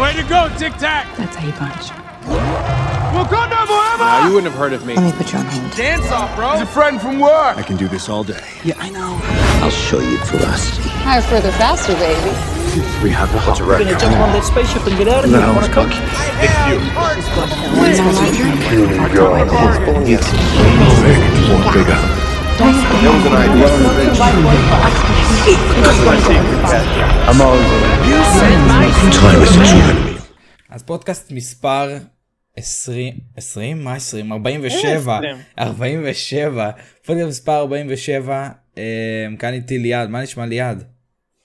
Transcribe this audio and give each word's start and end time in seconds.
Way 0.00 0.14
to 0.14 0.22
go, 0.22 0.48
Tic 0.56 0.72
Tac! 0.78 1.14
That's 1.18 1.36
how 1.36 1.44
you 1.46 1.52
punch. 1.52 1.90
Wakanda 3.12 3.66
forever! 3.68 3.98
Now, 3.98 4.26
you 4.26 4.32
wouldn't 4.34 4.50
have 4.50 4.58
heard 4.58 4.72
of 4.72 4.86
me. 4.86 4.94
Let 4.94 5.04
me 5.04 5.12
put 5.12 5.30
you 5.30 5.38
on 5.38 5.44
hold. 5.44 5.76
Dance 5.76 6.10
off, 6.10 6.34
bro! 6.36 6.52
He's 6.52 6.62
a 6.62 6.66
friend 6.66 6.98
from 6.98 7.20
work! 7.20 7.58
I 7.58 7.62
can 7.62 7.76
do 7.76 7.86
this 7.86 8.08
all 8.08 8.24
day. 8.24 8.42
Yeah, 8.64 8.78
I 8.78 8.88
know. 8.88 9.20
I'll 9.62 9.68
show 9.68 10.00
you 10.00 10.16
ferocity. 10.16 10.88
Higher, 11.04 11.20
further, 11.20 11.52
faster, 11.52 11.92
baby. 11.96 12.32
We 13.04 13.10
have 13.10 13.30
the 13.32 13.40
hot 13.40 13.60
record. 13.60 13.84
We're 13.84 13.84
gonna 13.84 14.00
jump 14.00 14.16
on 14.16 14.32
that 14.32 14.44
spaceship 14.44 14.86
and 14.86 14.96
get 14.96 15.08
out 15.08 15.24
of 15.24 15.30
here. 15.30 15.40
No, 15.40 15.52
you. 15.52 15.60
It's 16.40 16.56
you. 16.64 16.80
It's 17.84 18.38
you. 18.38 18.48
It's 18.48 18.72
you. 18.72 18.88
It's 18.96 19.12
you. 19.12 20.16
It's 20.16 20.32
you. 21.68 21.76
It's 21.76 22.19
There 22.60 23.12
was 23.16 23.24
an 23.26 23.34
idea. 23.34 23.66
אז 30.70 30.82
פודקאסט 30.82 31.32
מספר 31.32 31.96
20, 32.56 33.14
20? 33.36 33.84
מה 33.84 33.94
20? 33.94 34.32
47. 34.32 35.18
20. 35.18 35.36
47. 35.58 36.70
פודקאסט 37.06 37.28
מספר 37.28 37.56
47. 37.60 38.48
אה, 38.78 39.26
כאן 39.38 39.52
איתי 39.52 39.78
ליעד, 39.78 40.08
מה 40.08 40.22
נשמע 40.22 40.46
ליעד? 40.46 40.84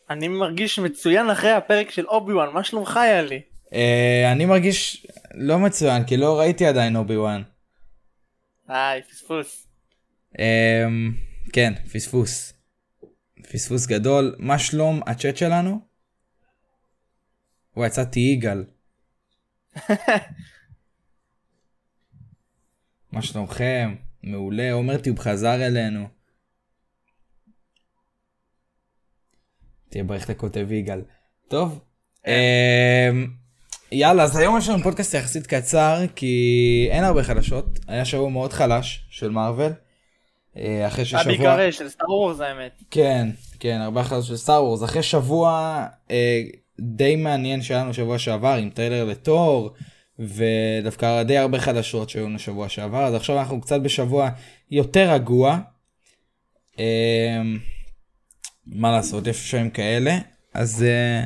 אני 0.09 0.27
מרגיש 0.27 0.79
מצוין 0.79 1.29
אחרי 1.29 1.51
הפרק 1.51 1.91
של 1.91 2.05
אובי-וואן, 2.05 2.49
מה 2.53 2.63
שלומך 2.63 2.97
היה 2.97 3.21
לי? 3.21 3.41
אה, 3.73 4.31
אני 4.31 4.45
מרגיש 4.45 5.07
לא 5.33 5.59
מצוין, 5.59 6.03
כי 6.03 6.17
לא 6.17 6.39
ראיתי 6.39 6.65
עדיין 6.65 6.95
אובי 6.95 7.17
וואן. 7.17 7.41
איי, 8.69 9.01
פספוס. 9.11 9.64
אה, 10.39 10.85
כן, 11.53 11.73
פספוס. 11.93 12.53
פספוס 13.51 13.85
גדול. 13.85 14.35
מה 14.39 14.59
שלום 14.59 15.01
הצ'אט 15.07 15.37
שלנו? 15.37 15.79
וואי, 17.77 17.87
יצאתי 17.87 18.19
יגאל. 18.19 18.65
מה 23.11 23.21
שלומכם? 23.21 23.95
מעולה. 24.23 24.71
עומר 24.71 24.97
טיוב 24.97 25.19
חזר 25.19 25.67
אלינו. 25.67 26.07
תהיה 29.89 30.03
ברך 30.03 30.23
אתה 30.23 30.33
כותב 30.33 30.71
יגאל. 30.71 31.01
טוב. 31.47 31.79
אמ, 32.27 33.27
יאללה, 33.91 34.23
אז 34.23 34.37
היום 34.37 34.57
יש 34.57 34.69
לנו 34.69 34.83
פודקאסט 34.83 35.13
יחסית 35.13 35.47
קצר, 35.47 36.05
כי 36.15 36.87
אין 36.91 37.03
הרבה 37.03 37.23
חדשות. 37.23 37.79
היה 37.87 38.05
שבוע 38.05 38.29
מאוד 38.29 38.53
חלש 38.53 39.07
של 39.09 39.29
מארוול. 39.29 39.71
אה, 40.57 40.87
אחרי 40.87 41.05
ששבוע... 41.05 41.21
הבעיקר 41.21 41.71
של 41.71 41.89
סטאר 41.89 42.11
וורז 42.11 42.39
האמת. 42.39 42.83
כן, 42.91 43.27
כן, 43.59 43.81
הרבה 43.81 44.03
חדשות 44.03 44.25
של 44.25 44.37
סטאר 44.37 44.63
וורס. 44.63 44.83
אחרי 44.83 45.03
שבוע 45.03 45.85
אה, 46.11 46.41
די 46.79 47.15
מעניין 47.15 47.61
שהיה 47.61 47.79
לנו 47.83 47.93
שבוע 47.93 48.19
שעבר 48.19 48.57
עם 48.61 48.69
טריילר 48.69 49.05
לתור, 49.05 49.73
ודווקא 50.19 51.23
די 51.23 51.37
הרבה 51.37 51.59
חדשות 51.59 52.09
שהיו 52.09 52.25
לנו 52.25 52.39
שבוע 52.39 52.69
שעבר, 52.69 53.03
אז 53.03 53.13
עכשיו 53.13 53.39
אנחנו 53.39 53.61
קצת 53.61 53.81
בשבוע 53.81 54.29
יותר 54.71 55.11
רגוע. 55.13 55.59
אה, 56.79 57.41
מה 58.67 58.91
לעשות, 58.91 59.27
יש 59.27 59.51
שנים 59.51 59.69
כאלה. 59.69 60.17
אז 60.53 60.83
אה, 60.83 61.23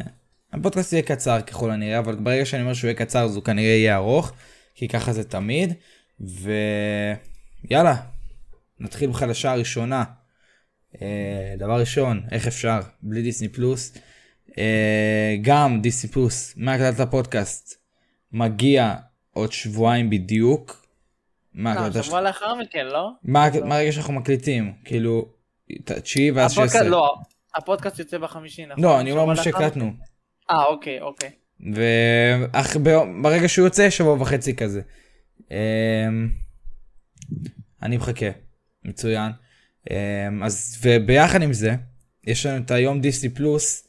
הפודקאסט 0.53 0.93
יהיה 0.93 1.03
קצר 1.03 1.41
ככל 1.41 1.71
הנראה, 1.71 1.99
אבל 1.99 2.16
ברגע 2.16 2.45
שאני 2.45 2.61
אומר 2.61 2.73
שהוא 2.73 2.88
יהיה 2.88 2.97
קצר 2.97 3.23
אז 3.23 3.36
הוא 3.36 3.43
כנראה 3.43 3.67
יהיה 3.67 3.95
ארוך, 3.95 4.31
כי 4.75 4.88
ככה 4.88 5.14
זה 5.14 5.23
תמיד. 5.23 5.73
ויאללה, 6.19 7.95
נתחיל 8.80 9.09
בחדשה 9.09 9.52
הראשונה. 9.52 10.03
Uh, 10.94 10.99
דבר 11.58 11.80
ראשון, 11.80 12.22
איך 12.31 12.47
אפשר? 12.47 12.80
בלי 13.02 13.21
דיסני 13.21 13.47
פלוס. 13.47 13.97
Uh, 14.47 14.53
גם 15.41 15.81
דיסני 15.81 16.11
פלוס, 16.11 16.53
מהקלטת 16.58 16.99
הפודקאסט, 16.99 17.81
מגיע 18.31 18.95
עוד 19.33 19.52
שבועיים 19.52 20.09
בדיוק. 20.09 20.86
מה 21.54 21.89
לא, 21.89 22.02
ש... 22.02 22.05
שבוע 22.05 22.21
לאחר 22.21 22.55
מכן, 22.55 22.86
לא? 22.86 23.11
מה 23.23 23.48
מה 23.65 23.76
הרגע 23.76 23.92
שאנחנו 23.92 24.14
מקליטים? 24.14 24.73
כאילו, 24.86 25.25
תשיעי 25.86 26.31
ואז 26.31 26.52
שש 26.52 26.59
עשרה. 26.59 26.83
לא, 26.83 27.15
הפודקאסט 27.55 27.99
יוצא 27.99 28.17
בחמישי, 28.17 28.65
נכון? 28.65 28.83
לא, 28.83 28.99
אני 28.99 29.11
אומר 29.11 29.25
מה 29.25 29.36
שהקלטנו. 29.36 29.93
אה, 30.52 30.65
אוקיי, 30.65 31.02
אוקיי. 31.02 31.30
וברגע 31.59 33.48
שהוא 33.48 33.65
יוצא, 33.65 33.89
שבוע 33.89 34.21
וחצי 34.21 34.55
כזה. 34.55 34.81
אמ, 35.52 35.55
אני 37.83 37.98
מחכה, 37.98 38.25
מצוין. 38.84 39.32
אמ, 39.90 39.95
אז 40.44 40.80
וביחד 40.84 41.42
עם 41.42 41.54
זה, 41.54 41.76
יש 42.28 42.45
לנו 42.45 42.58
את 42.66 42.72
היום 42.72 43.02
דיסני 43.02 43.30
פלוס, 43.30 43.88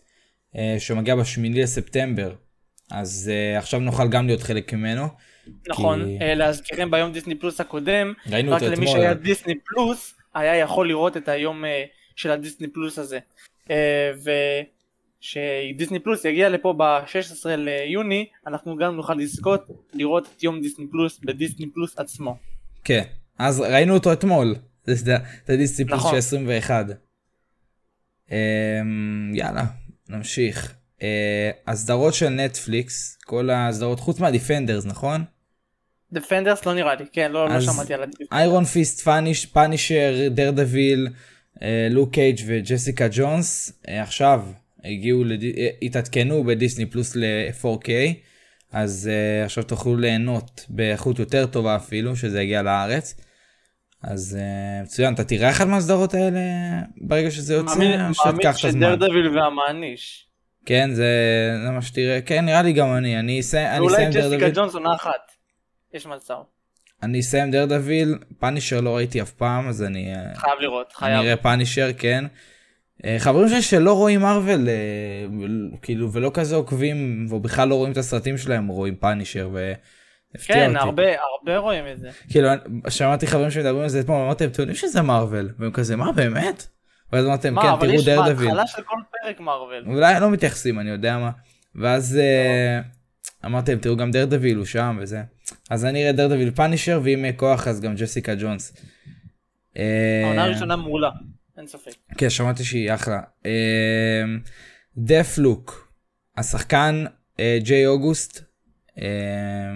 אה, 0.56 0.76
שמגיע 0.78 1.16
בשמיני 1.16 1.62
לספטמבר. 1.62 2.34
אז 2.90 3.30
אה, 3.32 3.58
עכשיו 3.58 3.80
נוכל 3.80 4.08
גם 4.08 4.26
להיות 4.26 4.42
חלק 4.42 4.72
ממנו. 4.72 5.06
נכון, 5.68 6.04
כי- 6.04 6.34
להזכירם 6.34 6.90
ביום 6.90 7.12
דיסני 7.12 7.34
פלוס 7.34 7.60
הקודם, 7.60 8.12
ראינו 8.30 8.52
רק 8.52 8.62
למי. 8.62 8.86
שהיה 8.86 9.14
דיסני 9.14 9.54
פלוס, 9.66 10.14
היה 10.34 10.56
יכול 10.56 10.88
לראות 10.88 11.16
את 11.16 11.28
היום 11.28 11.64
של 12.16 12.30
הדיסני 12.30 12.68
פלוס 12.68 12.98
הזה. 12.98 13.18
ושדיסני 15.22 15.98
פלוס 15.98 16.24
יגיע 16.24 16.48
לפה 16.48 16.74
ב-16 16.76 17.46
ליוני, 17.56 18.26
אנחנו 18.46 18.76
גם 18.76 18.96
נוכל 18.96 19.14
לזכות 19.14 19.66
לראות 19.94 20.28
את 20.36 20.42
יום 20.42 20.60
דיסני 20.60 20.86
פלוס 20.90 21.20
בדיסני 21.24 21.66
פלוס 21.74 21.98
עצמו. 21.98 22.36
כן, 22.84 23.02
אז 23.38 23.60
ראינו 23.60 23.94
אותו 23.94 24.12
אתמול. 24.12 24.54
זה 24.84 25.16
נכון. 25.86 26.10
של 26.10 26.16
21. 26.16 26.86
אמ, 28.30 28.36
יאללה, 29.34 29.64
נמשיך. 30.08 30.74
אה, 31.02 31.50
הסדרות 31.66 32.14
של 32.14 32.28
נטפליקס, 32.28 33.18
כל 33.24 33.50
הסדרות 33.50 34.00
חוץ 34.00 34.20
מהדיפנדרס, 34.20 34.86
נכון? 34.86 35.24
דפנדרס 36.12 36.66
לא 36.66 36.74
נראה 36.74 36.94
לי, 36.94 37.04
כן, 37.12 37.32
לא, 37.32 37.48
לא 37.48 37.60
שמעתי 37.60 37.94
על 37.94 38.02
הדיסני. 38.02 38.26
איירון 38.32 38.64
פיסט, 38.64 39.00
פאניש, 39.00 39.46
פאנישר, 39.46 40.28
דרדביל, 40.30 41.08
לוק 41.90 42.14
קייג' 42.14 42.40
וג'סיקה 42.46 43.06
ג'ונס, 43.10 43.72
אה, 43.88 44.02
עכשיו 44.02 44.42
הגיעו, 44.84 45.24
לד... 45.24 45.42
אה, 45.42 45.68
התעדכנו 45.82 46.44
בדיסני 46.44 46.86
פלוס 46.86 47.16
ל-4K, 47.16 47.88
אז 48.72 49.10
אה, 49.12 49.44
עכשיו 49.44 49.64
תוכלו 49.64 49.96
ליהנות 49.96 50.66
באיכות 50.68 51.18
יותר 51.18 51.46
טובה 51.46 51.76
אפילו, 51.76 52.16
שזה 52.16 52.42
יגיע 52.42 52.62
לארץ. 52.62 53.14
אז 54.02 54.38
אה, 54.40 54.82
מצוין, 54.82 55.14
אתה 55.14 55.24
תראה 55.24 55.50
אחד 55.50 55.68
מהסדרות 55.68 56.14
האלה 56.14 56.40
ברגע 56.96 57.30
שזה 57.30 57.54
יוצא, 57.54 57.78
מאמין 57.78 58.00
הזמן? 58.00 58.52
שדרדוויל 58.54 59.38
והמעניש. 59.38 60.26
כן, 60.66 60.90
זה, 60.92 61.06
זה 61.64 61.70
מה 61.70 61.82
שתראה, 61.82 62.20
כן, 62.20 62.44
נראה 62.44 62.62
לי 62.62 62.72
גם 62.72 62.92
אני, 62.96 63.18
אני 63.18 63.40
אסיים 63.40 63.66
אני 63.66 63.80
ואולי 63.80 63.94
אסיים 63.94 64.10
דר 64.10 64.28
ג'סיקה. 64.28 64.50
ג'ונס 64.50 64.74
עונה 64.74 64.94
אחת. 64.94 65.32
יש 65.94 66.06
מצב. 66.06 66.34
אני 67.02 67.20
אסיים 67.20 67.50
דר 67.50 67.64
דביל, 67.64 68.18
פאנישר 68.38 68.80
לא 68.80 68.96
ראיתי 68.96 69.22
אף 69.22 69.30
פעם, 69.30 69.68
אז 69.68 69.82
אני... 69.82 70.14
אה, 70.14 70.34
חייב 70.34 70.60
לראות, 70.60 70.86
אני 70.86 70.94
חייב. 70.94 71.18
אראה 71.18 71.36
פאנישר, 71.36 71.90
כן. 71.98 72.24
אה, 73.04 73.16
חברים 73.18 73.48
שלי 73.48 73.62
שלא 73.62 73.92
רואים 73.92 74.20
מארוול, 74.20 74.68
אה, 74.68 75.26
כאילו, 75.82 76.12
ולא 76.12 76.30
כזה 76.34 76.56
עוקבים, 76.56 77.26
או 77.30 77.40
בכלל 77.40 77.68
לא 77.68 77.74
רואים 77.74 77.92
את 77.92 77.96
הסרטים 77.96 78.38
שלהם, 78.38 78.66
רואים 78.66 78.96
פאנישר, 78.96 79.48
כן, 80.38 80.76
אותי. 80.76 80.78
הרבה, 80.78 81.02
הרבה 81.20 81.58
רואים 81.58 81.84
את 81.92 82.00
זה. 82.00 82.10
כאילו, 82.28 82.48
שמעתי 82.88 83.26
חברים 83.26 83.50
שמדברים 83.50 83.82
על 83.82 83.88
זה 83.88 84.00
אתמול, 84.00 84.22
אמרתי 84.22 84.44
להם, 84.44 84.52
אתם 84.52 84.62
יודעים 84.62 84.76
שזה 84.76 85.02
מארוול? 85.02 85.52
והם 85.58 85.70
כזה, 85.70 85.96
מה, 85.96 86.12
באמת? 86.12 86.66
ואז 87.12 87.26
אמרתם, 87.26 87.54
מה, 87.54 87.62
כן, 87.62 87.68
אבל 87.68 87.86
תראו 87.86 87.92
יש 87.92 88.04
דר 88.04 88.32
דביל. 88.32 88.46
בהתחלה 88.46 88.66
של 88.66 88.82
כל 88.82 88.96
פרק 89.22 89.40
מארוול. 89.40 89.84
אולי 89.86 90.20
לא 90.20 90.30
מתייחסים, 90.30 90.80
אני 90.80 90.90
יודע 90.90 91.18
מה. 91.18 91.30
ואז 91.74 92.18
אה, 92.18 92.80
אמרתי 93.44 93.70
להם, 93.70 93.80
תראו 93.80 93.96
גם 93.96 94.10
דר 94.10 94.24
דביל, 94.24 94.56
הוא 94.56 94.64
שם 94.64 94.98
וזה. 95.00 95.22
אז 95.70 95.84
אני 95.84 96.02
אראה 96.02 96.12
דר 96.12 96.26
דביל 96.26 96.50
פאנישר, 96.50 97.00
ואם 97.04 97.18
יהיה 97.24 97.32
כוח 97.32 97.68
אז 97.68 97.80
גם 97.80 97.94
ג'סיקה 97.94 98.34
ג'ונס. 98.34 98.72
אה, 99.76 100.22
העונה 100.24 100.44
הראשונה 100.44 100.76
מעולה, 100.76 101.10
אין 101.58 101.66
ספק. 101.66 101.92
כן, 102.18 102.30
שמעתי 102.30 102.64
שהיא 102.64 102.94
אחלה. 102.94 103.20
דף 104.96 105.38
לוק, 105.38 105.92
השחקן 106.36 107.04
אה, 107.40 107.58
ג'יי 107.62 107.86
אוגוסט, 107.86 108.44
אה, 108.98 109.04
אה, 109.04 109.72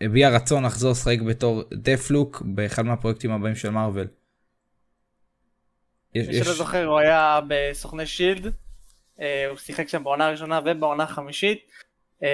הביע 0.00 0.28
רצון 0.30 0.64
לחזור 0.64 0.90
לשחק 0.90 1.20
בתור 1.20 1.62
דף 1.74 2.10
לוק 2.10 2.42
באחד 2.46 2.82
מהפרויקטים 2.82 3.30
הבאים 3.30 3.54
של 3.54 3.70
מארוול. 3.70 4.06
יש- 6.14 6.28
מי 6.28 6.34
יש- 6.34 6.44
שלא 6.46 6.54
זוכר, 6.54 6.84
הוא 6.86 6.98
היה 6.98 7.40
בסוכני 7.48 8.06
שילד, 8.06 8.52
אה, 9.20 9.46
הוא 9.48 9.56
שיחק 9.58 9.88
שם 9.88 10.04
בעונה 10.04 10.26
הראשונה 10.26 10.60
ובעונה 10.66 11.02
החמישית, 11.04 11.58
אה, 12.22 12.28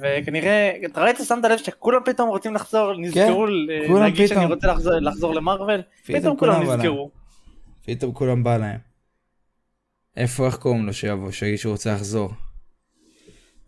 וכנראה, 0.00 0.76
אתה 0.86 1.02
ראית, 1.04 1.16
שמת 1.28 1.44
לב 1.44 1.58
שכולם 1.58 2.00
פתאום 2.04 2.28
רוצים 2.28 2.54
לחזור, 2.54 2.92
נזכרו 2.98 3.46
אה, 3.46 3.86
כולם 3.88 4.02
להגיד 4.02 4.26
שאני. 4.26 4.44
רוצה 4.46 4.66
לחזור- 4.66 4.98
לחזור 5.00 5.34
למרוויל, 5.34 5.82
פתאום 6.04 6.20
פתאום 6.20 6.36
כולם. 6.36 6.62
נזכרו. 6.62 7.10
פתאום 7.84 8.12
כולם 8.12 8.44
בא 8.44 8.56
להם. 8.56 8.78
איפה, 10.16 10.46
איך 10.46 10.56
קוראים 10.56 10.86
לו 10.86 10.92
שיבוא, 10.92 11.30
שיגיד 11.30 11.58
שהוא 11.58 11.72
רוצה 11.72 11.94
לחזור? 11.94 12.30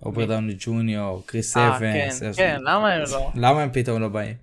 רוברט 0.01 0.29
דאוני 0.29 0.55
ג'וניור, 0.59 1.23
קריס 1.27 1.57
אה, 1.57 1.79
כן, 1.81 1.87
אבנס. 2.03 2.23
אז- 2.23 2.37
כן, 2.37 2.59
למה 2.63 2.93
הם 2.93 3.03
לא? 3.13 3.31
למה 3.35 3.63
הם 3.63 3.69
פתאום 3.73 4.01
לא 4.01 4.09
באים? 4.09 4.35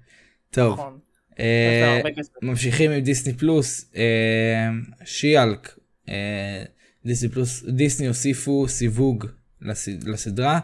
טוב, 0.52 0.74
נכון. 0.74 1.00
אה. 1.40 2.02
ממשיכים 2.42 2.92
עם 2.92 3.00
דיסני 3.00 3.34
פלוס, 3.34 3.92
אה, 3.96 4.70
שיאלק, 5.06 5.76
אה, 6.10 6.64
דיסני 7.06 7.30
פלוס, 7.30 7.64
דיסני 7.68 8.08
הוסיפו 8.08 8.68
סיווג 8.68 9.26
לס- 9.62 9.88
לסדרה, 10.06 10.60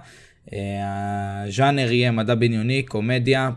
הז'אנר 1.45 1.91
יהיה 1.91 2.11
מדע 2.11 2.35
בדיוני, 2.35 2.83
קומדיה 2.83 3.49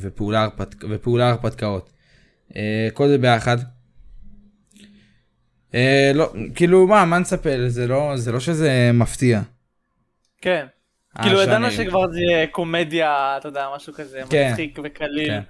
ופעולה, 0.00 0.42
הרפת... 0.42 0.74
ופעולה 0.90 1.30
הרפתקאות. 1.30 1.92
כל 2.94 3.08
זה 3.08 3.18
ביחד. 3.18 3.56
לא, 6.14 6.32
כאילו 6.54 6.86
מה, 6.86 7.04
מה 7.04 7.18
נצפה? 7.18 7.50
זה 7.68 7.86
לא, 7.86 8.12
זה 8.16 8.32
לא 8.32 8.40
שזה 8.40 8.90
מפתיע. 8.94 9.42
כן. 10.46 10.66
אה, 11.18 11.22
כאילו 11.22 11.42
ידענו 11.42 11.70
שכבר 11.70 12.10
זה 12.12 12.20
יהיה 12.20 12.46
קומדיה, 12.46 13.36
אתה 13.36 13.48
יודע, 13.48 13.68
משהו 13.76 13.92
כזה 13.92 14.20
כן. 14.30 14.48
מצחיק 14.50 14.78
וקליל. 14.84 15.28
כן. 15.28 15.40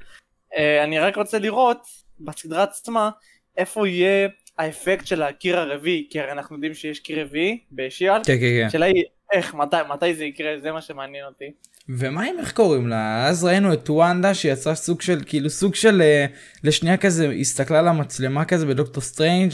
אה, 0.57 0.85
אני 0.85 0.99
רק 0.99 1.17
רוצה 1.17 1.39
לראות 1.39 1.87
בסדרה 2.21 2.63
עצמה 2.63 3.11
איפה 3.57 3.89
יהיה 3.89 4.29
האפקט 4.59 5.07
של 5.07 5.23
הקיר 5.23 5.59
הרביעי, 5.59 6.07
כי 6.11 6.21
הרי 6.21 6.33
אנחנו 6.33 6.57
יודעים 6.57 6.75
שיש 6.75 7.01
קיר 7.01 7.23
רביעי 7.23 7.59
בשיאל. 7.73 8.25
כן, 8.25 8.37
כן, 8.41 8.41
כן. 8.41 8.65
השאלה 8.67 8.87
היא 8.87 9.05
איך, 9.33 9.55
מתי, 9.55 9.77
מתי 9.89 10.15
זה 10.15 10.25
יקרה, 10.25 10.61
זה 10.63 10.73
מה 10.73 10.83
שמעניין 10.83 11.25
אותי. 11.25 11.53
ומה 11.89 12.25
עם 12.25 12.39
איך 12.39 12.53
קוראים 12.53 12.89
לה? 12.89 13.27
אז 13.27 13.45
ראינו 13.45 13.73
את 13.73 13.91
וונדה 13.91 14.35
שיצרה 14.35 14.75
סוג 14.75 15.01
של, 15.01 15.19
כאילו 15.27 15.51
סוג 15.51 15.75
של, 15.75 16.03
אה, 16.03 16.27
לשנייה 16.65 16.97
כזה, 16.97 17.31
הסתכלה 17.31 17.83
למצלמה 17.83 18.45
כזה 18.45 18.67
בדוקטור 18.67 19.03
סטרנג', 19.03 19.53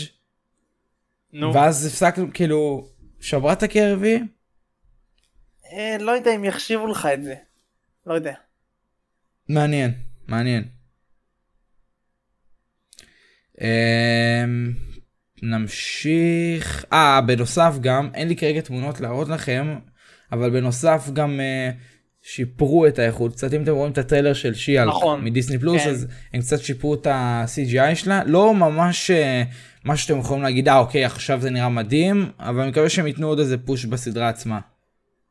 נו. 1.32 1.54
ואז 1.54 1.86
הפסקנו, 1.86 2.26
כאילו, 2.34 2.88
שברה 3.20 3.52
את 3.52 3.62
הקיר 3.62 3.84
הרביעי? 3.84 4.20
אה, 5.72 5.96
לא 6.00 6.12
יודע 6.12 6.34
אם 6.34 6.44
יחשיבו 6.44 6.86
לך 6.86 7.08
את 7.14 7.24
זה. 7.24 7.34
לא 8.06 8.14
יודע. 8.14 8.34
מעניין, 9.48 9.94
מעניין. 10.28 10.64
אמ, 13.60 14.72
נמשיך. 15.42 16.84
אה, 16.92 17.20
בנוסף 17.20 17.74
גם, 17.80 18.10
אין 18.14 18.28
לי 18.28 18.36
כרגע 18.36 18.60
תמונות 18.60 19.00
להראות 19.00 19.28
לכם, 19.28 19.78
אבל 20.32 20.50
בנוסף 20.50 21.10
גם 21.12 21.40
אה, 21.40 21.70
שיפרו 22.22 22.86
את 22.86 22.98
האיכות. 22.98 23.32
קצת 23.32 23.54
אם 23.54 23.62
אתם 23.62 23.72
רואים 23.72 23.92
את 23.92 23.98
הטריילר 23.98 24.32
של 24.32 24.54
שיאל 24.54 24.88
נכון, 24.88 25.24
מדיסני 25.24 25.58
פלוס, 25.58 25.82
כן. 25.82 25.90
אז 25.90 26.06
הם 26.32 26.40
קצת 26.40 26.60
שיפרו 26.60 26.94
את 26.94 27.06
ה-CGI 27.06 27.94
שלה. 27.94 28.22
לא 28.26 28.54
ממש 28.54 29.10
אה, 29.10 29.42
מה 29.84 29.96
שאתם 29.96 30.18
יכולים 30.18 30.42
להגיד, 30.42 30.68
אה 30.68 30.78
אוקיי, 30.78 31.04
עכשיו 31.04 31.40
זה 31.40 31.50
נראה 31.50 31.68
מדהים, 31.68 32.30
אבל 32.38 32.60
אני 32.60 32.70
מקווה 32.70 32.88
שהם 32.88 33.06
ייתנו 33.06 33.26
עוד 33.26 33.38
איזה 33.38 33.58
פוש 33.58 33.84
בסדרה 33.84 34.28
עצמה. 34.28 34.60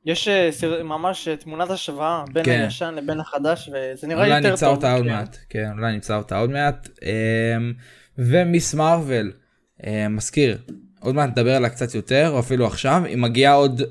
יש 0.05 0.27
אה, 0.27 0.51
סר- 0.51 0.83
ממש 0.83 1.27
אה, 1.27 1.35
תמונת 1.37 1.69
השוואה 1.69 2.23
בין 2.33 2.43
כן. 2.43 2.61
הישן 2.63 2.93
לבין 2.97 3.19
החדש, 3.19 3.69
וזה 3.69 4.07
נראה 4.07 4.23
אולי 4.25 4.37
יותר 4.37 4.49
נמצא 4.49 4.65
טוב. 4.65 4.75
אותה 4.75 4.93
עוד. 4.93 5.05
מעט, 5.05 5.37
כן, 5.49 5.69
אולי 5.77 5.93
נמצא 5.93 6.15
אותה 6.17 6.37
עוד 6.39 6.49
מעט. 6.49 6.87
אמ, 7.03 7.73
ומיס 8.17 8.73
מרוויל, 8.73 9.31
אמ, 9.87 10.15
מזכיר, 10.15 10.57
עוד 10.99 11.15
מעט 11.15 11.29
נדבר 11.29 11.55
עליה 11.55 11.69
קצת 11.69 11.95
יותר, 11.95 12.29
או 12.29 12.39
אפילו 12.39 12.67
עכשיו, 12.67 13.01
היא 13.05 13.17
מגיעה 13.17 13.53
עוד 13.53 13.81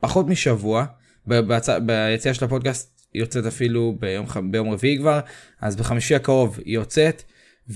פחות 0.00 0.26
משבוע, 0.26 0.84
בהצ- 1.28 1.78
ביציאה 1.86 2.34
של 2.34 2.44
הפודקאסט 2.44 3.00
היא 3.12 3.22
יוצאת 3.22 3.46
אפילו 3.46 3.96
ביום, 4.00 4.26
ח- 4.26 4.36
ביום 4.50 4.70
רביעי 4.70 4.98
כבר, 4.98 5.20
אז 5.60 5.76
בחמישי 5.76 6.14
הקרוב 6.14 6.58
היא 6.64 6.74
יוצאת, 6.74 7.22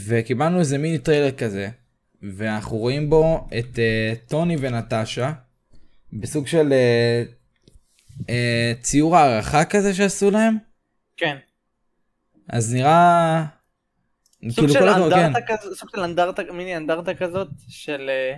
וקיבלנו 0.07 0.59
איזה 0.59 0.79
מיני 0.79 0.99
טריילר 0.99 1.31
כזה, 1.31 1.69
ואנחנו 2.23 2.77
רואים 2.77 3.11
בו 3.11 3.49
את 3.59 3.75
אה, 3.77 4.29
טוני 4.31 4.57
ונטשה, 4.61 5.33
בסוג 6.13 6.47
של 6.47 6.69
אה, 6.73 7.33
אה, 8.21 8.83
ציור 8.83 9.17
הערכה 9.17 9.65
כזה 9.65 9.95
שעשו 9.95 10.31
להם. 10.31 10.57
כן. 11.17 11.37
אז 12.49 12.75
נראה... 12.75 13.45
סוג 14.49 14.55
כאילו 14.55 14.73
של 14.73 14.89
הכבוד, 14.89 15.13
כן. 15.13 15.25
אנדרטה 15.25 15.47
כזאת, 15.47 15.79
סוג 15.79 15.91
של 15.91 16.01
אנדרטה, 16.01 16.43
מיני 16.53 16.77
אנדרטה 16.77 17.15
כזאת, 17.15 17.49
של 17.69 18.11
אה, 18.11 18.37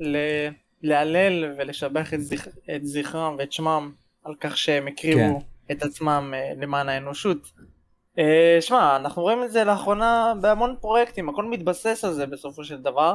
ל- 0.00 0.48
להלל 0.82 1.54
ולשבח 1.58 2.14
את, 2.14 2.22
זכ... 2.22 2.48
את 2.76 2.86
זכרם 2.86 3.36
ואת 3.38 3.52
שמם 3.52 3.92
על 4.24 4.34
כך 4.40 4.56
שהם 4.56 4.88
הקריבו 4.88 5.42
את 5.70 5.82
עצמם 5.82 6.34
אה, 6.36 6.52
למען 6.56 6.88
האנושות. 6.88 7.52
אה, 8.18 8.58
שמע, 8.60 8.96
אנחנו 8.96 9.22
רואים 9.22 9.44
את 9.44 9.52
זה 9.52 9.64
לאחרונה 9.64 10.32
בהמון 10.40 10.76
פרויקטים, 10.80 11.28
הכל 11.28 11.44
מתבסס 11.44 12.04
על 12.04 12.12
זה 12.12 12.26
בסופו 12.26 12.64
של 12.64 12.82
דבר. 12.82 13.14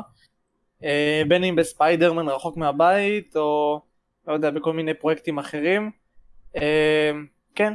אה, 0.84 1.22
בין 1.28 1.44
אם 1.44 1.56
בספיידרמן 1.56 2.30
רחוק 2.30 2.58
מהבית, 2.58 3.36
או 3.36 3.82
לא 4.28 4.34
יודע, 4.34 4.50
בכל 4.50 4.74
מיני 4.74 4.94
פרויקטים 4.94 5.40
אחרים. 5.40 5.92
אה, 6.56 7.12
כן, 7.56 7.74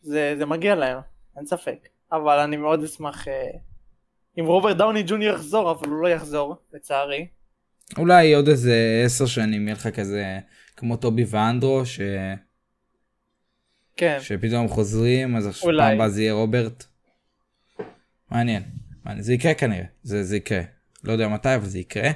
זה, 0.00 0.34
זה 0.38 0.46
מגיע 0.46 0.74
להם, 0.74 0.98
אין 1.36 1.46
ספק. 1.46 1.88
אבל 2.12 2.38
אני 2.38 2.56
מאוד 2.56 2.82
אשמח 2.82 3.28
אה, 3.28 3.50
אם 4.38 4.46
רוברט 4.46 4.76
דאוני 4.76 5.02
ג'וניור 5.06 5.34
יחזור, 5.34 5.70
אבל 5.70 5.88
הוא 5.88 6.02
לא 6.02 6.08
יחזור, 6.08 6.56
לצערי. 6.72 7.26
אולי 7.98 8.34
עוד 8.34 8.48
איזה 8.48 9.02
עשר 9.04 9.26
שנים 9.26 9.68
יהיה 9.68 9.74
לך 9.74 9.88
כזה 9.88 10.38
כמו 10.76 10.96
טובי 10.96 11.24
ואנדרו 11.28 11.86
ש... 11.86 12.00
כן, 13.96 14.18
שפתאום 14.20 14.68
חוזרים 14.68 15.36
אז 15.36 15.46
עכשיו. 15.46 15.70
פעם 15.78 15.94
הבאה 15.94 16.08
זה 16.08 16.22
יהיה 16.22 16.32
רוברט. 16.32 16.84
מעניין. 18.30 18.62
מעניין. 19.04 19.22
זה 19.22 19.34
יקרה 19.34 19.54
כנראה. 19.54 19.84
זה, 20.02 20.24
זה 20.24 20.36
יקרה. 20.36 20.62
לא 21.04 21.12
יודע 21.12 21.28
מתי 21.28 21.54
אבל 21.54 21.66
זה 21.66 21.78
יקרה. 21.78 22.10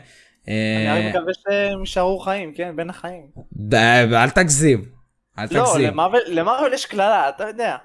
אני 0.50 0.88
אה, 0.88 1.08
רק 1.08 1.14
מקווה 1.14 1.32
שהם 1.34 1.80
יישארו 1.80 2.18
חיים, 2.18 2.54
כן, 2.54 2.76
בין 2.76 2.90
החיים. 2.90 3.26
אל 4.12 4.30
תגזים. 4.30 4.84
אל 5.38 5.44
לא, 5.50 5.64
תגזים. 5.64 5.86
למרוויל 5.86 6.22
למרוויל 6.26 6.72
יש 6.72 6.86
קללה, 6.86 7.28
אתה 7.28 7.44
יודע. 7.44 7.76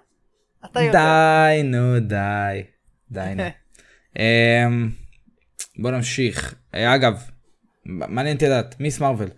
אתה 0.66 0.82
יודע. 0.82 1.00
די 1.00 1.64
נו 1.64 2.00
די. 2.00 2.64
די 3.12 3.34
נו. 3.36 3.44
אמ, 4.20 4.90
בוא 5.80 5.92
נמשיך. 5.92 6.56
אה, 6.76 6.96
אגב, 6.96 7.24
מעניין 7.86 8.36
אותי 8.36 8.46
לדעת, 8.46 8.80
מיס 8.80 9.00
מרוויל. 9.00 9.30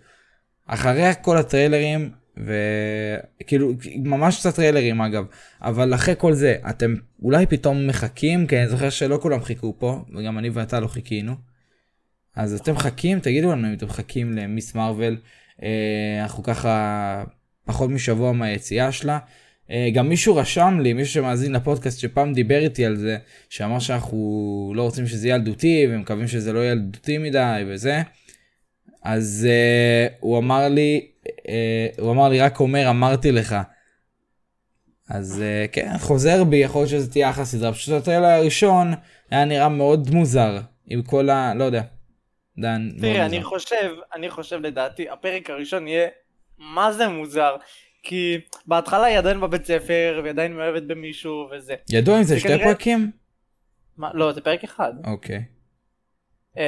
אחרי 0.66 1.10
כל 1.22 1.36
הטריילרים, 1.36 2.10
וכאילו, 2.36 3.72
ממש 3.96 4.38
קצת 4.38 4.54
טריילרים 4.54 5.00
אגב, 5.00 5.24
אבל 5.62 5.94
אחרי 5.94 6.14
כל 6.18 6.32
זה, 6.32 6.56
אתם 6.70 6.94
אולי 7.22 7.46
פתאום 7.46 7.86
מחכים, 7.86 8.46
כי 8.46 8.58
אני 8.58 8.68
זוכר 8.68 8.90
שלא 8.90 9.18
כולם 9.22 9.42
חיכו 9.42 9.74
פה, 9.78 10.04
וגם 10.14 10.38
אני 10.38 10.50
ואתה 10.50 10.80
לא 10.80 10.86
חיכינו. 10.86 11.47
אז 12.38 12.54
אתם 12.54 12.72
מחכים, 12.72 13.20
תגידו 13.20 13.52
לנו 13.52 13.68
אם 13.68 13.72
אתם 13.72 13.86
מחכים 13.86 14.32
למיס 14.32 14.74
מרוויל. 14.74 15.16
אה, 15.62 16.22
אנחנו 16.22 16.42
ככה 16.42 17.24
פחות 17.64 17.90
משבוע 17.90 18.32
מהיציאה 18.32 18.92
שלה. 18.92 19.18
אה, 19.70 19.88
גם 19.94 20.08
מישהו 20.08 20.36
רשם 20.36 20.78
לי, 20.82 20.92
מישהו 20.92 21.14
שמאזין 21.14 21.52
לפודקאסט 21.52 22.00
שפעם 22.00 22.32
דיבר 22.32 22.58
איתי 22.58 22.86
על 22.86 22.96
זה, 22.96 23.18
שאמר 23.50 23.78
שאנחנו 23.78 24.72
לא 24.76 24.82
רוצים 24.82 25.06
שזה 25.06 25.28
יהיה 25.28 25.36
ילדותי 25.36 25.86
ומקווים 25.90 26.26
שזה 26.26 26.52
לא 26.52 26.58
יהיה 26.58 26.72
ילדותי 26.72 27.18
מדי 27.18 27.62
וזה. 27.66 28.02
אז 29.04 29.46
uh, 29.48 30.14
הוא 30.20 30.38
אמר 30.38 30.68
לי, 30.68 31.06
uh, 31.26 32.00
הוא 32.00 32.10
אמר 32.10 32.28
לי 32.28 32.40
רק 32.40 32.60
אומר 32.60 32.90
אמרתי 32.90 33.32
לך. 33.32 33.56
אז 35.08 35.42
uh, 35.42 35.72
כן, 35.72 35.98
חוזר 35.98 36.44
בי, 36.44 36.56
יכול 36.56 36.80
להיות 36.80 36.90
שזה 36.90 37.10
תהיה 37.10 37.30
אחלה 37.30 37.44
סדרה. 37.44 37.72
פשוט 37.72 37.94
הטריילר 37.94 38.26
הראשון 38.26 38.94
היה 39.30 39.44
נראה 39.44 39.68
מאוד 39.68 40.10
מוזר, 40.10 40.60
עם 40.86 41.02
כל 41.02 41.30
ה... 41.30 41.54
לא 41.54 41.64
יודע. 41.64 41.97
דן, 42.60 42.88
תראה, 43.00 43.26
אני 43.26 43.38
מוזר. 43.38 43.48
חושב, 43.48 43.94
אני 44.14 44.30
חושב 44.30 44.60
לדעתי, 44.60 45.08
הפרק 45.10 45.50
הראשון 45.50 45.88
יהיה 45.88 46.08
מה 46.58 46.92
זה 46.92 47.08
מוזר. 47.08 47.56
כי 48.02 48.40
בהתחלה 48.66 49.04
היא 49.04 49.18
עדיין 49.18 49.40
בבית 49.40 49.64
ספר, 49.66 50.20
והיא 50.22 50.30
עדיין 50.32 50.52
מאוהבת 50.56 50.82
במישהו 50.82 51.48
וזה. 51.52 51.74
ידוע 51.90 52.18
אם 52.18 52.22
זה 52.22 52.38
שתי 52.38 52.48
כנראה- 52.48 52.64
פרקים? 52.64 53.10
מה, 53.96 54.10
לא, 54.14 54.32
זה 54.32 54.40
פרק 54.40 54.64
אחד. 54.64 54.92
אוקיי. 55.06 55.44
אמ, 56.56 56.62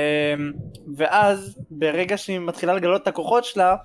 ואז 0.97 1.59
ברגע 1.71 2.17
שהיא 2.19 2.39
מתחילה 2.39 2.75
לגלות 2.75 3.03
את 3.03 3.09
הכוחות 3.09 3.45
שלה, 3.45 3.77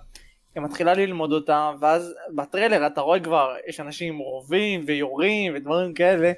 היא 0.56 0.64
מתחילה 0.64 0.94
ללמוד 0.94 1.32
אותה, 1.32 1.72
ואז 1.80 2.14
בטריילר 2.36 2.88
אתה 2.88 3.02
רואה 3.02 3.20
כבר, 3.20 3.56
יש 3.68 3.80
אנשים 3.80 4.14
עם 4.14 4.20
רובים 4.20 4.84
ויורים 4.88 5.54
ודברים 5.56 5.94
כאלה, 5.94 6.32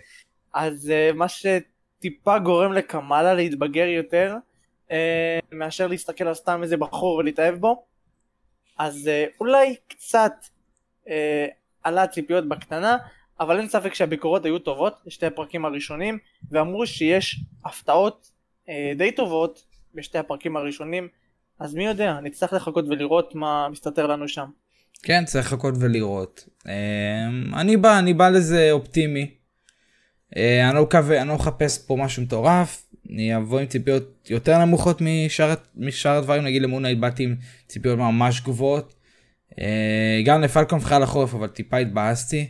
אז 0.54 0.92
uh, 1.12 1.16
מה 1.16 1.26
שטיפה 1.28 2.40
גורם 2.40 2.74
לקמאלה 2.74 3.34
להתבגר 3.34 3.88
יותר, 3.88 4.36
uh, 4.90 4.92
מאשר 5.52 5.88
להסתכל 5.88 6.28
על 6.28 6.34
סתם 6.34 6.64
איזה 6.64 6.78
בחור 6.78 7.16
ולהתאהב 7.16 7.56
בו, 7.56 7.86
אז 8.78 9.10
uh, 9.10 9.32
אולי 9.40 9.76
קצת 9.88 10.34
uh, 11.06 11.10
עלה 11.84 12.04
הציפיות 12.04 12.50
בקטנה, 12.50 12.98
אבל 13.40 13.60
אין 13.60 13.70
ספק 13.70 13.94
שהביקורות 13.94 14.46
היו 14.46 14.60
טובות, 14.60 15.02
לשתי 15.06 15.26
הפרקים 15.26 15.66
הראשונים, 15.66 16.18
ואמרו 16.52 16.88
שיש 16.88 17.40
הפתעות 17.66 18.32
אה, 18.70 18.92
די 18.98 19.12
טובות 19.12 19.64
בשתי 19.96 20.18
הפרקים 20.18 20.58
הראשונים, 20.58 21.08
אז 21.60 21.76
מי 21.76 21.86
יודע, 21.86 22.20
נצטרך 22.24 22.54
לחכות 22.54 22.86
ולראות 22.90 23.36
מה 23.36 23.70
מסתתר 23.72 24.08
לנו 24.08 24.28
שם. 24.28 24.46
כן, 25.04 25.26
צריך 25.26 25.48
לחכות 25.48 25.74
ולראות. 25.80 26.50
אמ, 26.66 26.72
אני 27.56 27.78
בא, 27.78 28.00
אני 28.00 28.14
בא 28.14 28.30
לזה 28.30 28.72
אופטימי. 28.72 29.32
אה, 30.38 30.70
אני 30.70 30.76
לא 30.76 30.84
מקווה, 30.84 31.22
אני 31.22 31.30
לא 31.30 31.36
מחפש 31.36 31.88
פה 31.88 31.96
משהו 32.00 32.24
מטורף. 32.24 32.87
אני 33.14 33.36
אבוא 33.38 33.60
עם 33.60 33.66
ציפיות 33.66 34.28
יותר 34.30 34.58
נמוכות 34.66 35.02
משאר, 35.02 35.54
משאר 35.76 36.12
הדברים, 36.12 36.44
נגיד 36.44 36.62
למון 36.62 36.80
נייט 36.80 36.98
באתי 36.98 37.24
עם 37.24 37.36
ציפיות 37.68 37.98
ממש 38.00 38.42
גבוהות. 38.42 38.96
אה, 39.60 40.22
גם 40.26 40.42
לפלקון 40.42 40.80
חיל 40.80 41.04
החורף, 41.04 41.34
אבל 41.34 41.48
טיפה 41.48 41.78
התבאסתי. 41.78 42.48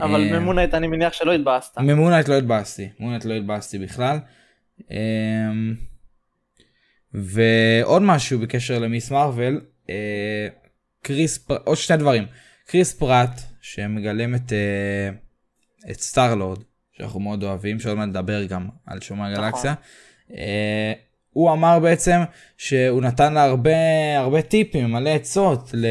אבל 0.00 0.20
אה, 0.34 0.40
ממון 0.40 0.57
נייט 0.57 0.74
אני 0.74 0.86
מניח 0.86 1.12
שלא 1.12 1.32
התבאסת. 1.32 1.78
ממון 1.78 2.03
נייט 2.03 2.28
לא 2.28 2.38
התבאסתי, 2.38 2.88
ממון 3.00 3.12
נייט 3.12 3.24
לא 3.24 3.34
התבאסתי 3.34 3.78
בכלל. 3.78 4.18
אמ, 4.90 5.74
ועוד 7.14 8.02
משהו 8.02 8.38
בקשר 8.38 8.78
למיס 8.78 9.10
מארוול, 9.10 9.60
אה, 9.90 10.48
קריס, 11.02 11.38
פר- 11.38 11.58
עוד 11.64 11.76
שני 11.76 11.96
דברים. 11.96 12.24
קריס 12.66 12.94
פראט, 12.94 13.30
שמגלם 13.60 14.34
את, 14.34 14.52
אה, 14.52 15.10
את 15.90 16.00
סטארלורד, 16.00 16.62
שאנחנו 17.02 17.20
מאוד 17.20 17.44
אוהבים, 17.44 17.80
שעוד 17.80 17.96
מעט 17.96 18.08
נדבר 18.08 18.44
גם 18.44 18.68
על 18.86 19.00
שומר 19.00 19.24
הגלקסיה. 19.24 19.74
אה, 20.36 20.92
הוא 21.30 21.52
אמר 21.52 21.78
בעצם 21.78 22.20
שהוא 22.56 23.02
נתן 23.02 23.34
לה 23.34 23.44
הרבה, 23.44 23.70
הרבה 24.18 24.42
טיפים, 24.42 24.92
מלא 24.92 25.10
עצות 25.10 25.70
ל... 25.74 25.86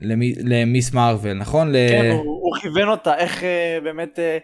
למי- 0.00 0.34
למיס 0.44 0.92
מארוול, 0.92 1.34
נכון? 1.34 1.72
ל... 1.72 1.88
כן, 1.88 2.10
הוא, 2.10 2.20
הוא 2.20 2.56
כיוון 2.60 2.88
אותה, 2.88 3.16
איך 3.16 3.44
אה, 3.44 3.78
באמת 3.82 4.18
אה, 4.18 4.38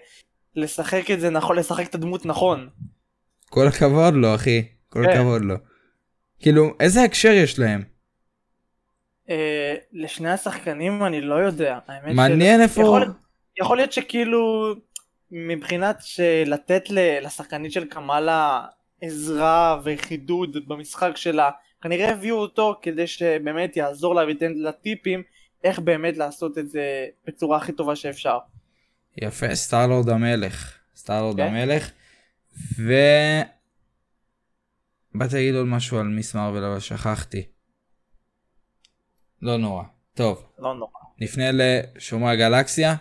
לשחק 0.57 1.11
את 1.11 1.21
זה 1.21 1.31
נכון, 1.31 1.57
לשחק 1.57 1.87
את 1.89 1.95
הדמות 1.95 2.27
נכון. 2.27 2.69
כל 3.51 3.67
הכבוד 3.67 4.15
לו, 4.15 4.35
אחי. 4.35 4.63
כל 4.89 5.03
כן. 5.05 5.11
הכבוד 5.11 5.43
לו. 5.43 5.55
כאילו, 6.41 6.71
איזה 6.81 7.03
הקשר 7.03 7.31
יש 7.31 7.59
להם? 7.59 7.83
אה, 9.31 9.75
לשני 9.93 10.31
השחקנים 10.31 11.05
אני 11.05 11.21
לא 11.21 11.35
יודע. 11.35 11.79
מעניין 12.15 12.61
איפה... 12.61 12.81
יכול, 12.81 13.13
יכול 13.61 13.77
להיות 13.77 13.93
שכאילו 13.93 14.75
מבחינת 15.37 16.03
לתת 16.47 16.85
לשחקנית 17.23 17.73
של 17.73 17.85
קמאלה 17.85 18.67
עזרה 19.01 19.81
וחידוד 19.85 20.69
במשחק 20.69 21.17
שלה, 21.17 21.51
כנראה 21.81 22.13
הביאו 22.13 22.37
אותו 22.37 22.79
כדי 22.83 23.07
שבאמת 23.07 23.77
יעזור 23.77 24.15
לה 24.15 24.25
וייתן 24.25 24.53
לה 24.53 24.73
טיפים 24.73 25.23
איך 25.65 25.79
באמת 25.79 26.17
לעשות 26.17 26.59
את 26.59 26.71
זה 26.71 27.07
בצורה 27.27 27.57
הכי 27.57 27.73
טובה 27.73 27.97
שאפשר. 27.97 28.39
יפה, 29.23 29.55
סטארלורד 29.55 30.09
המלך. 30.09 30.79
סטארלורד 30.97 31.37
כן. 31.37 31.43
המלך. 31.43 31.91
ו... 32.79 32.93
באתי 35.15 35.35
להגיד 35.35 35.55
עוד 35.55 35.67
משהו 35.67 35.99
על 35.99 36.07
מיס 36.07 36.35
מארוול 36.35 36.65
אבל 36.65 36.81
שכחתי. 36.81 37.43
לא 39.43 39.57
נורא. 39.57 39.83
טוב, 40.15 40.47
לא 40.59 40.75
נורא. 40.75 40.91
נפנה 41.19 41.45
לשומרי 41.53 42.31
הגלקסיה. 42.31 42.95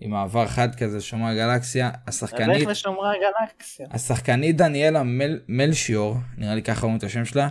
עם 0.00 0.10
מעבר 0.10 0.46
חד 0.46 0.74
כזה 0.74 1.00
שומרי 1.00 1.30
הגלקסיה. 1.30 1.90
השחקנית, 2.06 2.48
נלך 2.48 2.68
לשומרי 2.68 3.08
הגלקסיה. 3.08 3.86
השחקנית 3.90 4.56
דניאלה 4.56 5.02
מל... 5.02 5.40
מלשיור, 5.48 6.16
נראה 6.38 6.54
לי 6.54 6.62
ככה 6.62 6.82
אומרים 6.82 6.98
את 6.98 7.04
השם 7.04 7.24
שלה, 7.24 7.48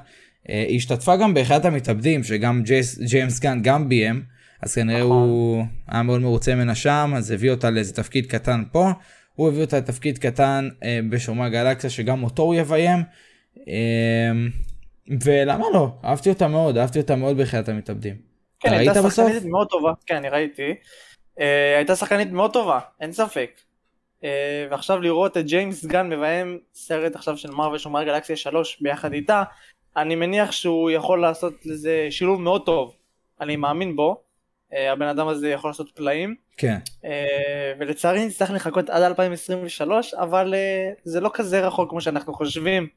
אה, 0.50 0.65
היא 0.67 0.77
השתתפה 0.77 1.15
גם 1.15 1.33
באחד 1.33 1.65
המתאבדים 1.65 2.23
שגם 2.23 2.63
ג'ייס, 2.63 3.00
ג'יימס 3.00 3.39
גן 3.39 3.59
גם 3.62 3.89
ביים, 3.89 4.23
אז 4.62 4.75
כנראה 4.75 5.00
נכון. 5.00 5.12
הוא 5.12 5.63
היה 5.88 6.03
מאוד 6.03 6.21
מרוצה 6.21 6.55
ממנה 6.55 6.75
שם, 6.75 7.13
אז 7.15 7.31
הביא 7.31 7.51
אותה 7.51 7.69
לאיזה 7.69 7.93
תפקיד 7.93 8.25
קטן 8.25 8.63
פה, 8.71 8.91
הוא 9.33 9.47
הביא 9.47 9.62
אותה 9.62 9.77
לתפקיד 9.77 10.17
קטן 10.17 10.69
אה, 10.83 11.00
בשומרי 11.09 11.45
הגלקסיה 11.47 11.89
שגם 11.89 12.23
אותו 12.23 12.43
הוא 12.43 12.55
יביים, 12.55 13.00
אה, 13.67 14.31
ולמה 15.23 15.65
לא? 15.73 15.88
אהבתי 16.05 16.29
אותה 16.29 16.47
מאוד, 16.47 16.77
אהבתי 16.77 17.00
אותה 17.00 17.15
מאוד 17.15 17.38
באחד 17.38 17.69
המתאבדים. 17.69 18.15
כן, 18.59 18.73
הייתה? 18.73 19.09
שחקנית 19.09 19.45
מאוד 19.45 19.67
טובה, 19.69 19.91
כן, 20.05 20.15
אני 20.15 20.29
ראיתי. 20.29 20.73
אה, 21.40 21.78
הייתה 21.78 21.96
שחקנית 21.96 22.32
מאוד 22.32 22.54
טובה, 22.54 22.80
אין 23.02 23.12
ספק. 23.12 23.52
אה, 24.24 24.68
ועכשיו 24.72 25.02
לראות 25.02 25.38
את 25.38 25.46
ג'יימס 25.46 25.86
גן 25.86 26.10
מביים 26.10 26.60
סרט 26.74 27.16
עכשיו 27.16 27.38
של 27.38 27.52
מרוויל 27.52 27.80
שומר 27.80 28.04
גלקסיה 28.04 28.36
3 28.36 28.78
ביחד 28.82 29.13
איתה, 29.13 29.44
אני 29.98 30.16
מניח 30.16 30.52
שהוא 30.52 30.92
יכול 30.92 31.22
לעשות 31.22 31.54
לזה 31.66 32.08
שילוב 32.10 32.42
מאוד 32.42 32.66
טוב. 32.66 32.94
אני 33.42 33.56
מאמין 33.56 33.96
בו. 33.96 34.22
אה, 34.74 34.92
הבן 34.92 35.08
אדם 35.08 35.28
הזה 35.28 35.50
יכול 35.50 35.70
לעשות 35.70 35.90
פלאים. 35.96 36.36
כן. 36.58 36.78
אה, 37.06 37.74
ולצערי 37.80 38.25
נצטרך 38.25 38.52
לחכות 38.52 38.90
עד 38.90 39.02
2023, 39.04 40.13
אבל 40.13 40.54
אה, 40.54 40.92
זה 41.04 41.20
לא 41.20 41.32
כזה 41.34 41.68
רחוק 41.68 41.90
כמו 41.90 42.02
שאנחנו 42.02 42.34
חושבים. 42.34 42.88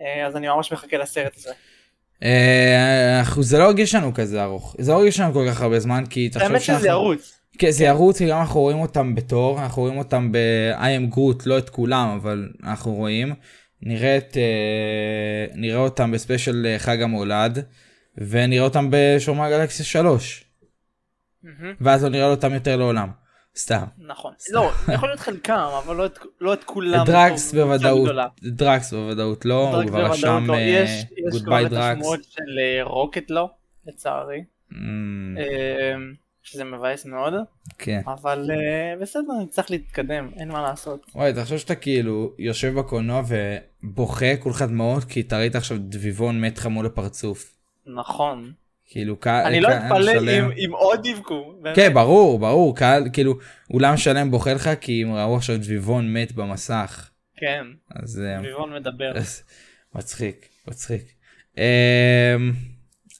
אה, 0.00 0.26
אז 0.26 0.36
אני 0.36 0.48
ממש 0.48 0.72
מחכה 0.72 0.98
לסרט 0.98 1.36
הזה. 1.36 1.50
אה, 2.22 3.18
אנחנו- 3.18 3.42
זה 3.42 3.58
לא 3.58 3.64
הרגיש 3.64 3.94
לנו 3.94 4.14
כזה 4.14 4.42
ארוך, 4.42 4.76
זה 4.78 4.92
לא 4.92 4.96
הרגיש 4.96 5.20
לנו 5.20 5.32
כל 5.32 5.46
כך 5.50 5.62
הרבה 5.62 5.80
זמן, 5.80 6.04
כי 6.10 6.28
תחשוב 6.28 6.48
האמת 6.48 6.60
שזה 6.62 6.88
ירוץ. 6.88 7.39
כן, 7.58 7.70
זה 7.70 7.84
ירוץ, 7.84 8.18
כי 8.18 8.28
גם 8.28 8.40
אנחנו 8.40 8.60
רואים 8.60 8.78
אותם 8.78 9.14
בתור, 9.14 9.62
אנחנו 9.62 9.82
רואים 9.82 9.98
אותם 9.98 10.32
ב-I 10.32 10.78
am 10.78 11.14
Groot, 11.14 11.42
לא 11.46 11.58
את 11.58 11.70
כולם, 11.70 12.08
אבל 12.08 12.48
אנחנו 12.62 12.94
רואים. 12.94 13.34
נראה, 13.82 14.16
את, 14.16 14.36
אה, 14.36 15.46
נראה 15.54 15.80
אותם 15.80 16.10
בספיישל 16.10 16.66
אה, 16.66 16.78
חג 16.78 17.02
המולד, 17.02 17.64
ונראה 18.18 18.64
אותם 18.64 18.88
בשומרי 18.90 19.46
הגלקסיה 19.46 19.84
3, 19.84 20.44
מהמם. 21.42 21.74
ואז 21.80 22.04
לא 22.04 22.10
נראה 22.10 22.30
אותם 22.30 22.54
יותר 22.54 22.76
לעולם. 22.76 23.08
סתם. 23.56 23.84
נכון. 23.98 24.32
לא, 24.50 24.70
יכול 24.94 25.08
להיות 25.08 25.20
חלקם, 25.20 25.68
אבל 25.84 25.96
לא 25.96 26.06
את, 26.06 26.18
לא 26.40 26.54
את 26.54 26.64
כולם. 26.64 27.04
דרקס 27.06 27.54
בקבוצה 27.54 27.64
בוודאות. 27.64 28.10
דרקס 28.42 28.92
בוודאות 28.92 29.44
לא, 29.44 29.68
הוא 29.68 29.72
דרקס 29.72 29.88
כבר 29.88 29.98
בוודאות 29.98 30.18
רשם 30.18 30.44
לא. 30.46 30.56
יש, 30.58 30.90
יש 30.90 31.32
good 31.32 31.42
כבר 31.42 31.50
ביי 31.50 31.66
את 31.66 31.70
דרקס. 31.70 31.98
השמועות 31.98 32.24
של 32.24 32.58
אה, 32.60 32.84
רוקט 32.84 33.30
לא, 33.30 33.50
לצערי. 33.86 34.44
אמ, 34.72 34.74
אה, 35.38 35.94
שזה 36.42 36.64
מבאס 36.64 37.06
מאוד, 37.06 37.34
כן. 37.78 38.00
אבל 38.06 38.50
אה, 38.50 38.94
בסדר, 39.00 39.22
נצטרך 39.42 39.70
להתקדם, 39.70 40.30
אין 40.36 40.48
מה 40.48 40.62
לעשות. 40.62 41.06
וואי, 41.14 41.32
תחשוב 41.34 41.58
שאתה 41.58 41.74
כאילו 41.74 42.32
יושב 42.38 42.74
בקולנוע 42.78 43.22
ובוכה 43.82 44.36
כולך 44.36 44.62
דמעות, 44.62 45.04
כי 45.04 45.20
אתה 45.20 45.38
ראית 45.38 45.54
עכשיו 45.54 45.76
דביבון 45.80 46.40
מת 46.40 46.58
לך 46.58 46.66
מול 46.66 46.86
הפרצוף. 46.86 47.56
נכון. 47.86 48.52
כאילו 48.86 49.16
קהל, 49.20 49.46
אני 49.46 49.60
לא 49.60 49.68
אתפלא 49.68 50.12
אם- 50.38 50.50
אם 50.50 50.70
עוד 50.72 51.06
יבכו. 51.06 51.54
כן 51.74 51.94
ברור 51.94 52.38
ברור 52.38 52.76
קהל 52.76 53.08
כאילו 53.12 53.34
אולם 53.70 53.96
שלם 53.96 54.30
בוכה 54.30 54.54
לך 54.54 54.70
כי 54.80 55.02
הם 55.02 55.12
ראו 55.14 55.36
עכשיו 55.36 55.56
דביבון 55.58 56.12
מת 56.12 56.32
במסך 56.32 57.10
כן, 57.36 57.64
אז 57.94 58.20
אה, 58.26 58.40
ביבון 58.42 58.74
מדבר. 58.74 59.12
אז 59.16 59.42
מצחיק 59.94 60.48
מצחיק. 60.68 61.02
אה, 61.58 62.36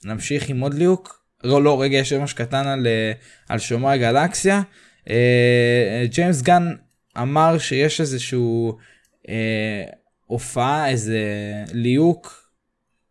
נמשיך 0.05 0.49
עם 0.49 0.59
עוד 0.61 0.73
ליהוק 0.73 1.20
לא 1.43 1.63
לא 1.63 1.81
רגע 1.81 1.97
יש 1.97 2.13
משהו 2.13 2.37
קטן 2.37 2.67
על 2.67 2.87
אה, 2.87 3.11
על 3.49 3.59
שומרי 3.59 3.93
הגלקסיה 3.93 4.61
אה, 5.09 6.03
ג'יימס 6.05 6.41
גן 6.41 6.73
אמר 7.17 7.57
שיש 7.57 8.01
איזשהו 8.01 8.77
אה, 9.29 9.83
הופעה 10.25 10.89
איזה 10.89 11.19
ליהוק. 11.73 12.41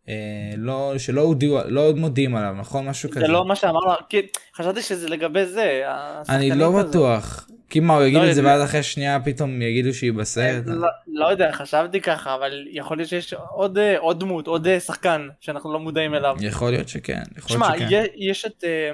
אה, 0.08 0.14
לא 0.56 0.98
שלא 0.98 1.20
הודיעו 1.20 1.58
לא 1.66 1.92
מודיעים 1.96 2.36
עליו 2.36 2.54
נכון 2.58 2.88
משהו 2.88 3.10
כזה. 3.10 3.20
זה 3.20 3.26
לא 3.26 3.44
מה 3.44 3.56
שאמרנו, 3.56 3.92
כי 4.08 4.22
חשבתי 4.56 4.82
שזה 4.82 5.08
לגבי 5.08 5.46
זה. 5.46 5.82
אני 6.28 6.50
לא 6.50 6.78
הזאת. 6.78 6.88
בטוח. 6.88 7.48
כי 7.70 7.80
מה, 7.80 7.94
הוא 7.96 8.02
יגיד 8.04 8.18
לא 8.22 8.30
את 8.30 8.34
זה. 8.34 8.44
ואז 8.44 8.64
אחרי 8.64 8.82
שנייה 8.82 9.20
פתאום 9.20 9.62
יגידו 9.62 9.94
שהיא 9.94 10.12
בסרט? 10.12 10.62
לא- 10.66 10.88
לא 11.06 11.26
יודע, 11.26 11.52
חשבתי 11.52 12.00
ככה, 12.00 12.34
אבל 12.34 12.66
יכול 12.70 12.96
להיות 12.96 13.08
שיש 13.08 13.34
עוד 13.34 13.78
אה, 13.78 13.96
דמות, 14.18 14.46
עוד 14.46 14.66
אה, 14.66 14.80
שחקן 14.80 15.28
שאנחנו 15.40 15.72
לא 15.72 15.80
מודעים 15.80 16.14
אליו. 16.14 16.36
יכול 16.40 16.70
להיות 16.70 16.88
שכן, 16.88 17.22
שמע, 17.46 17.68
יש 18.16 18.44
את, 18.44 18.64
אה, 18.64 18.90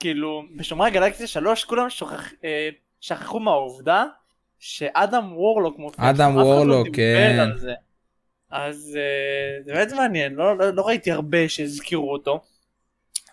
כאילו, 0.00 0.42
בשומרי 0.56 0.88
הגלקסיה 0.88 1.26
3 1.26 1.64
כולם 1.64 1.86
אה, 2.44 2.68
שכחו 3.00 3.40
מהעובדה 3.40 4.04
שאדם 4.58 5.32
וורלוק 5.36 5.78
מופיע. 5.78 6.10
אדם 6.10 6.36
לא 6.36 6.42
וורלוק, 6.42 6.88
כן. 6.92 7.48
אז 8.50 8.96
אה, 8.96 9.62
זה 9.64 9.72
באמת 9.72 9.92
מעניין, 9.92 10.34
לא 10.74 10.86
ראיתי 10.86 11.12
הרבה 11.12 11.48
שהזכירו 11.48 12.12
אותו, 12.12 12.40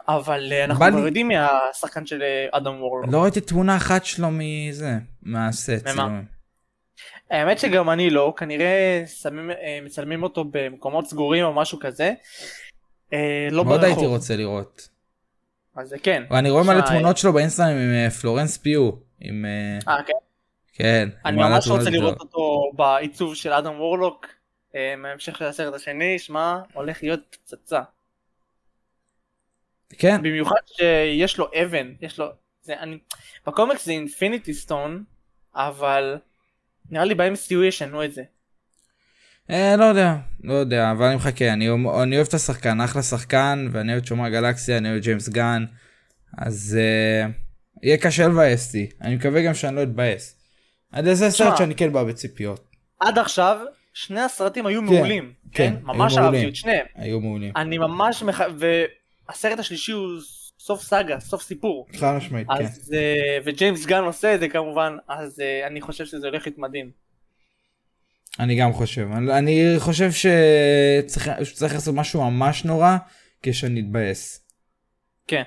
אבל 0.07 0.47
אה, 0.51 0.63
אנחנו 0.65 0.85
כבר 0.89 0.99
לי- 0.99 1.05
יודעים 1.05 1.27
מהשחקן 1.27 2.05
של 2.05 2.21
אה, 2.21 2.47
אדם 2.51 2.81
וורלוק. 2.81 3.11
לא 3.13 3.23
ראיתי 3.23 3.41
תמונה 3.41 3.75
אחת 3.75 4.05
שלו 4.05 4.27
מזה, 4.31 4.91
מהסט. 5.23 5.69
צילומים. 5.87 6.25
האמת 7.31 7.59
שגם 7.59 7.89
אני 7.89 8.09
לא, 8.09 8.33
כנראה 8.37 9.03
שמים, 9.21 9.51
אה, 9.51 9.79
מצלמים 9.85 10.23
אותו 10.23 10.45
במקומות 10.51 11.05
סגורים 11.07 11.45
או 11.45 11.53
משהו 11.53 11.79
כזה. 11.79 12.13
אה, 13.13 13.47
לא 13.51 13.65
מאוד 13.65 13.83
הייתי 13.83 13.99
ברחוב. 13.99 14.15
רוצה 14.15 14.35
לראות. 14.35 14.87
אז 15.75 15.89
זה 15.89 15.97
כן. 15.99 16.23
אני 16.31 16.49
רואה 16.49 16.63
מלא 16.63 16.81
תמונות 16.81 17.17
שלו 17.17 17.33
באינסטגרם 17.33 17.67
עם 17.69 17.93
אה, 17.93 18.09
פלורנס 18.09 18.57
פיו. 18.57 18.89
עם... 19.19 19.45
אה, 19.45 19.93
אה, 19.93 20.03
כן. 20.03 20.13
כן. 20.73 21.09
אני 21.25 21.37
ממש 21.37 21.67
רוצה 21.67 21.89
לראות. 21.89 22.19
אותו 22.19 22.71
בעיצוב 22.75 23.35
של 23.35 23.53
אדם 23.53 23.79
וורלוק. 23.79 24.27
אה, 24.75 24.95
מהמשך 24.97 25.37
של 25.37 25.45
הסרט 25.45 25.73
השני, 25.73 26.19
שמע, 26.19 26.57
הולך 26.73 27.03
להיות 27.03 27.37
פצצה. 27.43 27.81
כן, 29.97 30.21
במיוחד 30.23 30.61
שיש 30.65 31.37
לו 31.37 31.47
אבן, 31.63 31.93
יש 32.01 32.19
לו... 32.19 32.25
זה, 32.63 32.73
אני... 32.79 32.97
בקומיקס 33.47 33.85
זה 33.85 33.91
אינפיניטי 33.91 34.53
סטון, 34.53 35.03
אבל 35.55 36.17
נראה 36.89 37.05
לי 37.05 37.15
ב-MCU 37.15 37.63
ישנו 37.63 38.03
את 38.03 38.13
זה. 38.13 38.23
אה, 39.49 39.75
לא 39.75 39.85
יודע, 39.85 40.15
לא 40.43 40.53
יודע, 40.53 40.91
אבל 40.91 41.05
אני 41.05 41.15
מחכה, 41.15 41.53
אני, 41.53 41.69
אני 42.03 42.15
אוהב 42.15 42.27
את 42.27 42.33
השחקן, 42.33 42.81
אחלה 42.81 43.01
שחקן, 43.01 43.67
ואני 43.71 43.91
אוהב 43.91 44.01
את 44.01 44.07
שומר 44.07 44.25
הגלקסיה, 44.25 44.77
אני 44.77 44.89
אוהב 44.89 44.97
את 44.97 45.03
ג'יימס 45.03 45.29
גן, 45.29 45.65
אז 46.37 46.77
אה, 46.79 47.29
יהיה 47.83 47.97
קשה 47.97 48.27
לבאס 48.27 48.67
אותי, 48.67 48.89
אני 49.01 49.15
מקווה 49.15 49.41
גם 49.41 49.53
שאני 49.53 49.75
לא 49.75 49.83
אתבאס. 49.83 50.37
עד 50.91 51.07
איזה 51.07 51.31
סרט. 51.31 51.57
שאני 51.57 51.75
כן 51.75 51.93
בא 51.93 52.03
בציפיות. 52.03 52.67
עד 52.99 53.17
עכשיו, 53.19 53.57
שני 53.93 54.21
הסרטים 54.21 54.65
היו 54.65 54.81
מעולים. 54.81 55.33
כן, 55.51 55.73
כן? 55.75 55.85
ממש. 55.85 56.17
אהבתי 56.17 56.47
את 56.47 56.55
שניהם. 56.55 56.85
היו 56.95 57.19
מעולים. 57.19 57.53
אני 57.55 57.77
ממש 57.77 58.23
מח... 58.23 58.41
והסרט 59.31 59.59
השלישי 59.59 59.91
הוא 59.91 60.19
סוף 60.59 60.81
סאגה, 60.81 61.19
סוף 61.19 61.41
סיפור. 61.41 61.87
חד 61.95 62.17
משמעית, 62.17 62.47
כן. 62.47 62.63
אז, 62.63 62.93
אה, 62.93 63.37
וג'יימס 63.45 63.85
גן 63.85 64.03
עושה 64.03 64.35
את 64.35 64.39
זה 64.39 64.49
כמובן, 64.49 64.97
אז 65.07 65.39
אה, 65.39 65.67
אני 65.67 65.81
חושב 65.81 66.05
שזה 66.05 66.27
הולך 66.27 66.45
להיות 66.45 66.57
מדהים. 66.57 66.91
אני 68.39 68.55
גם 68.55 68.73
חושב, 68.73 69.07
אני, 69.11 69.75
חושב 69.79 70.09
שצריך, 70.11 71.29
שצריך 71.43 71.73
לעשות 71.73 71.95
משהו 71.95 72.31
ממש 72.31 72.65
נורא 72.65 72.97
כשאני 73.43 73.79
אתבאס. 73.79 74.47
כן. 75.27 75.43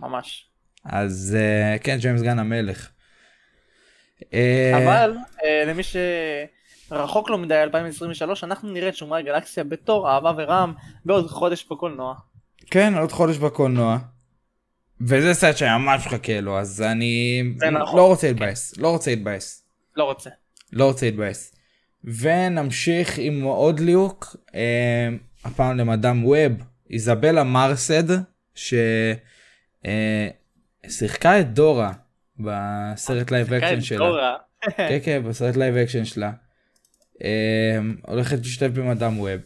ממש. 0.00 0.46
אז 0.84 1.36
אה, 1.38 1.78
כן, 1.78 1.96
ג'יימס 2.00 2.22
גן 2.22 2.38
המלך. 2.38 2.90
אבל 4.74 5.16
למי 5.66 5.82
שרחוק 5.82 7.30
לו 7.30 7.38
מדי 7.38 7.62
2023 7.62 8.44
אנחנו 8.44 8.70
נראה 8.70 8.88
את 8.88 8.96
שומרי 8.96 9.20
הגלקסיה 9.20 9.64
בתור 9.64 10.10
אהבה 10.10 10.32
ורעם 10.36 10.72
בעוד 11.04 11.26
חודש 11.26 11.66
בקולנוע. 11.70 12.14
כן, 12.70 12.94
עוד 12.94 13.12
חודש 13.12 13.36
בקולנוע. 13.36 13.98
וזה 15.00 15.34
סרט 15.34 15.56
שאני 15.56 15.78
ממש 15.78 16.06
מחכה 16.06 16.40
לו, 16.40 16.58
אז 16.58 16.82
אני 16.82 17.42
נכון. 17.72 17.98
לא 17.98 18.06
רוצה 18.06 18.28
להתבאס, 18.28 18.76
לא 18.76 18.88
רוצה 18.90 19.10
להתבאס. 19.10 19.64
לא 19.96 20.04
רוצה. 20.04 20.30
לא 20.72 20.84
רוצה 20.84 21.06
להתבאס. 21.06 21.54
ונמשיך 22.04 23.18
עם 23.18 23.42
עוד 23.42 23.80
ליהוק, 23.80 24.36
אה, 24.54 25.08
הפעם 25.44 25.76
למדאם 25.76 26.24
ווב, 26.24 26.52
איזבלה 26.90 27.44
מרסד, 27.44 28.04
ששיחקה 30.84 31.40
את 31.40 31.52
דורה 31.52 31.92
בסרט 32.38 33.30
live 33.30 33.52
action 33.54 33.80
שלה. 33.80 33.98
דורה. 33.98 34.36
כן 34.76 34.98
כן 35.04 35.22
בסרט 35.28 35.56
live 35.56 35.76
action 35.76 36.04
שלה. 36.04 36.32
אה, 37.24 37.78
הולכת 38.02 38.38
להשתתף 38.38 38.72
במדאם 38.72 39.20
ווב. 39.20 39.40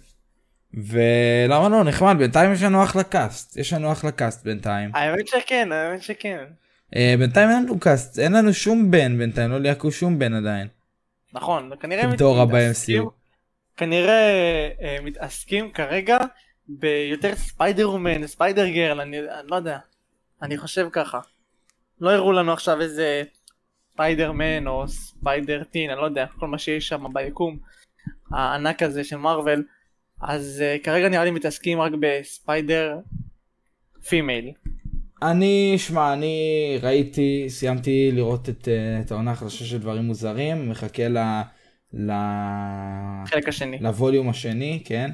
ולמה 0.75 1.69
לא 1.69 1.85
נחמד 1.85 2.17
בינתיים 2.19 2.53
יש 2.53 2.63
לנו 2.63 2.85
אחלה 2.85 3.05
cast 3.05 3.57
יש 3.57 3.73
לנו 3.73 3.93
אחלה 3.93 4.11
cast 4.13 4.45
בינתיים. 4.45 4.91
האמת 4.95 5.29
שכן, 5.29 5.73
האמת 5.73 6.03
שכן. 6.03 6.45
אה, 6.97 7.15
בינתיים 7.19 7.49
אין 7.51 7.63
לנו 7.63 7.81
cast 7.81 8.19
אין 8.19 8.33
לנו 8.33 8.53
שום 8.55 8.91
בן 8.91 9.19
בינתיים 9.19 9.51
לא 9.51 9.59
ליהקו 9.61 9.93
שום 9.93 10.19
בן 10.19 10.35
עדיין. 10.35 10.69
נכון, 11.33 11.71
כנראה 11.81 12.17
דורה 12.17 12.45
מתעסקים- 12.47 13.05
ב-MCU. 13.05 13.11
כנראה 13.77 14.31
אה, 14.83 14.97
מתעסקים 15.03 15.71
כרגע 15.73 16.19
ביותר 16.69 17.35
ספיידר 17.37 17.91
וומן, 17.91 18.27
ספיידר 18.27 18.69
גרל, 18.69 19.01
אני 19.01 19.19
אני 19.19 19.49
לא 19.51 19.57
יודע. 19.57 19.79
אני 20.43 20.59
חושב 20.59 20.89
ככה. 20.93 21.21
לא 22.01 22.11
הראו 22.11 22.33
לנו 22.33 22.53
עכשיו 22.53 22.81
איזה 22.81 23.23
ספיידר 23.93 24.33
מן 24.33 24.67
או 24.67 24.89
ספיידר 24.89 25.65
טין, 25.65 25.91
אני 25.91 26.01
לא 26.01 26.05
יודע, 26.05 26.27
כל 26.39 26.47
מה 26.47 26.59
שיש 26.59 26.89
שם 26.89 27.05
ביקום 27.13 27.59
הענק 28.33 28.83
הזה 28.83 29.05
של 29.05 29.17
מארוול. 29.17 29.65
אז 30.21 30.63
uh, 30.63 30.85
כרגע 30.85 31.09
נראה 31.09 31.25
לי 31.25 31.31
מתעסקים 31.31 31.81
רק 31.81 31.93
ב 32.01 32.15
Spider 32.15 32.99
female. 34.09 34.53
אני 35.23 35.75
שמע 35.79 36.13
אני 36.13 36.79
ראיתי 36.83 37.45
סיימתי 37.49 38.11
לראות 38.13 38.49
את, 38.49 38.69
אה, 38.69 39.01
את 39.01 39.11
העונה 39.11 39.31
החדשה 39.31 39.65
של 39.65 39.79
דברים 39.79 40.05
מוזרים 40.05 40.71
מחכה 40.71 41.09
ל... 41.09 41.19
ל... 41.95 42.13
חלק 43.27 43.49
השני. 43.49 43.79
ל 43.81 43.88
volume 43.88 44.29
השני 44.29 44.83
כן. 44.85 45.11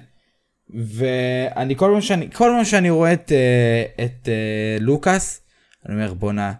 ואני 0.71 1.77
כל 1.77 1.91
פעם 1.93 2.01
שאני 2.01 2.31
כל 2.31 2.51
פעם 2.57 2.65
שאני 2.65 2.91
רואה 2.91 3.13
את 3.13 3.33
אה, 3.33 4.05
את 4.05 4.29
אה, 4.29 4.77
לוקאס 4.81 5.41
אני 5.87 5.95
אומר 5.95 6.15
בואנה 6.15 6.53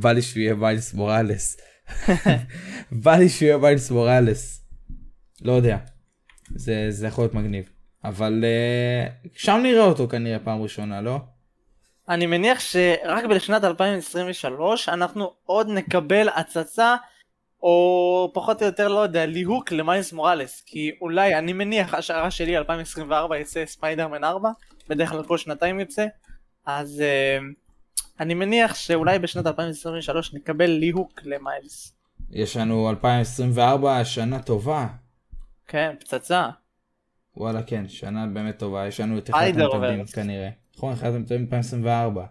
בא 0.00 0.12
לי 0.12 0.22
שהוא 0.22 0.40
יהיה 0.40 0.54
מיילס 0.54 0.94
מוראלס. 0.94 1.56
בא 3.04 3.16
לי 3.16 3.28
שהוא 3.28 3.46
יהיה 3.46 3.58
מיילס 3.58 3.90
מוראלס. 3.90 4.64
לא 5.42 5.52
יודע. 5.52 5.76
זה 6.54 6.86
זה 6.90 7.06
יכול 7.06 7.24
להיות 7.24 7.34
מגניב. 7.34 7.70
אבל 8.04 8.44
אה, 8.44 9.06
שם 9.34 9.60
נראה 9.62 9.84
אותו 9.84 10.08
כנראה 10.08 10.38
פעם 10.38 10.62
ראשונה 10.62 11.00
לא? 11.00 11.18
אני 12.08 12.26
מניח 12.26 12.60
שרק 12.60 13.24
בשנת 13.24 13.64
2023 13.64 14.88
אנחנו 14.88 15.32
עוד 15.44 15.68
נקבל 15.68 16.28
הצצה 16.28 16.96
או 17.62 18.30
פחות 18.34 18.62
או 18.62 18.66
יותר 18.66 18.88
לא 18.88 18.98
יודע 18.98 19.26
ליהוק 19.26 19.72
למיילס 19.72 20.12
מוראלס 20.12 20.62
כי 20.66 20.90
אולי 21.00 21.38
אני 21.38 21.52
מניח 21.52 21.94
השערה 21.94 22.30
שלי 22.30 22.58
2024 22.58 23.38
יצא 23.38 23.66
ספיידרמן 23.66 24.24
4 24.24 24.50
בדרך 24.88 25.10
כלל 25.10 25.22
כל 25.22 25.38
שנתיים 25.38 25.80
יוצא 25.80 26.06
אז 26.66 27.02
uh, 27.02 27.42
אני 28.20 28.34
מניח 28.34 28.74
שאולי 28.74 29.18
בשנת 29.18 29.46
2023 29.46 30.34
נקבל 30.34 30.70
ליהוק 30.70 31.20
למיילס 31.24 31.94
יש 32.30 32.56
לנו 32.56 32.90
2024 32.90 34.04
שנה 34.04 34.42
טובה. 34.42 34.86
כן 35.70 35.94
פצצה 36.00 36.48
וואלה 37.36 37.62
כן 37.62 37.88
שנה 37.88 38.26
באמת 38.26 38.58
טובה 38.58 38.86
יש 38.86 39.00
לנו 39.00 39.18
את 39.18 39.30
אחד. 39.30 39.38
המתאבדים 39.38 40.04
כנראה. 40.06 40.48
נכון 40.76 40.92
אחד 40.92 41.06
המתאבדים 41.14 41.40
2024. 41.40 42.24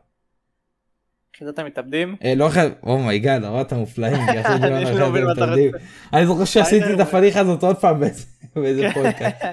כשאתה 1.34 1.64
מתאבדים 1.64 2.16
אה, 2.24 2.36
לא 2.36 2.48
אחד, 2.48 2.68
oh 2.84 2.99
my 2.99 3.14
god, 3.14 3.44
אמרת 3.44 3.74
מופלאים, 3.74 4.16
אני 4.46 5.00
לא 5.00 5.06
המתאבדים. 5.18 5.72
אני 6.14 6.26
זוכר 6.26 6.46
שעשיתי 6.46 6.94
את. 6.94 7.00
הפדיחה 7.00 7.40
הזאת 7.40 7.64
עוד 7.64 7.76
פעם 7.78 8.00
באיזה- 8.00 8.26
כן. 8.56 8.94
פודקאסט. 8.94 9.44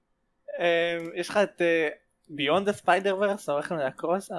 אה, 0.60 0.98
יש 1.14 1.28
לך 1.28 1.36
את 1.36 1.62
Beyond 2.30 2.68
ה 2.68 3.16
Spider-Verse 3.20 3.48
או 3.48 3.58
איך 3.58 3.72
נקרא 3.72 3.90
Across? 3.90 4.30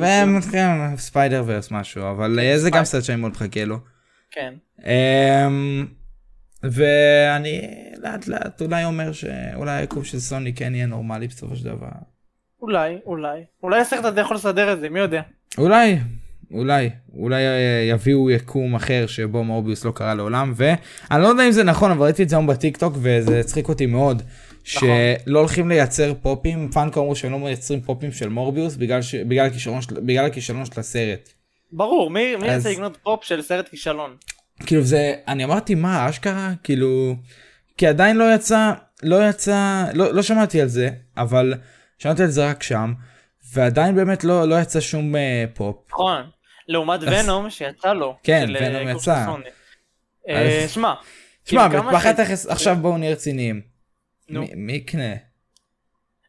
והם 0.00 0.40
כן, 0.52 0.96
Spider-Verse 0.96 1.70
משהו, 1.70 2.10
אבל 2.10 2.38
אה, 2.38 2.58
זה 2.58 2.70
גם. 2.70 2.84
סרט 2.84 3.04
שאני 3.04 3.20
מאוד 3.20 3.32
מחכה 3.32 3.64
לו. 3.64 3.76
כן 4.30 4.54
אמ, 4.86 5.86
ואני 6.62 7.60
לאט 8.02 8.28
לאט 8.28 8.62
אולי 8.62 8.84
אומר 8.84 9.12
שאולי 9.12 9.70
היקום 9.70 10.04
של 10.04 10.18
סוני 10.20 10.54
כן 10.54 10.74
יהיה 10.74 10.86
נורמלי 10.86 11.28
בסופו 11.28 11.56
של 11.56 11.64
דבר. 11.64 11.88
אולי 12.62 12.98
אולי. 13.06 13.40
אולי 13.62 13.80
הסרט 13.80 14.04
הזה 14.04 14.20
יכול 14.20 14.36
לסדר 14.36 14.72
את 14.72 14.80
זה 14.80 14.88
מי 14.88 14.98
יודע? 14.98 15.22
אולי, 15.58 15.98
אולי, 16.50 16.90
אולי 17.14 17.46
אה, 17.46 17.86
יביאו 17.90 18.30
יקום 18.30 18.74
אחר 18.74 19.06
שבו 19.06 19.44
מורביוס 19.44 19.84
לא 19.84 19.90
קרה 19.90 20.14
לעולם, 20.14 20.52
ואני 20.56 21.22
לא 21.22 21.26
יודע 21.28 21.46
אם 21.46 21.52
זה 21.52 21.64
נכון, 21.64 21.90
אבל 21.90 22.02
ראיתי 22.04 22.22
את 22.22 22.28
זה 22.28 22.36
היום 22.36 22.46
בטיק 22.46 22.76
טוק 22.76 22.94
וזה 22.96 23.40
הצחיק 23.40 23.68
אותי 23.68 23.86
מאוד, 23.86 24.22
שלא 24.64 25.38
הולכים 25.38 25.68
לייצר 25.68 26.12
פופים, 26.22 26.68
פאנקו 26.72 27.00
אמרו 27.00 27.16
שהם 27.16 27.32
לא 27.32 27.38
מייצרים 27.38 27.80
פופים 27.80 28.12
של 28.12 28.28
מורביוס 28.28 28.76
בגלל, 28.76 29.02
ש... 29.02 29.14
בגלל, 29.14 29.46
הכישרון 29.46 29.82
של... 29.82 30.00
בגלל 30.00 30.24
הכישלון 30.26 30.64
של 30.64 30.80
הסרט. 30.80 31.28
ברור 31.72 32.10
מי 32.10 32.36
מי 32.36 32.50
אז- 32.50 32.66
ירצה 32.66 32.70
לקנות 32.70 32.96
פופ 33.02 33.24
של 33.24 33.42
סרט 33.42 33.68
כישלון 33.68 34.16
כאילו 34.68 34.82
זה, 34.82 35.14
אני 35.28 35.44
אמרתי 35.44 35.74
מה, 35.74 36.08
אשכרה, 36.10 36.50
כאילו, 36.64 37.16
כי 37.76 37.86
עדיין 37.86 38.16
לא 38.16 38.34
יצא, 38.34 38.72
לא 39.02 39.28
יצא, 39.28 39.84
לא, 39.94 40.14
לא 40.14 40.22
שמעתי 40.22 40.60
על 40.60 40.68
זה, 40.68 40.88
אבל 41.16 41.54
שמעתי 41.98 42.22
על 42.22 42.28
זה 42.28 42.50
רק 42.50 42.62
שם, 42.62 42.92
ועדיין 43.52 43.94
באמת 43.96 44.24
לא, 44.24 44.48
לא 44.48 44.60
יצא 44.60 44.80
שום 44.80 45.16
אה, 45.16 45.44
פופ. 45.54 45.76
נכון 45.92 46.22
לעומת 46.68 47.02
אז- 47.02 47.24
ונום 47.24 47.50
שיצא 47.50 47.92
לו 47.92 48.16
כן, 48.22 48.44
של, 48.48 48.56
אה, 48.56 48.68
ונום 48.80 48.96
יצא. 48.96 49.26
אה, 50.28 50.64
שמע 50.68 50.94
כאילו, 51.44 51.62
כמה 51.72 51.90
בפחד 51.92 52.12
ש- 52.12 52.20
תכף, 52.20 52.46
עכשיו 52.50 52.76
בואו 52.76 52.98
נהיה 52.98 53.12
רציניים. 53.12 53.60
נו. 54.28 54.44
מי- 54.56 54.72
יקנה? 54.72 55.14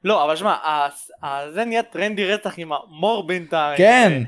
לא 0.03 0.25
אבל 0.25 0.35
שמע 0.35 0.55
זה 1.53 1.65
נהיה 1.65 1.83
טרנדי 1.83 2.25
רצח 2.25 2.53
עם 2.57 2.69
המור 2.73 3.27
בינתיים 3.27 3.77
כן, 3.77 4.23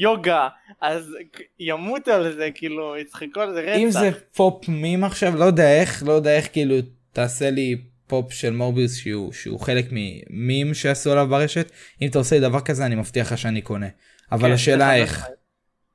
יוגה 0.00 0.48
אז 0.80 1.16
ימותו 1.58 2.10
על 2.10 2.32
זה 2.32 2.48
כאילו 2.54 2.96
יצחקו 2.96 3.40
על 3.40 3.54
זה 3.54 3.60
רצח 3.60 3.78
אם 3.78 3.90
זה 3.90 4.10
פופ 4.36 4.68
מים 4.68 5.04
עכשיו, 5.04 5.36
לא 5.36 5.44
יודע 5.44 5.80
איך, 5.80 6.02
לא 6.06 6.12
יודע 6.12 6.36
איך 6.36 6.48
כאילו 6.52 6.76
תעשה 7.12 7.50
לי 7.50 7.76
פופ 8.06 8.32
של 8.32 8.50
מורביוס 8.50 8.96
שהוא, 8.96 9.32
שהוא 9.32 9.60
חלק 9.60 9.86
ממים 9.90 10.74
שעשו 10.74 11.12
עליו 11.12 11.26
ברשת, 11.30 11.70
אם 12.02 12.08
אתה 12.08 12.18
עושה 12.18 12.36
לי 12.36 12.42
דבר 12.42 12.60
כזה 12.60 12.86
אני 12.86 12.94
מבטיח 12.94 13.32
לך 13.32 13.38
שאני 13.38 13.62
קונה. 13.62 13.88
אבל 14.32 14.48
כן, 14.48 14.54
השאלה 14.54 14.96
איך. 14.96 15.26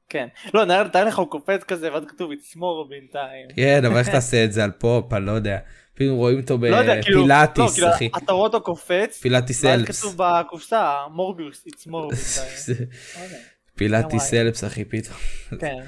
כן 0.10 0.28
לא 0.54 0.66
נראה 0.66 1.04
לך 1.04 1.20
הוא 1.20 1.28
קופץ 1.28 1.64
כזה 1.64 1.94
ואז 1.94 2.04
כתוב 2.06 2.32
יצמור 2.32 2.90
בינתיים 2.90 3.48
כן, 3.56 3.86
אבל 3.86 3.98
איך 3.98 4.10
תעשה 4.10 4.46
את 4.46 4.54
זה 4.54 4.64
על 4.64 4.72
פופ, 4.72 5.14
אני 5.14 5.26
לא 5.26 5.32
יודע. 5.32 5.58
פתאום 5.96 6.18
רואים 6.18 6.40
אותו 6.40 6.58
לא 6.62 6.76
יודע 6.76 7.02
כאילו 7.02 7.18
לא, 7.18 7.24
בפילאטיס, 7.24 7.74
כאילו, 7.74 7.90
אחי. 7.90 8.10
אתה 8.18 8.32
רואה 8.32 8.44
אותו 8.44 8.62
קופץ 8.62 9.18
פילאטיס 9.22 9.66
אלפס. 9.66 10.00
כתוב 10.00 10.16
בקופסה 10.18 10.94
מורביוס 11.12 11.66
יצמור 11.68 12.02
בינתיים 12.12 12.58
זה- 12.58 12.74
לא. 12.80 13.38
פילאטיס. 13.76 14.34
אלפס, 14.34 14.64
אחי, 14.64 14.86
פתאום. 14.86 15.18
כן. 15.60 15.86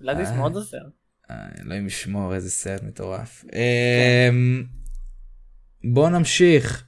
לדיס 0.00 0.28
אה. 0.28 0.36
מאוד 0.36 0.54
עוזר. 0.54 0.78
אה, 1.30 1.36
אלוהים 1.60 1.86
ישמור, 1.86 2.34
איזה 2.34 2.50
סרט 2.50 2.82
מטורף. 2.82 3.44
כן. 3.48 3.48
אמ, 4.30 4.64
בוא 5.84 6.08
נמשיך. 6.08 6.84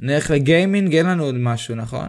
נלך 0.00 0.30
לגיימינג, 0.30 0.94
אין 0.96 1.06
לנו 1.06 1.24
עוד 1.24 1.34
משהו, 1.34 1.74
נכון? 1.74 2.08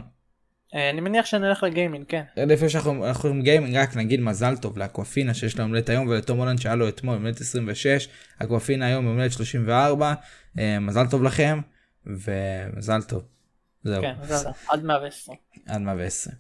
אה, 0.76 0.90
אני 0.90 1.02
מניח 1.02 1.26
שנלך 1.26 1.64
לגיימינג, 1.64 2.06
כן. 2.08 2.24
לפני 2.38 2.70
שאנחנו 2.70 3.08
אנחנו 3.08 3.30
עם 3.30 3.42
גיימינג, 3.42 3.76
רק 3.76 3.96
נגיד 3.96 4.20
מזל 4.20 4.58
טוב 4.58 4.78
לאקוואפינה 4.78 5.34
שיש 5.34 5.58
לה 5.58 5.64
יומלדת 5.64 5.90
היום 5.90 6.08
ולתום 6.08 6.38
הולנד 6.38 6.60
שהיה 6.60 6.76
לו 6.76 6.88
אתמול 6.88 7.14
יומלדת 7.14 7.42
26, 7.42 8.08
אקוואפינה 8.40 8.86
היום 8.86 9.06
יומלדת 9.06 9.32
34, 9.32 10.14
אה, 10.60 10.80
מזל 10.80 11.08
טוב 11.08 11.24
לכם, 11.24 11.62
ומזל 12.06 13.02
טוב. 13.02 13.24
זהו, 13.84 14.02
כן, 14.02 14.14
עד 14.70 14.84
110. 14.84 15.32
עד 15.68 15.82
110. 15.82 16.32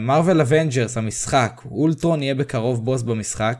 מרוויל 0.00 0.40
אבנג'רס 0.40 0.96
המשחק, 0.96 1.60
אולטרון 1.70 2.22
יהיה 2.22 2.34
בקרוב 2.34 2.84
בוס 2.84 3.02
במשחק, 3.02 3.58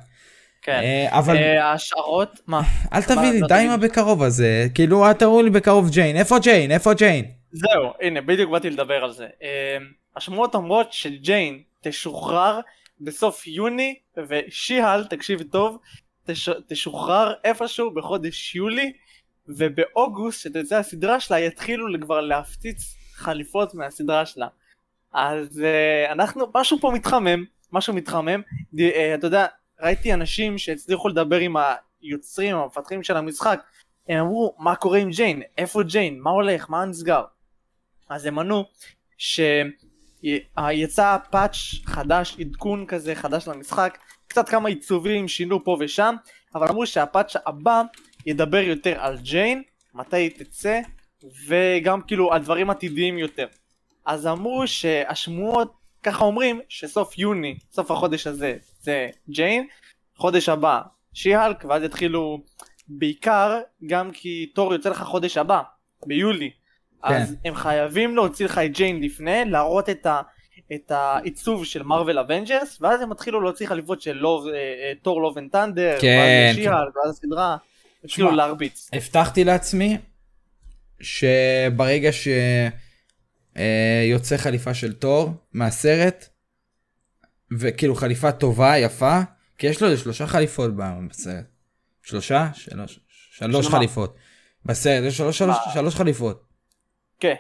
כן. 0.63 0.81
אה, 0.83 1.19
אבל 1.19 1.37
ההשערות, 1.37 2.41
מה? 2.47 2.63
אל 2.93 3.03
תביא 3.03 3.31
לי, 3.33 3.41
לא 3.41 3.49
די. 3.49 3.55
עם 3.55 3.71
הבקרוב 3.71 4.23
הזה, 4.23 4.67
כאילו 4.75 5.07
אל 5.07 5.13
תראו 5.13 5.43
לי 5.43 5.51
בקרוב 5.51 5.91
ג'יין, 5.91 6.17
איפה 6.17 6.39
ג'יין? 6.39 6.71
איפה 6.71 6.95
ג'יין? 6.95 7.40
זהו, 7.53 7.93
הנה, 8.01 8.21
בדיוק 8.21 8.51
באתי 8.51 8.71
לדבר 8.71 9.05
על 9.05 9.13
זה. 9.13 9.27
אה, 9.43 9.79
השמועות 10.17 10.55
אומרות 10.55 10.93
שג'יין 10.93 11.63
תשוחרר 11.81 12.61
בסוף 13.01 13.47
יוני, 13.47 13.99
ושיהל, 14.29 15.05
תקשיב 15.05 15.43
טוב, 15.43 15.79
תש... 16.27 16.49
תשוחרר 16.69 17.35
איפשהו 17.45 17.95
בחודש 17.95 18.55
יולי, 18.55 18.93
ובאוגוסט, 19.49 20.41
שתצא 20.41 20.77
הסדרה 20.77 21.21
שלה, 21.21 21.41
יתחילו 21.41 21.87
כבר 22.01 22.21
להפציץ 22.21 22.97
חליפות 23.15 23.75
מהסדרה 23.75 24.27
שלה. 24.27 24.49
אז 25.13 25.63
uh, 25.63 26.13
אנחנו, 26.13 26.47
משהו 26.55 26.79
פה 26.81 26.91
מתחמם, 26.95 27.45
משהו 27.73 27.95
מתחמם, 27.95 28.43
uh, 28.75 28.79
אתה 29.15 29.27
יודע, 29.27 29.47
ראיתי 29.81 30.15
אנשים 30.15 30.59
שהצליחו 30.59 31.09
לדבר 31.09 31.39
עם 31.39 31.57
היוצרים, 32.03 32.57
המפתחים 32.57 33.03
של 33.03 33.17
המשחק, 33.17 33.61
הם 34.09 34.19
אמרו, 34.19 34.55
מה 34.59 34.77
קורה 34.77 34.99
עם 34.99 35.11
ג'יין? 35.11 35.43
איפה 35.59 35.83
ג'יין? 35.83 36.21
מה 36.21 36.31
הולך? 36.31 36.71
מה 36.71 36.85
נסגר? 36.85 37.25
אז 38.11 38.27
הם 38.27 38.39
ענו 38.39 38.65
שיצא 39.19 41.17
פאץ' 41.31 41.57
חדש, 41.85 42.37
עדכון 42.41 42.87
כזה 42.87 43.15
חדש 43.15 43.49
למשחק, 43.49 43.99
קצת 44.29 44.49
כמה 44.49 44.69
עיצובים 44.69 45.29
שינו 45.29 45.65
פה 45.65 45.77
ושם, 45.81 46.15
אבל 46.55 46.69
אמרו 46.69 46.87
שהפאץ' 46.87 47.37
הבא 47.47 47.83
ידבר 48.27 48.59
יותר 48.59 49.01
על 49.01 49.19
ג'יין, 49.19 49.63
מתי 49.95 50.17
היא 50.17 50.31
תצא, 50.31 50.81
וגם 51.47 52.01
כאילו 52.03 52.33
על 52.33 52.43
דברים 52.43 52.71
עתידיים 52.71 53.19
יותר. 53.19 53.47
אז 54.07 54.27
אמרו 54.27 54.67
שהשמועות, 54.67 55.73
ככה 56.03 56.25
אומרים, 56.25 56.61
שסוף 56.69 57.19
יוני, 57.19 57.59
סוף 57.73 57.91
החודש 57.91 58.27
הזה, 58.27 58.57
זה 58.81 59.09
ג'יין, 59.31 59.67
חודש 60.17 60.49
הבא 60.49 60.81
שיהלק, 61.15 61.65
ואז 61.69 61.83
יתחילו 61.83 62.43
בעיקר 62.89 63.61
גם 63.87 64.11
כי 64.13 64.47
תור 64.55 64.73
יוצא 64.73 64.89
לך 64.89 65.03
חודש 65.03 65.37
הבא, 65.37 65.63
ביולי. 66.07 66.60
כן. 67.09 67.15
אז 67.15 67.37
הם 67.45 67.55
חייבים 67.55 68.17
להוציא 68.17 68.47
לך 68.47 68.59
את 68.59 68.73
ג'יין 68.73 69.03
לפני, 69.03 69.45
להראות 69.45 69.89
את, 69.89 70.07
ה, 70.07 70.21
את 70.75 70.91
העיצוב 70.91 71.65
של 71.65 71.83
מרוויל 71.83 72.19
אבנג'רס, 72.19 72.79
ואז 72.81 73.01
הם 73.01 73.13
התחילו 73.13 73.41
להוציא 73.41 73.67
חליפות 73.67 74.03
של 74.03 74.13
Love, 74.13 74.47
אה, 74.47 74.53
אה, 74.53 74.93
תור 75.03 75.23
Love 75.23 75.39
and 75.39 75.51
Thunder, 75.53 75.97
כן, 76.01 76.55
ואז 76.57 76.57
כן. 76.57 77.09
הסדרה, 77.11 77.57
התחילו 78.05 78.31
להרביץ. 78.31 78.91
הבטחתי 78.93 79.45
לעצמי 79.45 79.99
שברגע 81.01 82.11
שיוצא 83.53 84.37
חליפה 84.37 84.75
של 84.75 84.93
תור 84.93 85.31
מהסרט, 85.53 86.29
וכאילו 87.59 87.95
חליפה 87.95 88.33
טובה, 88.33 88.79
יפה, 88.79 89.21
כי 89.59 89.67
יש 89.67 89.83
לו 89.83 89.89
איזה 89.89 90.03
שלושה 90.03 90.27
חליפות 90.27 90.71
בסרט. 90.77 91.45
שלושה? 92.03 92.49
שלוש, 92.55 93.01
שלוש 93.33 93.67
שמה? 93.67 93.77
חליפות. 93.77 94.17
בסרט 94.65 95.05
יש 95.05 95.17
שלוש, 95.17 95.39
שלוש? 95.39 95.57
שלוש 95.75 95.95
חליפות. 95.95 96.50
כן, 97.21 97.35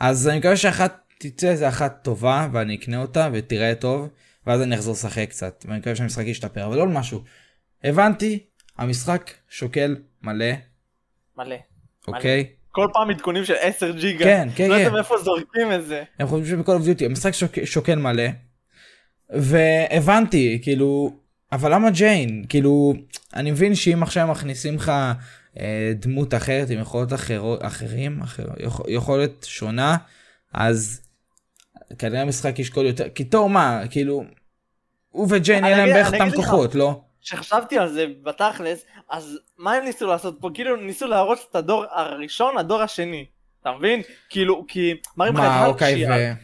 אז 0.00 0.28
אני 0.28 0.38
מקווה 0.38 0.56
שאחת 0.56 1.08
תצא 1.18 1.48
איזה 1.48 1.68
אחת 1.68 2.04
טובה 2.04 2.48
ואני 2.52 2.76
אקנה 2.76 3.00
אותה 3.00 3.28
ותראה 3.32 3.74
טוב 3.74 4.08
ואז 4.46 4.62
אני 4.62 4.74
אחזור 4.74 4.92
לשחק 4.92 5.26
קצת 5.28 5.64
ואני 5.68 5.78
מקווה 5.78 5.96
שהמשחק 5.96 6.26
ישתפר 6.26 6.66
אבל 6.66 6.78
עוד 6.78 6.88
משהו. 6.88 7.22
הבנתי 7.84 8.38
המשחק 8.78 9.30
שוקל 9.48 9.96
מלא 10.22 10.46
מלא. 11.36 11.56
אוקיי 12.08 12.46
כל 12.70 12.86
פעם 12.92 13.10
עדכונים 13.10 13.44
של 13.44 13.54
10 13.60 13.92
ג'יגה. 13.92 14.24
כן, 14.24 14.48
כן, 14.56 14.68
לא 14.68 14.74
כן. 14.74 14.80
יודעת 14.80 14.92
מאיפה 14.92 15.18
זורקים 15.18 15.72
את 15.72 15.86
זה. 15.86 16.02
הם 16.18 16.26
חושבים 16.26 16.58
שבכל 16.58 16.72
אוף 16.72 16.84
דיוטי 16.84 17.06
המשחק 17.06 17.32
שוק, 17.34 17.64
שוקל 17.64 17.94
מלא. 17.94 18.28
והבנתי 19.30 20.58
כאילו 20.62 21.16
אבל 21.52 21.74
למה 21.74 21.90
ג'יין 21.90 22.44
כאילו 22.48 22.94
אני 23.34 23.50
מבין 23.50 23.74
שאם 23.74 24.02
עכשיו 24.02 24.26
מכניסים 24.26 24.74
לך 24.74 24.92
דמות 25.94 26.34
אחרת 26.34 26.70
עם 26.70 26.80
יכולות 26.80 27.12
אחרות 27.12 27.64
אחרים 27.64 28.22
אחר, 28.22 28.44
יכול, 28.58 28.86
יכולת 28.88 29.44
שונה 29.44 29.96
אז 30.52 31.00
כנראה 31.98 32.22
המשחק 32.22 32.58
ישקול 32.58 32.86
יותר 32.86 33.08
כי 33.08 33.24
תור 33.24 33.50
מה 33.50 33.80
כאילו 33.90 34.24
הוא 35.08 35.26
וג'יין 35.30 35.64
יהיה 35.64 35.76
להם 35.76 35.88
בערך 35.88 36.12
אותם. 36.14 36.36
כוחות 36.36 36.74
לא? 36.74 37.00
כשחשבתי 37.22 37.78
על 37.78 37.92
זה 37.92 38.06
בתכלס, 38.22 38.84
אז 39.10 39.38
מה 39.58 39.72
הם 39.72 39.84
ניסו 39.84 40.06
לעשות 40.06 40.36
פה? 40.40 40.50
כאילו 40.54 40.76
ניסו 40.76 41.06
להראות 41.06 41.46
את 41.50 41.56
הדור 41.56 41.84
הראשון, 41.90 42.58
הדור 42.58 42.82
השני. 42.82 43.26
אתה 43.62 43.72
מבין? 43.72 44.02
כאילו, 44.30 44.64
כי 44.68 44.94
מראים 45.16 45.34
לך 45.34 45.40
את 45.40 45.44
מה 45.44 45.66
אוקיי 45.66 45.94
ו... 45.94 45.98
שיאלק, 45.98 46.36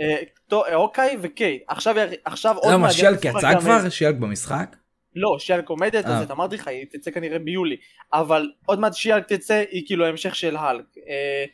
אה, 0.00 0.16
אה, 0.52 0.74
אוקיי 0.74 1.16
וקייט. 1.20 1.62
עכשיו 1.68 1.94
עכשיו 2.24 2.56
עוד 2.56 2.72
למה 2.72 2.82
מעט 2.82 2.92
שיאלק 2.92 3.24
יצא 3.24 3.38
יצא 3.38 3.54
גם 3.54 3.60
כבר? 3.60 3.88
שיאלק 3.88 4.16
במשחק? 4.16 4.76
לא, 5.16 5.36
שיאלק 5.38 5.68
עומדת, 5.68 6.06
אה. 6.06 6.18
אז 6.18 6.30
אמרתי 6.30 6.54
לך, 6.54 6.68
היא 6.68 6.86
תצא 6.90 7.10
כנראה 7.10 7.38
ביולי. 7.38 7.76
אבל 8.12 8.50
עוד 8.66 8.80
מעט 8.80 8.94
שיאלק 8.94 9.32
תצא, 9.32 9.64
היא 9.70 9.82
כאילו 9.86 10.06
ההמשך 10.06 10.34
של 10.34 10.56
האלק. 10.56 10.84
אה, 11.08 11.44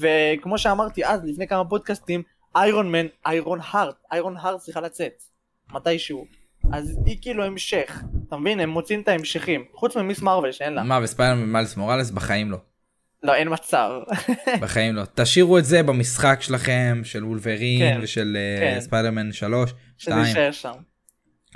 וכמו 0.00 0.58
שאמרתי 0.58 1.04
אז, 1.04 1.24
לפני 1.24 1.46
כמה 1.46 1.64
פודקאסטים, 1.64 2.22
איירון 2.56 2.92
מן, 2.92 3.06
איירון 3.26 3.58
הארט, 3.62 3.96
איירון 4.12 4.36
הארט 4.40 4.60
צריכה 4.60 4.80
לצאת. 4.80 5.22
מתישהו. 5.72 6.26
אז 6.72 6.98
היא 7.06 7.18
כאילו 7.22 7.44
המשך. 7.44 8.02
אתה 8.28 8.36
מבין? 8.36 8.60
הם 8.60 8.70
מוצאים 8.70 9.00
את 9.00 9.08
ההמשכים. 9.08 9.64
חוץ 9.74 9.96
ממיס 9.96 10.22
מרוויל 10.22 10.52
שאין 10.52 10.72
לה. 10.72 10.82
מה 10.82 11.00
וספיידר 11.02 11.42
ומיילס 11.42 11.76
מוראלס 11.76 12.10
בחיים 12.10 12.50
לא. 12.50 12.58
לא, 13.22 13.34
אין 13.34 13.48
מצב. 13.52 13.90
בחיים 14.62 14.94
לא. 14.94 15.02
תשאירו 15.14 15.58
את 15.58 15.64
זה 15.64 15.82
במשחק 15.82 16.38
שלכם 16.40 17.00
של 17.04 17.24
וולברין 17.24 17.78
כן, 17.78 18.00
ושל 18.02 18.36
אה, 18.36 18.74
כן. 18.74 18.80
ספיידרמן 18.80 19.32
3, 19.32 19.70
שזה 19.70 20.10
2, 20.10 20.24
יישאר 20.24 20.52
שם. 20.52 20.72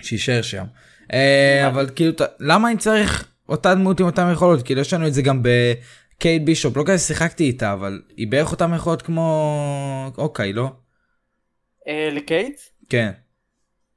שיישאר 0.02 0.42
שם. 0.42 0.64
אה, 1.12 1.68
אבל 1.68 1.90
כאילו 1.96 2.12
למה 2.40 2.68
אני 2.70 2.78
צריך 2.78 3.28
אותה 3.48 3.74
דמות 3.74 4.00
עם 4.00 4.06
אותם 4.06 4.28
יכולות 4.32 4.62
כאילו 4.62 4.80
יש 4.80 4.94
לנו 4.94 5.06
את 5.06 5.14
זה 5.14 5.22
גם 5.22 5.42
בקייט 5.42 6.42
בישופ 6.42 6.76
לא 6.76 6.82
כזה 6.86 6.98
שיחקתי 6.98 7.44
איתה 7.44 7.72
אבל 7.72 8.02
היא 8.16 8.28
בערך 8.28 8.52
אותם 8.52 8.74
יכולות 8.74 9.02
כמו 9.02 10.12
אוקיי 10.18 10.52
לא? 10.52 10.68
אה, 11.88 12.08
לקייט? 12.12 12.60
כן. 12.88 13.10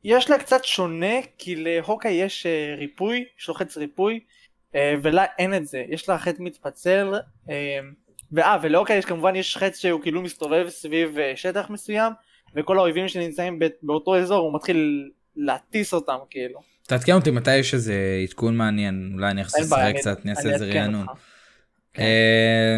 יש 0.03 0.29
לה 0.29 0.39
קצת 0.39 0.63
שונה, 0.63 1.15
כי 1.37 1.55
להוקאי 1.55 2.11
יש 2.11 2.45
אה, 2.45 2.75
ריפוי, 2.77 3.25
יש 3.39 3.47
לו 3.47 3.53
חץ 3.53 3.77
ריפוי, 3.77 4.19
אה, 4.75 4.93
ולה 5.03 5.25
אין 5.37 5.53
את 5.53 5.67
זה. 5.67 5.83
יש 5.89 6.09
לה 6.09 6.17
חץ 6.17 6.39
מתפצל, 6.39 7.13
אה, 7.49 7.79
ואה, 8.31 8.57
ולהוקאי 8.61 8.95
יש 8.95 9.05
כמובן 9.05 9.35
יש 9.35 9.57
חץ 9.57 9.77
שהוא 9.77 10.01
כאילו 10.01 10.21
מסתובב 10.21 10.69
סביב 10.69 11.19
אה, 11.19 11.33
שטח 11.35 11.69
מסוים, 11.69 12.13
וכל 12.55 12.77
האויבים 12.77 13.07
שנמצאים 13.07 13.59
באותו 13.81 14.17
אזור 14.17 14.39
הוא 14.39 14.55
מתחיל 14.55 15.09
להטיס 15.35 15.93
אותם 15.93 16.17
כאילו. 16.29 16.72
תעדכן 16.87 17.11
אותי 17.13 17.31
מתי 17.31 17.55
יש 17.55 17.73
איזה 17.73 17.95
עדכון 18.23 18.57
מעניין 18.57 19.11
אולי 19.13 19.31
אני 19.31 19.41
אחזור 19.41 19.61
לשחק 19.61 19.79
אני- 19.79 19.99
קצת 19.99 20.19
אני 20.25 20.31
איזה 20.31 20.51
אעדכן 20.51 20.77
רענון. 20.77 21.05
אה, 21.99 22.77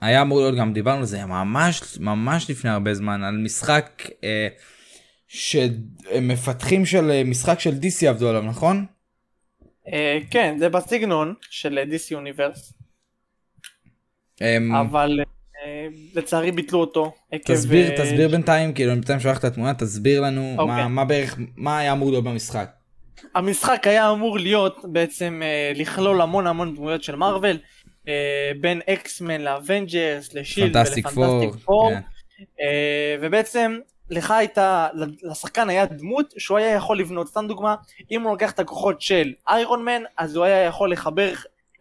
היה 0.00 0.22
אמור 0.22 0.40
להיות 0.40 0.54
גם 0.56 0.72
דיברנו 0.72 0.98
על 1.00 1.04
זה 1.06 1.24
ממש 1.24 1.98
ממש 2.00 2.50
לפני 2.50 2.70
הרבה 2.70 2.94
זמן 2.94 3.22
על 3.24 3.36
משחק 3.36 4.08
אה, 4.24 4.48
שמפתחים 5.28 6.86
של 6.86 7.10
אה, 7.10 7.22
משחק 7.24 7.60
של 7.60 7.70
DC 7.82 8.06
עבדו 8.08 8.28
עליו 8.28 8.42
נכון? 8.42 8.86
אה, 9.92 10.18
כן, 10.30 10.56
זה 10.58 10.68
בסגנון 10.68 11.34
של 11.50 11.78
DC 11.90 12.02
יוניברס, 12.10 12.72
אמ, 14.40 14.74
אבל 14.74 15.20
אה, 15.64 15.86
לצערי 16.14 16.52
ביטלו 16.52 16.78
אותו. 16.80 17.14
עקב, 17.32 17.52
תסביר 17.54 17.90
אה, 17.90 17.96
תסביר 18.04 18.28
בינתיים 18.28 18.72
כאילו 18.72 18.90
אני 18.92 19.00
בינתיים 19.00 19.20
שולח 19.20 19.38
את 19.38 19.44
התמונה 19.44 19.74
תסביר 19.74 20.20
לנו 20.20 20.54
אוקיי. 20.58 20.66
מה 20.76 20.88
מה 20.88 21.04
בערך 21.04 21.38
מה 21.56 21.78
היה 21.78 21.92
אמור 21.92 22.10
להיות 22.10 22.24
במשחק. 22.24 22.70
המשחק 23.34 23.86
היה 23.86 24.12
אמור 24.12 24.38
להיות 24.38 24.84
בעצם 24.84 25.42
אה, 25.44 25.72
לכלול 25.74 26.20
המון 26.20 26.46
המון 26.46 26.74
דמויות 26.74 27.02
של 27.02 27.16
מארוול 27.16 27.58
אה, 28.08 28.52
בין 28.60 28.80
אקסמן 28.90 29.40
לאבנג'רס 29.40 30.34
לשילד. 30.34 30.76
ולפנטסטיק 30.76 31.06
פור 31.64 31.92
ובעצם 33.20 33.78
לך 34.10 34.30
הייתה 34.30 34.88
לשחקן 35.22 35.68
היה 35.70 35.86
דמות 35.86 36.34
שהוא 36.38 36.58
היה 36.58 36.74
יכול 36.74 36.98
לבנות. 36.98 37.28
סתם 37.28 37.46
דוגמה 37.48 37.74
אם 38.10 38.22
הוא 38.22 38.32
לוקח 38.32 38.50
את 38.50 38.58
הכוחות 38.58 39.00
של 39.00 39.32
איירון 39.48 39.84
מן 39.84 40.02
אז 40.18 40.36
הוא 40.36 40.44
היה 40.44 40.64
יכול 40.64 40.92
לחבר 40.92 41.32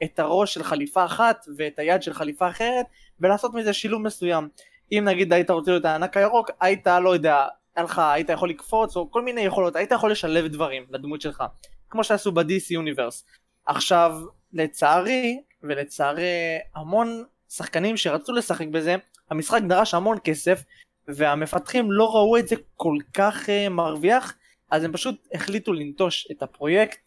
את 0.04 0.20
הראש 0.20 0.54
של 0.54 0.64
חליפה 0.64 1.06
אחת 1.06 1.46
ואת 1.58 1.80
היד 1.80 2.04
של 2.04 2.14
חליפה 2.14 2.50
אחרת 2.50 2.86
ולעשות 3.20 3.54
מזה 3.54 3.74
שילוב 3.74 4.02
מסוים. 4.02 4.48
אם 4.92 5.04
נגיד 5.06 5.34
היית 5.34 5.50
רוצה 5.50 5.72
להיות 5.72 5.86
הענק 5.86 6.18
הירוק 6.18 6.52
היית 6.62 6.88
לא 6.88 7.10
יודע 7.10 7.46
היה 7.76 7.84
לך 7.84 8.00
היית 8.00 8.30
יכול 8.30 8.50
לקפוץ 8.50 8.98
או 8.98 9.12
כל 9.12 9.22
מיני 9.22 9.42
יכולות 9.42 9.76
היית 9.76 9.92
יכול 9.92 10.12
לשלב 10.12 10.48
דברים 10.48 10.86
לדמות 10.90 11.22
שלך 11.22 11.44
כמו 11.90 12.04
שעשו 12.04 12.32
ב-DC 12.32 12.68
יוניברס 12.70 13.26
עכשיו 13.66 14.22
לצערי 14.54 15.42
ולצערי 15.64 16.60
המון 16.76 17.24
שחקנים 17.50 17.98
שרצו 17.98 18.34
לשחק 18.34 18.68
בזה 18.68 18.96
המשחק 19.30 19.62
דרש 19.68 19.94
המון 19.94 20.18
כסף 20.24 20.64
והמפתחים 21.08 21.92
לא 21.92 22.16
ראו 22.16 22.38
את 22.38 22.48
זה 22.48 22.56
כל 22.76 22.98
כך 23.14 23.46
uh, 23.46 23.70
מרוויח 23.70 24.34
אז 24.72 24.84
הם 24.84 24.92
פשוט 24.92 25.28
החליטו 25.34 25.74
לנטוש 25.74 26.28
את 26.32 26.44
הפרויקט 26.44 26.98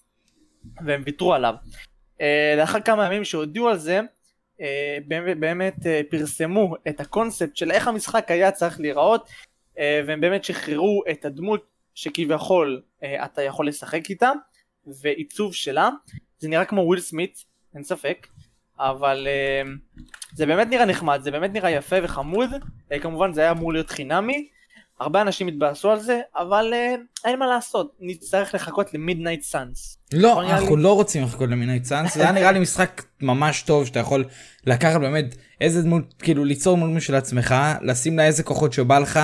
והם 0.84 1.02
ויתרו 1.06 1.34
עליו. 1.34 1.54
Uh, 2.18 2.22
לאחר 2.56 2.80
כמה 2.80 3.06
ימים 3.06 3.24
שהודיעו 3.24 3.68
על 3.68 3.76
זה 3.78 4.00
uh, 4.00 4.62
באמת, 5.06 5.38
באמת 5.38 5.76
uh, 5.76 6.10
פרסמו 6.10 6.74
את 6.88 7.00
הקונספט 7.00 7.56
של 7.56 7.70
איך 7.70 7.88
המשחק 7.88 8.30
היה 8.30 8.52
צריך 8.52 8.80
להיראות 8.80 9.28
והם 10.06 10.20
באמת 10.20 10.44
שחררו 10.44 11.02
את 11.10 11.24
הדמות 11.24 11.66
שכביכול 11.94 12.82
uh, 13.00 13.04
אתה 13.24 13.42
יכול 13.42 13.68
לשחק 13.68 14.10
איתה 14.10 14.30
ועיצוב 14.86 15.54
שלה. 15.54 15.90
זה 16.38 16.48
נראה 16.48 16.64
כמו 16.64 16.80
וויל 16.80 17.00
סמית 17.00 17.44
אין 17.74 17.82
ספק 17.82 18.26
אבל 18.78 19.26
uh, 19.26 19.68
זה 20.34 20.46
באמת 20.46 20.68
נראה 20.68 20.84
נחמד 20.84 21.20
זה 21.22 21.30
באמת 21.30 21.52
נראה 21.52 21.70
יפה 21.70 21.96
וחמוד. 22.02 22.50
כמובן 23.00 23.32
זה 23.32 23.40
היה 23.40 23.50
אמור 23.50 23.72
להיות 23.72 23.90
חינמי 23.90 24.48
הרבה 25.00 25.22
אנשים 25.22 25.48
התבאסו 25.48 25.90
על 25.90 26.00
זה, 26.00 26.20
אבל 26.36 26.70
אה, 26.74 26.94
אין 27.24 27.38
מה 27.38 27.46
לעשות, 27.46 27.92
נצטרך 28.00 28.54
לחכות 28.54 28.94
ל 28.94 29.00
Midnight 29.00 29.42
Suns. 29.42 29.98
לא, 30.12 30.42
אנחנו 30.42 30.70
יאלי? 30.70 30.82
לא 30.82 30.94
רוצים 30.94 31.22
לחכות 31.22 31.50
ל 31.50 31.54
Midnight 31.54 31.80
Suns, 31.80 32.14
זה 32.14 32.22
היה 32.22 32.32
נראה 32.32 32.52
לי 32.52 32.58
משחק 32.58 33.02
ממש 33.20 33.62
טוב 33.62 33.86
שאתה 33.86 33.98
יכול 33.98 34.24
לקחת 34.66 35.00
באמת 35.00 35.36
איזה 35.60 35.82
דמות, 35.82 36.14
כאילו 36.18 36.44
ליצור 36.44 36.76
דמות 36.76 36.90
משל 36.90 37.14
עצמך, 37.14 37.54
לשים 37.82 38.16
לה 38.16 38.26
איזה 38.26 38.42
כוחות 38.42 38.72
שבא 38.72 38.98
לך, 38.98 39.20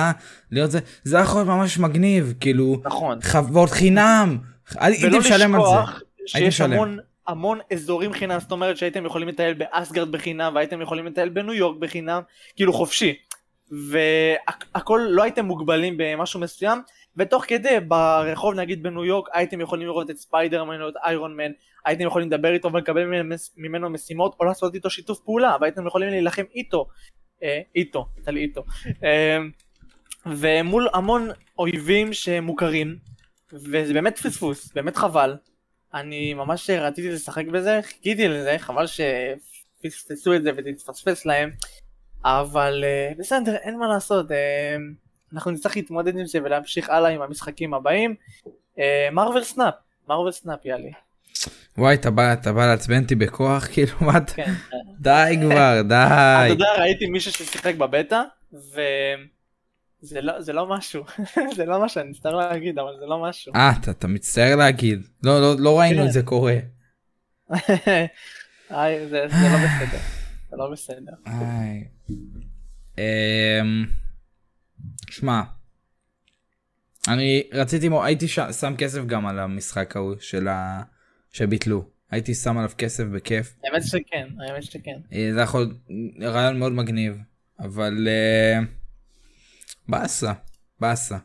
להיות 0.51 0.71
זה, 0.71 0.79
זה 1.03 1.17
יכול 1.17 1.41
להיות 1.41 1.47
ממש 1.47 1.77
מגניב, 1.77 2.33
כאילו, 2.39 2.81
נכון. 2.85 3.19
חוות 3.21 3.69
חינם, 3.69 4.37
הייתי 4.75 5.17
משלם 5.17 5.55
על 5.55 5.61
זה. 5.61 5.91
הייתי 6.33 6.47
משלם. 6.47 6.97
המון 7.27 7.59
אזורים 7.73 8.13
חינם, 8.13 8.39
זאת 8.39 8.51
אומרת 8.51 8.77
שהייתם 8.77 9.05
יכולים 9.05 9.27
לטייל 9.27 9.53
באסגרד 9.53 10.11
בחינם, 10.11 10.51
והייתם 10.55 10.81
יכולים 10.81 11.05
לטייל 11.05 11.29
בניו 11.29 11.53
יורק 11.53 11.77
בחינם, 11.79 12.21
כאילו 12.55 12.73
חופשי. 12.73 13.13
והכל 13.71 15.01
לא 15.09 15.23
הייתם 15.23 15.45
מוגבלים 15.45 15.93
במשהו 15.97 16.39
מסוים, 16.39 16.81
ותוך 17.17 17.45
כדי 17.47 17.79
ברחוב 17.87 18.53
נגיד 18.53 18.83
בניו 18.83 19.05
יורק 19.05 19.27
הייתם 19.33 19.61
יכולים 19.61 19.87
לראות 19.87 20.09
את 20.09 20.17
ספיידרמן 20.17 20.81
או 20.81 20.89
את 20.89 20.93
איירון 21.05 21.37
מן, 21.37 21.51
הייתם 21.85 22.05
יכולים 22.05 22.27
לדבר 22.27 22.53
איתו 22.53 22.73
ולקבל 22.73 23.03
ממנו- 23.57 23.89
משימות 23.89 24.35
או 24.39 24.45
לעשות 24.45 24.75
איתו 24.75 24.89
שיתוף 24.89 25.19
פעולה, 25.19 25.55
והייתם 25.61 25.87
יכולים 25.87 26.09
להילחם 26.09 26.43
איתו, 26.55 26.87
אה, 27.43 27.61
איתו, 27.75 28.05
תלי 28.23 28.41
איתו, 28.41 28.63
אה, 29.03 29.37
ומול 30.25 30.87
המון 30.93 31.29
אויבים 31.59 32.13
שמוכרים, 32.13 32.97
וזה 33.53 33.93
באמת 33.93 34.17
פספוס, 34.17 34.73
באמת 34.73 34.97
חבל. 34.97 35.35
אני 35.93 36.33
ממש 36.33 36.69
רציתי 36.69 37.09
לשחק 37.09 37.45
בזה, 37.45 37.79
חיכיתי 37.83 38.27
לזה, 38.27 38.55
חבל 38.57 38.85
שפספסו 38.87 40.35
את 40.35 40.43
זה 40.43 40.51
ותתפספס 40.57 41.25
להם, 41.25 41.51
אבל 42.25 42.83
אה, 42.83 43.11
בסדר, 43.17 43.55
אין 43.55 43.77
מה 43.77 43.87
לעשות, 43.87 44.31
אה, 44.31 44.75
אנחנו 45.33 45.51
נצטרך 45.51 45.75
להתמודד 45.75 46.17
עם 46.17 46.25
זה 46.25 46.39
ולהמשיך 46.43 46.89
הלאה 46.89 47.09
עם 47.09 47.21
המשחקים 47.21 47.73
הבאים. 47.73 48.15
מרוויל 49.11 49.43
סנאפ, 49.43 49.73
מרוויל 50.09 50.31
סנאפ 50.31 50.65
יאללה. 50.65 50.89
וואי, 51.77 51.95
אתה 51.95 52.11
בא, 52.11 52.33
אתה 52.33 52.53
בא 52.53 52.65
לעצבן 52.65 53.03
אותי 53.03 53.15
בכוח, 53.15 53.67
כאילו, 53.73 53.93
מה 54.01 54.17
אתה, 54.17 54.33
כן. 54.33 54.53
די 54.99 55.37
כבר, 55.41 55.79
אתה 55.79 55.87
די. 55.87 56.47
יודע, 56.47 56.73
ראיתי 56.79 57.05
מישהו 57.07 57.31
ששיחק 57.31 57.75
בבטא, 57.75 58.21
וזה 58.53 60.21
לא, 60.21 60.41
זה 60.41 60.53
לא 60.53 60.67
משהו, 60.67 61.03
זה 61.55 61.65
לא 61.65 61.79
מה 61.79 61.89
שאני 61.89 62.09
מצטער 62.09 62.35
להגיד, 62.35 62.79
אבל 62.79 62.91
זה 62.99 63.05
לא 63.05 63.23
משהו. 63.23 63.53
אה, 63.55 63.71
אתה, 63.81 63.91
אתה 63.91 64.07
מצטער 64.07 64.55
להגיד, 64.55 65.07
לא, 65.23 65.41
לא, 65.41 65.55
לא 65.59 65.79
ראינו 65.79 66.01
כן. 66.01 66.07
את 66.07 66.11
זה 66.11 66.23
קורה. 66.23 66.55
זה 68.69 69.27
זה 69.27 69.49
לא 69.51 69.57
בסדר, 69.57 69.99
לא 70.57 70.71
בסדר. 70.71 71.13
אמ, 72.97 73.85
שמע, 75.09 75.41
אני 77.07 77.43
רציתי, 77.53 77.89
הייתי 78.03 78.27
שם 78.27 78.75
כסף 78.77 79.05
גם 79.05 79.25
על 79.27 79.39
המשחק 79.39 79.95
ההוא 79.95 80.15
של 80.19 80.47
ה... 80.47 80.81
שביטלו. 81.35 81.85
הייתי 82.11 82.33
שם 82.33 82.57
עליו 82.57 82.71
כסף 82.77 83.03
בכיף. 83.03 83.55
האמת 83.63 83.83
שכן, 83.83 84.27
האמת 84.39 84.63
שכן. 84.63 84.99
אה, 85.13 85.29
זה 85.33 85.41
יכול 85.41 85.61
להיות 85.61 85.73
רעיון 86.21 86.59
מאוד 86.59 86.71
מגניב, 86.71 87.17
אבל 87.59 88.07
אה, 88.07 88.59
באסה, 89.87 90.33
באסה. 90.79 91.17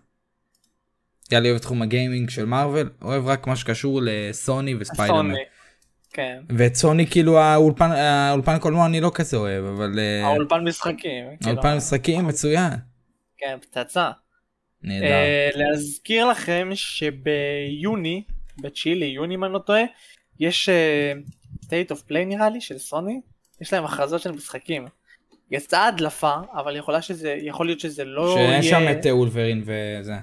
יאללה 1.32 1.48
אוהב 1.48 1.58
תחום 1.58 1.82
הגיימינג 1.82 2.30
של 2.30 2.44
מארוול, 2.44 2.90
אוהב 3.02 3.26
רק 3.26 3.46
מה 3.46 3.56
שקשור 3.56 4.00
לסוני 4.04 4.74
וספיידרמן. 4.74 5.34
כן. 6.12 6.40
ואת 6.48 6.74
סוני 6.74 7.06
כאילו 7.06 7.38
האולפן 7.38 7.90
האולפן 7.90 8.58
קולנוע 8.58 8.86
אני 8.86 9.00
לא 9.00 9.10
כזה 9.14 9.36
אוהב, 9.36 9.64
אבל 9.64 9.98
אה, 9.98 10.26
האולפן 10.26 10.68
משחקים. 10.68 11.24
כאילו, 11.40 11.52
האולפן 11.52 11.76
משחקים 11.76 12.26
מצויין. 12.26 12.72
כן, 13.38 13.58
פצצה. 13.60 14.10
נהדר. 14.82 15.06
אה, 15.06 15.50
להזכיר 15.54 16.26
לכם 16.26 16.70
שביוני, 16.74 18.22
ב-9 18.60 18.86
ליוני 18.86 19.34
אם 19.34 19.44
אני 19.44 19.52
לא 19.52 19.58
טועה, 19.58 19.82
יש 20.40 20.68
אה, 20.68 21.12
state 21.64 21.90
of 21.90 22.10
play 22.10 22.24
נראה 22.26 22.50
לי 22.50 22.60
של 22.60 22.78
סוני, 22.78 23.20
יש 23.60 23.72
להם 23.72 23.84
הכרזות 23.84 24.20
של 24.20 24.32
משחקים. 24.32 24.86
יצאה 25.50 25.86
הדלפה, 25.86 26.34
אבל 26.52 26.76
יכולה 26.76 27.02
שזה, 27.02 27.36
יכול 27.42 27.66
להיות 27.66 27.80
שזה 27.80 28.04
לא 28.04 28.34
שאין 28.34 28.50
יהיה... 28.50 28.62
שם 28.62 29.00
את 29.00 29.06
אולברין 29.06 29.62
וזה. 29.62 30.14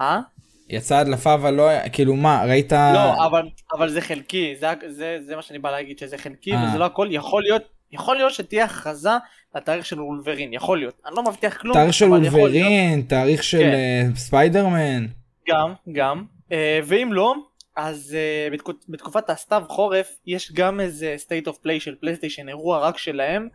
אה? 0.00 0.20
יצאה 0.68 0.98
הדלפה 0.98 1.34
אבל 1.34 1.54
לא 1.54 1.68
היה, 1.68 1.88
כאילו 1.88 2.14
מה, 2.16 2.44
ראית? 2.48 2.72
לא, 2.72 3.26
אבל, 3.26 3.42
אבל 3.72 3.88
זה 3.88 4.00
חלקי, 4.00 4.54
זה, 4.60 4.66
זה, 4.88 5.18
זה 5.26 5.36
מה 5.36 5.42
שאני 5.42 5.58
בא 5.58 5.70
להגיד, 5.70 5.98
שזה 5.98 6.18
חלקי 6.18 6.52
אה. 6.54 6.64
וזה 6.68 6.78
לא 6.78 6.84
הכל, 6.84 7.08
יכול 7.10 7.42
להיות, 7.42 7.62
יכול 7.92 8.16
להיות 8.16 8.32
שתהיה 8.32 8.64
הכרזה 8.64 9.10
לתאריך 9.54 9.86
של 9.86 10.00
אולברין, 10.00 10.52
יכול 10.52 10.78
להיות. 10.78 11.00
אני 11.06 11.14
לא 11.16 11.22
מבטיח 11.22 11.56
כלום, 11.56 11.74
תאריך 11.74 11.94
של 11.94 12.04
יכול 12.04 12.18
להיות. 12.20 12.34
אולברין, 12.34 13.02
תאריך 13.02 13.42
של 13.42 13.58
כן. 13.58 13.72
אה, 13.72 14.16
ספיידרמן. 14.16 15.06
גם, 15.48 15.72
גם. 15.92 16.24
אה, 16.52 16.80
ואם 16.84 17.12
לא, 17.12 17.34
אז 17.76 18.16
אה, 18.18 18.48
בתקופ- 18.56 18.84
בתקופת 18.88 19.30
הסתיו 19.30 19.62
חורף 19.68 20.16
יש 20.26 20.52
גם 20.52 20.80
איזה 20.80 21.16
state 21.26 21.48
of 21.48 21.52
play 21.52 21.80
של 21.80 21.94
פלייסטיישן, 22.00 22.48
אירוע 22.48 22.78
רק 22.78 22.98
שלהם, 22.98 23.48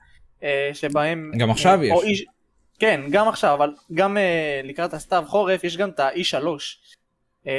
אה, 0.43 0.69
שבהם... 0.73 1.31
גם 1.37 1.51
עכשיו 1.51 1.79
אה, 1.81 1.85
יש. 1.85 2.03
איש- 2.03 2.25
כן, 2.79 3.01
גם 3.11 3.27
עכשיו, 3.27 3.53
אבל 3.53 3.73
גם 3.93 4.17
אה, 4.17 4.61
לקראת 4.63 4.93
הסתיו 4.93 5.23
חורף 5.27 5.63
יש 5.63 5.77
גם 5.77 5.89
את 5.89 5.99
ה-E3, 5.99 6.35
אה, 6.35 6.41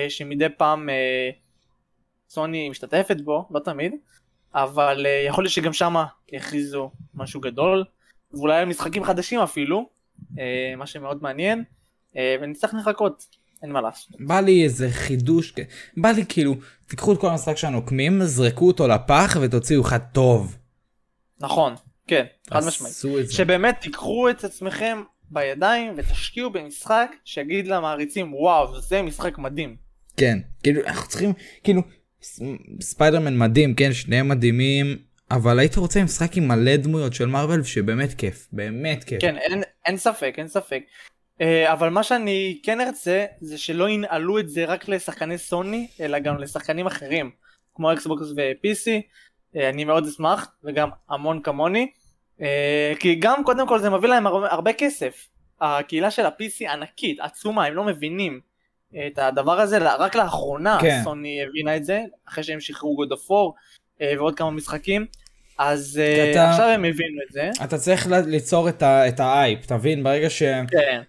שמדי 0.08 0.46
פעם 0.56 0.88
אה, 0.88 1.30
סוני 2.28 2.68
משתתפת 2.68 3.16
בו, 3.20 3.48
לא 3.50 3.60
תמיד, 3.60 3.92
אבל 4.54 5.06
אה, 5.06 5.24
יכול 5.26 5.44
להיות 5.44 5.52
שגם 5.52 5.72
שמה 5.72 6.06
יכריזו 6.32 6.90
משהו 7.14 7.40
גדול, 7.40 7.84
ואולי 8.32 8.58
על 8.58 8.64
משחקים 8.64 9.04
חדשים 9.04 9.40
אפילו, 9.40 9.88
אה, 10.38 10.74
מה 10.76 10.86
שמאוד 10.86 11.22
מעניין, 11.22 11.64
אה, 12.16 12.36
ונצטרך 12.42 12.74
לחכות, 12.74 13.26
אין 13.62 13.72
מה 13.72 13.80
לעשות. 13.80 14.16
בא 14.20 14.40
לי 14.40 14.64
איזה 14.64 14.90
חידוש, 14.90 15.54
בא 15.96 16.08
לי 16.08 16.26
כאילו, 16.28 16.54
תיקחו 16.86 17.12
את 17.12 17.20
כל 17.20 17.28
המשחק 17.28 17.56
של 17.56 17.66
הנוקמים, 17.66 18.24
זרקו 18.24 18.66
אותו 18.66 18.88
לפח 18.88 19.36
ותוציאו 19.40 19.82
אחד 19.82 19.98
טוב. 20.12 20.56
נכון, 21.40 21.74
כן, 22.06 22.24
חד 22.50 22.60
משמעית. 22.66 22.94
שבאמת 23.30 23.76
תיקחו 23.80 24.30
את 24.30 24.44
עצמכם 24.44 25.02
בידיים 25.30 25.92
ותשקיעו 25.96 26.50
במשחק 26.50 27.10
שיגיד 27.24 27.66
למעריצים 27.66 28.34
וואו 28.34 28.80
זה 28.80 29.02
משחק 29.02 29.38
מדהים. 29.38 29.76
כן, 30.16 30.38
כאילו 30.62 30.80
אנחנו 30.86 31.08
צריכים, 31.08 31.32
כאילו, 31.64 31.82
ספיידרמן 32.80 33.38
מדהים, 33.38 33.74
כן, 33.74 33.92
שניהם 33.92 34.28
מדהימים, 34.28 34.96
אבל 35.30 35.58
הייתי 35.58 35.80
רוצה 35.80 36.04
משחק 36.04 36.36
עם 36.36 36.48
מלא 36.48 36.76
דמויות 36.76 37.14
של 37.14 37.26
מארוול 37.26 37.62
שבאמת 37.62 38.14
כיף, 38.14 38.48
באמת 38.52 39.04
כיף. 39.04 39.20
כן, 39.20 39.36
אין, 39.38 39.62
אין 39.86 39.96
ספק, 39.96 40.34
אין 40.38 40.48
ספק. 40.48 40.82
אה, 41.40 41.72
אבל 41.72 41.88
מה 41.88 42.02
שאני 42.02 42.60
כן 42.62 42.80
ארצה 42.80 43.26
זה 43.40 43.58
שלא 43.58 43.88
ינעלו 43.88 44.38
את 44.38 44.48
זה 44.48 44.64
רק 44.64 44.88
לשחקני 44.88 45.38
סוני 45.38 45.88
אלא 46.00 46.18
גם 46.18 46.38
לשחקנים 46.38 46.86
אחרים 46.86 47.30
כמו 47.74 47.92
אקסבוקס 47.92 48.26
ו-PC. 48.36 48.90
אה, 49.56 49.68
אני 49.68 49.84
מאוד 49.84 50.06
אשמח 50.06 50.52
וגם 50.64 50.88
המון 51.08 51.42
כמוני. 51.42 51.90
אה, 52.42 52.92
כי 52.98 53.14
גם 53.14 53.44
קודם 53.44 53.68
כל 53.68 53.78
זה 53.78 53.90
מביא 53.90 54.08
להם 54.08 54.26
הרבה, 54.26 54.72
כסף. 54.72 55.28
הקהילה 55.60 56.10
של 56.10 56.26
ה-PC 56.26 56.70
ענקית, 56.72 57.20
עצומה, 57.20 57.64
הם 57.66 57.74
לא 57.74 57.84
מבינים 57.84 58.40
את 59.06 59.18
הדבר 59.18 59.60
הזה, 59.60 59.78
רק 59.78 60.14
לאחרונה 60.16 60.78
כן. 60.80 61.00
סוני 61.04 61.42
הבינה 61.48 61.76
את 61.76 61.84
זה, 61.84 62.00
אחרי 62.28 62.44
שהם 62.44 62.60
שחררו 62.60 63.04
God 63.04 63.14
of 63.14 63.30
War 63.30 63.60
אה, 64.02 64.12
ועוד 64.16 64.34
כמה 64.36 64.50
משחקים, 64.50 65.06
אז 65.58 66.00
אה, 66.02 66.30
אתה- 66.32 66.50
עכשיו 66.50 66.66
הם 66.66 66.84
הבינו 66.84 67.18
את 67.28 67.32
זה. 67.32 67.50
אתה 67.64 67.78
צריך 67.78 68.06
ליצור 68.26 68.68
את, 68.68 68.82
ה- 68.82 69.08
את 69.08 69.20
האייפ, 69.20 69.66
תבין? 69.66 70.02
ברגע 70.02 70.30
שאתה 70.30 70.70
כן, 70.70 71.02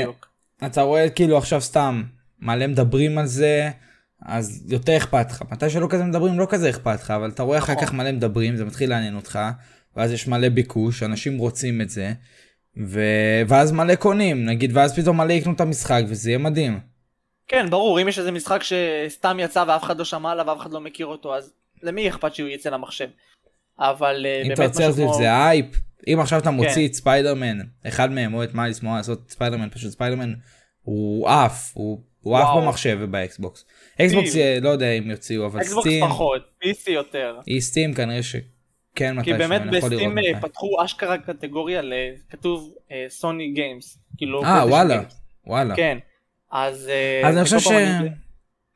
בדיוק. 0.00 0.28
רואה 0.76 1.10
כאילו 1.10 1.38
עכשיו 1.38 1.60
סתם 1.60 2.02
מלא 2.40 2.66
מדברים 2.66 3.18
על 3.18 3.26
זה, 3.26 3.70
אז 4.26 4.66
יותר 4.72 4.96
אכפת 4.96 5.26
לך. 5.30 5.42
מתי 5.50 5.70
שלא 5.70 5.86
כזה 5.90 6.04
מדברים 6.04 6.38
לא 6.38 6.46
כזה 6.50 6.70
אכפת 6.70 7.00
לך, 7.00 7.10
אבל 7.10 7.28
אתה 7.30 7.42
רואה 7.42 7.58
אחר 7.58 7.72
נכון. 7.72 7.84
כך 7.86 7.92
מלא 7.92 8.12
מדברים, 8.12 8.56
זה 8.56 8.64
מתחיל 8.64 8.90
לעניין 8.90 9.16
אותך, 9.16 9.38
ואז 9.96 10.12
יש 10.12 10.28
מלא 10.28 10.48
ביקוש, 10.48 11.02
אנשים 11.02 11.38
רוצים 11.38 11.80
את 11.80 11.90
זה, 11.90 12.12
ו... 12.86 13.00
ואז 13.48 13.72
מלא 13.72 13.94
קונים, 13.94 14.44
נגיד, 14.44 14.70
ואז 14.74 14.98
פתאום 14.98 15.16
מלא 15.16 15.32
יקנו 15.32 15.52
את 15.52 15.60
המשחק, 15.60 16.02
וזה 16.08 16.30
יהיה 16.30 16.38
מדהים. 16.38 16.80
כן, 17.48 17.70
ברור, 17.70 18.02
אם 18.02 18.08
יש 18.08 18.18
איזה 18.18 18.30
משחק 18.30 18.60
שסתם 18.62 19.36
יצא 19.40 19.64
ואף 19.68 19.82
אחד 19.82 19.98
לא 19.98 20.04
שמע 20.04 20.30
עליו 20.30 20.46
ואף 20.46 20.58
אחד 20.58 20.72
לא 20.72 20.80
מכיר 20.80 21.06
אותו, 21.06 21.36
אז 21.36 21.52
למי 21.82 22.08
אכפת 22.08 22.34
שהוא 22.34 22.48
יצא 22.48 22.70
למחשב? 22.70 23.08
אבל 23.78 24.26
אה, 24.26 24.42
אם 24.42 24.48
באמת 24.48 24.52
אתה 24.52 24.66
רוצה 24.66 24.78
משהו 24.78 24.88
להוסיף 24.88 25.04
כמו... 25.04 25.14
זה 25.14 25.32
האייפ, 25.32 25.66
אם 26.06 26.20
עכשיו 26.20 26.38
אתה 26.38 26.50
מוציא 26.50 26.72
כן. 26.74 26.84
את 26.84 26.94
ספיידרמן, 26.94 27.58
אחד 27.86 28.12
מהם 28.12 28.34
או 28.34 28.44
את 28.44 28.54
מיילס 28.54 28.82
מוראלס 28.82 29.22
את 29.26 29.30
ספיידרמן, 29.30 29.68
פשוט 29.70 29.92
ספיידרמן 29.92 30.34
הוא 30.82 31.28
עף, 31.28 31.70
הוא 31.74 32.02
הוא 32.20 32.38
עף. 32.38 32.56
במחשב 32.56 32.98
וב 33.00 33.18
Xbox. 33.18 33.64
Xbox 34.00 34.36
לא 34.62 34.68
יודע 34.68 34.92
אם 34.92 35.10
יוציאו, 35.10 35.46
אבל 35.46 35.60
Xbox 35.60 35.88
Steam, 35.88 36.04
פחות, 36.06 36.42
PC 36.64 36.90
יותר. 36.90 37.38
היא 37.46 37.60
Steam 37.60 37.94
כנראה 37.94 38.22
שכן 38.22 38.38
כי 38.98 39.32
מתישהו, 39.32 39.38
באמת 39.38 39.60
יכול 39.60 39.90
לראות 39.90 39.92
ב 39.92 39.96
Steam 39.96 40.18
אה. 40.18 40.40
פתחו 40.40 40.84
אשכרה 40.84 41.18
קטגוריה 41.18 41.80
לכתוב 41.82 42.74
Sony 43.08 43.52
Games. 43.52 43.98
כאילו... 44.16 44.44
אה 44.44 44.66
וואלה. 44.66 45.02
וואלה. 45.46 45.76
כן. 45.76 45.98
אז... 46.52 46.88
אה, 46.88 47.28
אז 47.28 47.36
אני 47.36 47.44
חושב 47.44 47.58
ש... 47.60 47.68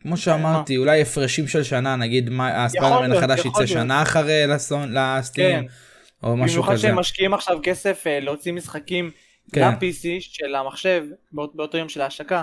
כמו 0.02 0.16
שאמרתי, 0.16 0.76
אולי 0.76 1.02
הפרשים 1.02 1.48
של 1.48 1.62
שנה, 1.62 1.96
נגיד 1.96 2.30
הספיידרמן 2.40 3.12
החדש 3.12 3.44
יצא. 3.44 3.66
שנה 3.66 4.02
אחרי 4.02 4.42
לסטים, 4.46 5.44
כן. 5.61 5.64
או 6.22 6.37
משהו 6.37 6.56
במיוחד 6.56 6.72
כזה. 6.72 6.82
שהם 6.82 6.98
משקיעים 6.98 7.35
עכשיו 7.35 7.58
כסף 7.62 8.06
אה, 8.06 8.20
להוציא 8.20 8.52
משחקים 8.52 9.11
כן. 9.52 9.61
ל-PC 9.68 10.04
של 10.20 10.54
המחשב 10.54 11.04
באות- 11.32 11.56
באותו 11.56 11.78
יום 11.78 11.88
של 11.88 12.00
ההשקה, 12.00 12.42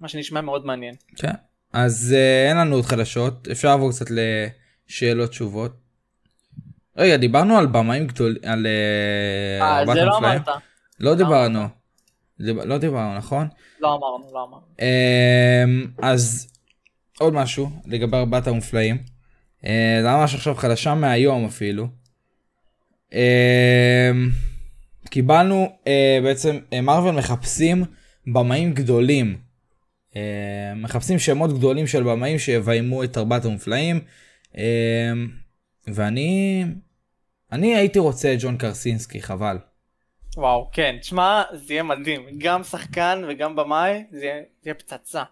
מה 0.00 0.08
שנשמע 0.08 0.40
מאוד 0.40 0.66
מעניין. 0.66 0.94
כן. 1.16 1.32
אז 1.72 2.14
אה, 2.16 2.48
אין 2.48 2.56
לנו 2.56 2.76
עוד 2.76 2.84
חדשות, 2.84 3.48
אפשר 3.52 3.68
לעבור 3.68 3.90
קצת 3.90 4.06
לשאלות 4.10 5.30
תשובות. 5.30 5.85
רגע, 6.96 7.16
דיברנו 7.16 7.58
על 7.58 7.66
במאים 7.66 8.06
גדולים, 8.06 8.36
על 8.44 8.66
אה, 9.60 9.78
אה, 9.80 9.86
זה 9.94 10.04
לא? 10.04 10.18
אמרת. 10.18 10.48
לא 11.00 11.14
דיברנו. 11.14 11.60
דיב- 12.40 12.60
לא 12.64 12.78
דיברנו, 12.78 13.16
נכון? 13.16 13.48
לא 13.80 13.88
אמרנו, 13.94 14.30
לא 14.34 14.44
אמרנו. 14.48 14.66
אמ, 14.80 15.86
אז 16.02 16.48
עוד 17.18 17.32
משהו 17.34 17.70
לגבי 17.86 18.16
ארבעת 18.16 18.46
המופלאים. 18.46 18.98
אה, 19.64 19.98
זה 20.02 20.08
ממש 20.08 20.34
עכשיו 20.34 20.54
חדשה 20.54 20.94
מהיום 20.94 21.44
אפילו. 21.44 21.86
אמ, 23.12 23.18
קיבלנו 25.10 25.68
אה, 25.86 26.18
בעצם 26.22 26.58
מרוויל 26.82 27.14
מחפשים 27.14 27.84
במאים 28.26 28.72
גדולים. 28.74 29.36
מחפשים 30.76 31.18
שמות 31.18 31.58
גדולים 31.58 31.86
של 31.86 32.02
במאים 32.02 32.38
שיביימו 32.38 33.04
את 33.04 33.18
ארבעת 33.18 33.44
המופלאים. 33.44 34.00
אה, 34.58 35.12
ואני 35.86 36.64
אני 37.52 37.76
הייתי 37.76 37.98
רוצה 37.98 38.32
את 38.34 38.38
ג'ון 38.40 38.56
קרסינסקי 38.56 39.22
חבל. 39.22 39.58
וואו, 40.36 40.70
כן, 40.72 40.96
תשמע, 41.00 41.42
זה 41.52 41.72
יהיה 41.74 41.82
מדהים. 41.82 42.22
גם 42.38 42.64
שחקן 42.64 43.22
וגם 43.28 43.56
במאי, 43.56 44.04
זה 44.10 44.24
יהיה- 44.24 44.34
זה 44.62 44.70
יהיה 44.70 44.74
פצצה. 44.74 45.22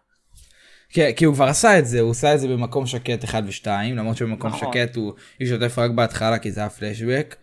כן, 0.88 1.10
כי 1.16 1.24
הוא 1.24 1.34
כבר 1.34 1.44
עשה 1.44 1.78
את 1.78 1.86
זה, 1.86 2.00
הוא 2.00 2.10
עשה 2.10 2.34
את 2.34 2.40
זה 2.40 2.48
במקום 2.48 2.86
שקט 2.86 3.24
1 3.24 3.42
ו-2, 3.46 3.66
למרות 3.96 4.16
שבמקום 4.16 4.50
נכון. 4.50 4.72
שקט 4.72 4.96
הוא 4.96 5.12
השתתף 5.40 5.78
רק 5.78 5.90
בהתחלה 5.90 6.38
כי 6.38 6.52
זה 6.52 6.60
היה 6.60 6.70
פלשבק. 6.70 7.36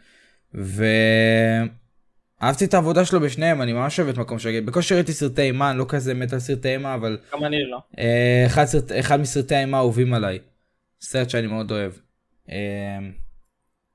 ואהבתי 0.54 1.70
את 2.66 2.74
העבודה 2.74 3.06
שלו 3.06 3.20
בשניהם, 3.20 3.62
אני 3.62 3.74
ממש 3.74 4.00
אוהב 4.00 4.10
את 4.10 4.18
מקום 4.18 4.40
שקט. 4.40 4.64
בקושי 4.66 4.94
ראיתי 4.96 5.14
סרטי 5.14 5.42
אימה, 5.42 5.70
אני 5.72 5.80
לא 5.80 5.86
כזה 5.90 6.14
מת 6.14 6.34
על 6.34 6.40
סרטי 6.40 6.70
אימה, 6.70 6.96
אבל 6.96 7.18
גם 7.34 7.46
אני 7.46 7.58
לא. 7.72 7.78
אה, 8.00 8.44
אחד, 8.46 8.66
סרט, 8.66 8.92
אחד 9.00 9.20
מסרטי 9.20 9.56
האימה 9.56 9.78
האהובים 9.78 10.14
עליי. 10.14 10.40
סרט 11.02 11.30
שאני 11.30 11.48
מאוד 11.48 11.72
אוהב. 11.72 11.92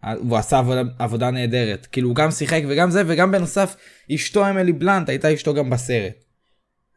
אה, 0.04 0.12
הוא 0.12 0.36
עשה 0.36 0.58
עבודה, 0.58 0.82
עבודה 0.98 1.30
נהדרת. 1.30 1.86
כאילו 1.86 2.08
הוא 2.08 2.16
גם 2.16 2.30
שיחק 2.30 2.62
וגם 2.68 2.90
זה, 2.90 3.02
וגם 3.06 3.32
בנוסף 3.32 3.76
אשתו 4.14 4.50
אמילי 4.50 4.72
בלנט 4.72 5.08
הייתה 5.08 5.34
אשתו 5.34 5.54
גם 5.54 5.70
בסרט. 5.70 6.24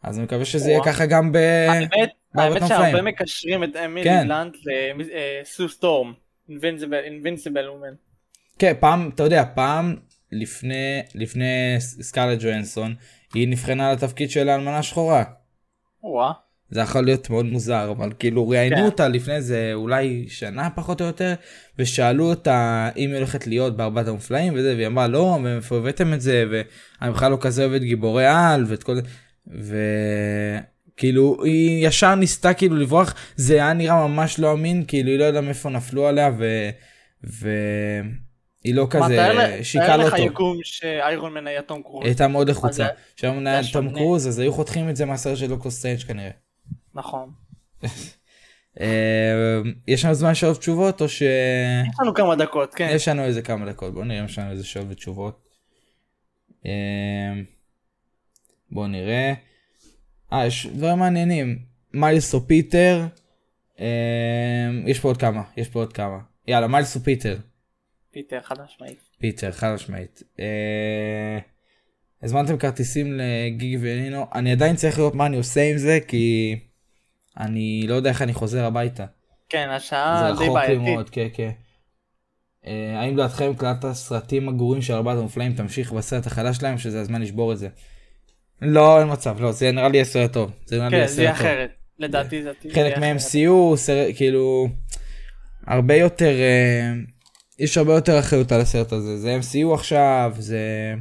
אז 0.04 0.18
אני 0.18 0.26
מקווה 0.26 0.46
שזה 0.46 0.70
יהיה. 0.70 0.84
ככה 0.86 1.06
גם 1.06 1.32
ב... 1.32 1.38
האמת, 1.70 2.10
האמת. 2.36 2.62
שהרבה 2.68 3.02
מקשרים 3.02 3.64
את 3.64 3.76
אמילי 3.76 4.10
כן. 4.10 4.28
בלנט 4.28 4.56
לסו 5.44 5.70
סטורם. 5.70 6.14
אינבינסיבל 7.04 7.70
וומן. 7.70 7.94
כן, 8.60 8.74
פעם, 8.80 9.10
אתה 9.16 9.24
יודע, 9.24 9.44
פעם 9.56 9.96
לפני, 10.32 11.02
לפני 11.16 11.76
סקארלט 11.80 12.40
ג'ואנסון, 12.42 12.96
היא 13.34 13.48
נבחנה 13.48 13.94
לתפקיד 13.94 14.30
של 14.30 14.50
האלמנה 14.50 14.84
שחורה. 14.84 15.24
וואה. 16.04 16.32
זה 16.72 16.82
יכול 16.82 17.06
להיות 17.06 17.30
מאוד 17.30 17.46
מוזר, 17.46 17.92
אבל 17.92 18.12
כאילו 18.20 18.50
ראיינו 18.50 18.76
כן. 18.76 18.86
אותה 18.86 19.08
לפני 19.08 19.42
זה 19.42 19.72
אולי 19.74 20.26
שנה 20.30 20.70
פחות 20.76 21.02
או 21.02 21.06
יותר, 21.06 21.34
ושאלו 21.80 22.30
אותה 22.30 22.90
אם 22.98 23.10
היא 23.10 23.18
הולכת 23.18 23.48
להיות 23.48 23.78
בארבעת 23.78 24.08
המופלאים 24.08 24.54
וזה, 24.56 24.74
והיא 24.76 24.88
אמרה 24.88 25.08
לא, 25.08 25.20
ומאיפה 25.20 25.78
הבאתם 25.78 26.14
את 26.14 26.22
זה, 26.22 26.46
ואני 26.52 27.12
בכלל 27.12 27.32
לא 27.32 27.38
כזה 27.42 27.66
אוהבת 27.66 27.82
גיבורי 27.82 28.26
על, 28.26 28.66
ואת 28.68 28.84
כל 28.84 28.96
זה, 28.96 29.02
וכאילו 30.96 31.44
היא 31.44 31.88
ישר 31.88 32.16
ניסתה 32.16 32.54
כאילו 32.54 32.76
לברוח, 32.76 33.14
זה 33.36 33.54
היה 33.54 33.74
נראה 33.74 34.08
ממש 34.08 34.40
לא 34.40 34.54
אמין, 34.54 34.84
כאילו 34.88 35.10
היא 35.10 35.20
לא 35.20 35.24
יודעה 35.24 35.42
מאיפה 35.42 35.70
נפלו 35.70 36.08
עליה, 36.08 36.32
ו... 36.38 36.70
והיא 37.24 38.76
לא 38.76 38.84
מה, 38.84 38.90
כזה, 38.90 39.16
תאר 39.16 39.34
ל- 39.34 39.64
שיקה 39.64 39.86
תאר 39.86 39.98
לא 39.98 40.04
לך 40.04 40.16
טוב. 40.16 40.26
יקום 40.26 40.58
שאיירון 40.64 41.34
מן 41.34 41.48
היה 41.48 41.62
תום 41.62 41.82
קרוז. 41.84 42.04
היא 42.04 42.10
הייתה 42.10 42.28
מאוד 42.28 42.50
לחוצה. 42.50 42.88
שם 43.16 43.48
היה. 43.48 43.62
תום 43.74 43.90
קרוז, 43.94 44.28
אז 44.28 44.40
היו 44.40 44.54
חותכים 44.54 44.90
את 44.90 44.96
זה 44.96 45.06
מהסרט 45.06 45.38
של 45.38 45.48
דוקטור 45.48 45.72
סטרנג' 45.72 46.00
כנראה. 46.00 46.30
נכון. 47.00 47.32
אה, 48.80 49.62
יש 49.88 50.06
לנו 50.06 50.14
זמן 50.14 50.32
לשאול 50.32 50.56
תשובות 50.56 51.02
או 51.02 51.10
ש... 51.10 51.22
יש 51.22 52.00
לנו 52.02 52.14
כמה 52.14 52.36
דקות, 52.36 52.74
כן. 52.76 52.90
יש 52.92 53.08
לנו 53.08 53.24
איזה 53.24 53.42
כמה 53.42 53.72
דקות 53.72 53.94
בוא 53.94 54.06
נראה 54.06 54.20
אם 54.20 54.26
יש 54.26 54.40
לנו 54.40 54.52
איזה 54.52 54.66
שאלות 54.66 54.88
ותשובות. 54.90 55.50
אה, 56.66 57.34
בוא 58.72 58.88
נראה. 58.88 59.34
אה 60.34 60.46
יש 60.46 60.68
דברים 60.68 61.00
מעניינים. 61.00 61.60
מיילס 61.94 62.34
או 62.34 62.48
פיטר. 62.48 63.06
אה, 63.80 64.70
יש 64.86 65.00
פה 65.00 65.08
עוד 65.08 65.18
כמה 65.18 65.44
יש 65.58 65.70
פה 65.70 65.80
עוד 65.80 65.94
כמה. 65.94 66.20
יאללה 66.48 66.68
מיילס 66.68 66.96
או 66.96 67.02
פיטר. 67.02 67.38
פיטר 68.12 68.42
חד 68.42 68.56
משמעית. 68.62 69.00
פיטר 69.20 69.52
חד 69.52 69.74
משמעית. 69.74 70.24
אה, 70.40 71.40
הזמנתם 72.24 72.58
כרטיסים 72.58 73.18
לגיגי 73.18 73.78
ונינו 73.82 74.26
אני 74.36 74.52
עדיין 74.52 74.76
צריך 74.76 75.00
לראות 75.00 75.16
מה 75.16 75.26
אני 75.26 75.38
עושה 75.38 75.62
עם 75.62 75.78
זה 75.78 76.00
כי 76.08 76.56
אני 77.40 77.86
לא 77.88 77.96
יודע 77.96 78.10
איך 78.10 78.22
אני 78.22 78.34
חוזר 78.34 78.66
הביתה. 78.66 79.06
כן, 79.50 79.70
השעה 79.70 80.34
זה 80.34 80.40
די 80.40 80.50
בעייתית. 80.50 80.82
מאוד, 80.82 81.10
כן, 81.10 81.28
כן. 81.34 81.52
אה, 82.66 83.00
האם 83.00 83.14
לדעתכם 83.18 83.54
קלט 83.58 83.86
הסרטים 83.86 84.50
הגרועים 84.50 84.82
של 84.82 84.94
ארבעת 84.94 85.18
המופלאים 85.18 85.54
תמשיך 85.54 85.92
בסרט 85.92 86.28
החדש 86.28 86.58
שלהם 86.58 86.78
שזה 86.78 87.02
הזמן 87.02 87.22
לשבור 87.22 87.54
את 87.54 87.58
זה? 87.58 87.70
לא, 88.62 89.00
אין 89.00 89.12
מצב, 89.12 89.42
לא, 89.42 89.52
זה 89.52 89.72
נראה 89.72 89.90
לי 89.90 89.98
יהיה 89.98 90.06
סרט 90.06 90.34
טוב. 90.34 90.52
זה 90.66 90.76
נראה 90.76 90.90
לי 90.90 90.92
כן, 90.92 90.98
יהיה 90.98 91.08
זה 91.08 91.24
יהיה 91.24 91.36
סרט 91.36 91.42
טוב. 91.42 91.52
אחרת. 91.52 91.70
לדעתי 92.00 92.44
זה 92.44 92.52
חלק. 92.74 92.98
מ-MCU, 92.98 93.76
סרט, 93.76 94.16
כאילו, 94.16 94.68
הרבה 95.68 95.96
יותר, 95.96 96.34
אה, 96.40 96.92
יש 97.60 97.78
הרבה 97.78 97.94
יותר 97.94 98.20
אחריות 98.20 98.52
על 98.52 98.62
הסרט 98.62 98.92
הזה. 98.92 99.18
זה 99.18 99.40
MCU 99.42 99.74
עכשיו, 99.74 100.34
זה... 100.38 100.94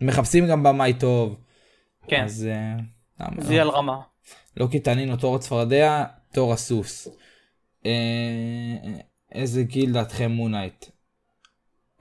מחפשים 0.00 0.46
גם 0.48 0.62
במאי 0.62 0.92
טוב. 0.92 1.36
כן, 2.08 2.24
אז... 2.24 2.48
אה, 2.50 2.76
למה 3.20 3.42
זה 3.42 3.48
לא? 3.48 3.52
יהיה 3.52 3.62
על 3.62 3.68
רמה. 3.68 4.09
לוקי 4.56 4.80
תנינו 4.80 5.16
תור 5.16 5.36
הצפרדע, 5.36 6.04
תור 6.32 6.52
הסוס. 6.52 7.08
אה, 7.86 7.92
איזה 9.32 9.62
גיל 9.62 9.92
דעתכם 9.92 10.30
מונייט? 10.30 10.84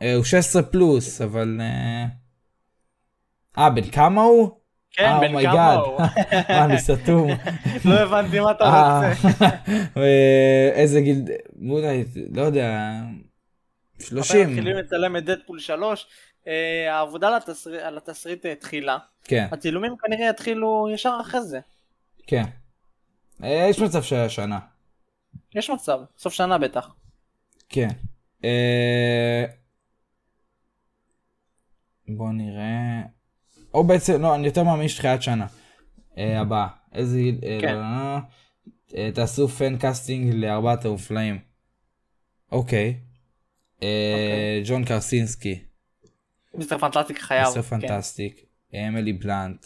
אה, 0.01 0.15
הוא 0.15 0.23
16 0.23 0.63
פלוס, 0.63 1.21
אבל... 1.21 1.57
אה, 1.61 2.05
אה, 3.57 3.69
בן 3.69 3.89
כמה 3.91 4.21
הוא? 4.21 4.49
כן, 4.91 5.03
אה, 5.05 5.19
בן. 5.19 5.41
כמה 5.41 5.73
הוא? 5.73 5.99
מה, 6.49 6.65
אני 6.65 6.79
סתום. 6.79 7.29
לא 7.85 7.93
הבנתי 7.99 8.39
מה 8.39 8.51
אתה 8.51 8.63
אה, 8.63 9.09
רוצה. 9.13 9.45
אה, 9.97 10.69
איזה 10.73 11.01
גיל... 11.01 11.23
מונייט, 11.55 12.07
לא 12.31 12.41
יודע... 12.41 12.99
30. 13.99 14.49
מתחילים 14.49 14.77
לצלם 14.77 15.17
את 15.17 15.25
דדפול 15.25 15.59
3. 15.59 16.07
אה, 16.47 16.93
העבודה 16.95 17.27
על 17.83 17.97
התסריט- 17.97 18.45
אה, 18.45 18.51
התחילה. 18.51 18.97
כן, 19.23 19.47
הצילומים 19.51 19.95
כנראה 20.05 20.29
יתחילו 20.29 20.87
ישר 20.93 21.17
אחרי 21.21 21.41
זה. 21.41 21.59
כן. 22.27 22.43
אה, 23.43 23.67
יש 23.69 23.79
מצב 23.79 24.03
שהיה 24.03 24.29
שנה. 24.29 24.59
יש 25.55 25.69
מצב, 25.69 25.99
סוף 26.17 26.33
שנה 26.33 26.57
בטח. 26.57 26.95
כן. 27.69 27.87
אה, 28.43 29.45
בוא 32.07 32.31
נראה. 32.31 33.01
או 33.73 33.83
בעצם, 33.83 34.21
לא, 34.21 34.35
אני 34.35 34.47
יותר 34.47 34.63
מאמין 34.63 34.87
שתחילת 34.87 35.21
שנה. 35.21 35.47
אה, 36.17 36.41
הבאה. 36.41 36.67
איזה... 36.93 37.19
כן. 37.61 37.75
לא, 37.75 37.81
לא, 37.81 38.17
לא. 39.05 39.11
תעשו 39.11 39.47
fan 39.47 39.77
casting 39.77 40.33
לארבעת 40.33 40.85
המופלאים. 40.85 41.39
אוקיי. 42.51 42.99
אה, 43.83 44.61
ג'ון 44.65 44.85
קרסינסקי. 44.85 45.63
Mister 46.53 46.77
Fantastic 46.77 47.19
חייב. 47.19 47.45
Mister 47.45 47.61
כן. 47.61 47.79
Fantastic. 47.79 48.45
אמילי 48.75 49.13
בלנט. 49.13 49.65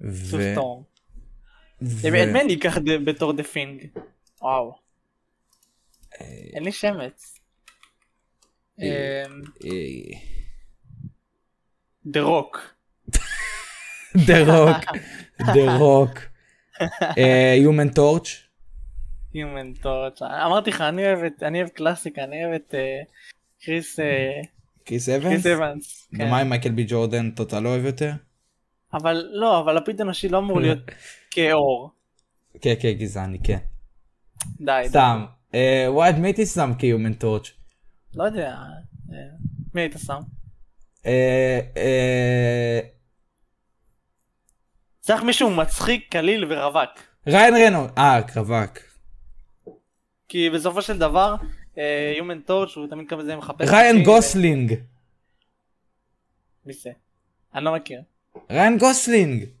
ו... 0.00 0.54
ו- 1.82 2.08
את 2.46 2.58
אקח 2.58 2.78
ד- 2.78 3.04
בתור 3.04 3.32
The 3.32 3.42
Thing? 3.42 3.86
וואו. 4.42 4.78
אין 6.54 6.64
לי 6.64 6.72
שמץ. 6.72 7.38
אה, 8.82 9.22
אמ, 9.26 9.42
אה, 9.64 10.18
The 12.06 12.20
Rock. 12.22 12.74
The 14.26 14.38
Rock. 14.40 14.84
The 15.54 15.76
Rock. 15.78 16.18
Human 17.62 17.88
Torch. 17.88 18.28
Human 19.34 19.84
Torch. 19.84 20.22
אמרתי 20.46 20.70
לך, 20.70 20.80
אני 20.80 21.06
אוהב 21.06 21.18
את, 21.24 21.42
אני 21.42 21.58
אוהב 21.58 21.68
קלאסיקה, 21.68 22.24
אני 22.24 22.44
אוהב 22.44 22.54
את 22.54 22.74
אה, 22.74 23.02
קריס, 23.62 24.00
אה, 24.00 24.30
קריס 24.84 25.08
אבנס? 25.08 25.32
קריס 25.42 25.46
אבנס. 25.46 26.08
כן. 26.16 26.24
ומה 26.26 26.38
עם 26.40 26.48
מייקל 26.48 26.70
בי 26.70 26.84
ג'ורדן 26.88 27.30
אתה 27.40 27.60
לא 27.60 27.68
אוהב 27.68 27.84
יותר? 27.84 28.12
אבל 28.92 29.26
לא, 29.32 29.60
אבל 29.60 29.76
לפיד 29.76 30.00
אנושי 30.00 30.28
לא 30.28 30.38
אמור 30.38 30.60
להיות 30.64 30.78
כהה 31.36 31.63
עור. 31.63 31.90
כן 32.60 32.74
כן 32.80 32.92
גזעני 32.92 33.38
כן. 33.44 33.58
די. 34.60 34.82
סתם. 34.86 35.24
אה, 35.54 35.86
וואי 35.88 36.10
את 36.10 36.14
מי 36.14 36.28
הייתי 36.28 36.46
שם 36.46 36.72
כ 36.78 36.88
Human 36.88 37.14
Torch? 37.14 37.50
לא 38.14 38.24
יודע. 38.24 38.56
אה, 39.12 39.16
מי 39.74 39.80
היית 39.80 39.94
שם? 40.06 40.20
אה, 41.06 42.80
צריך 45.00 45.22
מישהו 45.22 45.50
מצחיק, 45.50 46.06
קליל 46.10 46.44
ורווק. 46.52 46.90
ריין 47.26 47.54
רנו. 47.54 47.86
אה 47.98 48.22
קרווק. 48.22 48.78
כי 50.28 50.50
בסופו 50.50 50.82
של 50.82 50.98
דבר, 50.98 51.34
Human 52.18 52.48
Torch 52.48 52.72
הוא 52.76 52.86
תמיד 52.90 53.08
כזה 53.08 53.36
מחפש... 53.36 53.68
ריין 53.70 54.02
גוסלינג. 54.02 54.74
מי 56.66 56.72
זה? 56.72 56.90
אני 57.54 57.64
לא 57.64 57.74
מכיר. 57.74 58.00
ריין 58.50 58.78
גוסלינג! 58.78 59.55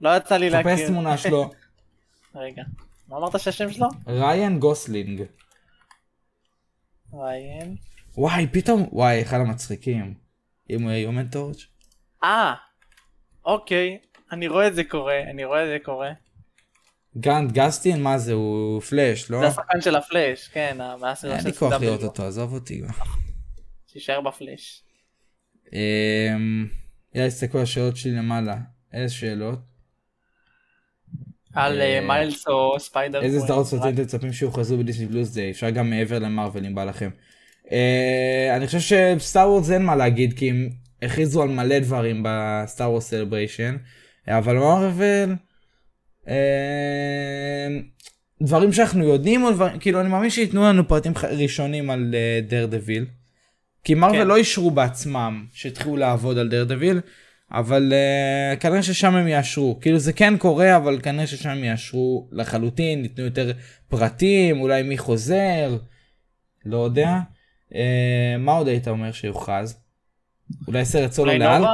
לא 0.00 0.16
יצא 0.16 0.36
לי 0.36 0.50
חפש 0.50 0.66
להכיר. 0.66 0.86
תמונה 0.88 1.18
שלו. 1.18 1.50
רגע. 2.34 2.62
מה 3.08 3.16
אמרת 3.16 3.40
שהשם 3.40 3.70
שלו? 3.72 3.86
ריין 4.06 4.58
גוסלינג. 4.58 5.22
ריין. 7.14 7.76
וואי, 8.16 8.46
פתאום, 8.52 8.86
וואי, 8.92 9.22
אחד 9.22 9.40
המצחיקים. 9.40 10.14
אם 10.70 10.82
הוא 10.82 10.90
יהיה 10.90 11.02
Human 11.02 11.28
Torch? 11.28 11.66
אה. 12.24 12.54
אוקיי. 13.44 13.98
אני 14.32 14.48
רואה 14.48 14.66
את 14.68 14.74
זה 14.74 14.84
קורה. 14.84 15.20
אני 15.30 15.44
רואה 15.44 15.62
את 15.62 15.68
זה 15.68 15.76
קורה. 15.84 16.10
גרנט 17.18 17.52
גסטין, 17.52 18.02
מה 18.02 18.18
זה, 18.18 18.32
הוא 18.32 18.80
פלאש, 18.80 19.30
לא? 19.30 19.40
זה 19.40 19.46
השחקן 19.46 19.80
של 19.80 19.96
הפלאש. 19.96 20.48
כן. 20.48 20.80
ה- 20.80 20.96
מהסרט 20.96 21.32
אין 21.32 21.40
של 21.40 21.46
לי 21.48 21.52
כוח. 21.54 21.72
לראות 21.72 22.02
אותו, 22.02 22.22
עזוב 22.26 22.52
אותי. 22.52 22.82
שישאר 23.86 24.20
בפלאש. 24.20 24.82
אמ, 25.72 26.68
יאללה, 27.14 27.30
תסתכלו 27.30 27.60
על 27.60 27.64
השאלות 27.64 27.96
שלי 27.96 28.12
למעלה. 28.12 28.56
איזה 28.92 29.14
שאלות? 29.14 29.58
על 31.54 31.80
אה, 31.80 31.98
אה, 31.98 32.06
מיילס 32.06 32.48
או 32.48 32.80
ספיידר. 32.80 33.22
איזה. 33.22 33.40
סדרות 33.40 33.66
סרטים 33.66 33.94
אתם 33.94 34.02
מצפים 34.02 34.32
שיוכרזו 34.32 34.78
ב 34.78 34.82
Disney 34.82 35.08
Plus 35.08 35.30
Day? 35.34 35.50
אפשר 35.50 35.70
גם 35.70 35.90
מעבר 35.90 36.18
למרוויל 36.18 36.66
אם 36.66 36.74
בא 36.74 36.84
לכם. 36.84 37.10
אה, 37.72 38.56
אני 38.56 38.66
חושב 38.66 38.80
ש 39.18 39.29
Star 39.29 39.50
Wars 39.50 39.70
אין 39.70 39.82
מה 39.82 39.96
להגיד 39.96 40.32
כי 40.38 40.50
הם 40.50 40.70
הכריזו 41.02 41.42
על 41.42 41.48
מלא 41.48 41.78
דברים 41.78 42.22
ב 42.24 42.37
Star 42.37 42.90
Wars 42.90 43.08
Celebration. 43.10 43.76
אבל 44.28 44.58
מרוויל... 44.58 45.34
אה, 46.28 46.34
דברים 48.42 48.72
שאנחנו 48.72 49.04
יודעים 49.04 49.44
או 49.44 49.50
דברים 49.50 49.78
כאילו 49.78 50.00
אני 50.00 50.08
מאמין 50.08 50.30
שייתנו 50.30 50.64
לנו 50.64 50.88
פרטים 50.88 51.12
ראשונים 51.30 51.90
על 51.90 52.14
דר 52.48 52.66
דביל. 52.66 53.06
כי 53.84 53.94
מרוויל 53.94 54.20
כן. 54.20 54.28
לא 54.28 54.36
אישרו 54.36 54.70
בעצמם 54.70 55.44
שהתחילו 55.52 55.96
לעבוד 55.96 56.38
על 56.38 56.48
דר 56.48 56.64
דביל. 56.64 57.00
אבל 57.52 57.92
uh, 57.92 58.60
כנראה 58.60 58.82
ששם 58.82 59.14
הם 59.14 59.28
יאשרו 59.28 59.78
כאילו 59.80 59.98
זה 59.98 60.12
כן 60.12 60.38
קורה 60.38 60.76
אבל 60.76 61.00
כנראה 61.02 61.26
ששם 61.26 61.64
יאשרו 61.64 62.28
לחלוטין 62.32 63.02
ייתנו 63.02 63.24
יותר 63.24 63.52
פרטים 63.88 64.60
אולי 64.60 64.82
מי 64.82 64.98
חוזר 64.98 65.76
לא 66.64 66.84
יודע 66.84 67.18
uh, 67.70 67.76
מה 68.38 68.52
עוד 68.52 68.68
היית 68.68 68.88
אומר 68.88 69.12
שיוכרז 69.12 69.80
אולי 70.68 70.84
סרט 70.84 71.12
סולו 71.12 71.38
לאלק 71.38 71.68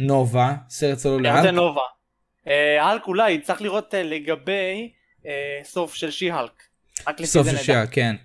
נובה? 0.00 0.54
סרט 0.68 0.98
סולו 0.98 1.16
רוצה 1.16 1.42
לאלק 1.42 1.54
נובה. 1.54 1.80
אה, 2.48 2.92
אלק 2.92 3.06
אולי 3.06 3.40
צריך 3.40 3.62
לראות 3.62 3.94
אה, 3.94 4.02
לגבי 4.02 4.92
אה, 5.26 5.60
סוף 5.64 5.94
של 5.94 6.10
שי-הלק. 6.10 6.62
סוף 7.24 7.46
של 7.46 7.52
נדע. 7.52 7.62
שיאלק 7.62 7.88
כן. 7.92 8.16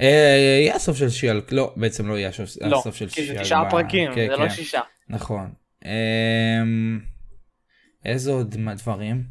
אה, 0.00 0.58
יהיה 0.60 0.78
סוף 0.78 0.96
של 0.96 1.08
שיאלק 1.08 1.52
לא 1.52 1.72
בעצם 1.76 2.08
לא 2.08 2.18
יהיה 2.18 2.28
הסוף 2.28 2.48
לא, 2.60 2.78
הסוף 2.78 2.96
של 2.96 3.08
כי 3.08 3.20
זה 3.20 3.26
שיאלק 3.26 3.42
תשעה 3.42 3.70
פרקים, 3.70 4.14
כן, 4.14 4.26
זה 4.26 4.36
לא 4.36 4.48
כן. 4.48 4.50
שישה. 4.50 4.80
נכון. 5.08 5.52
אמ, 5.84 7.00
איזה 8.04 8.30
עוד 8.30 8.56
דברים 8.76 9.24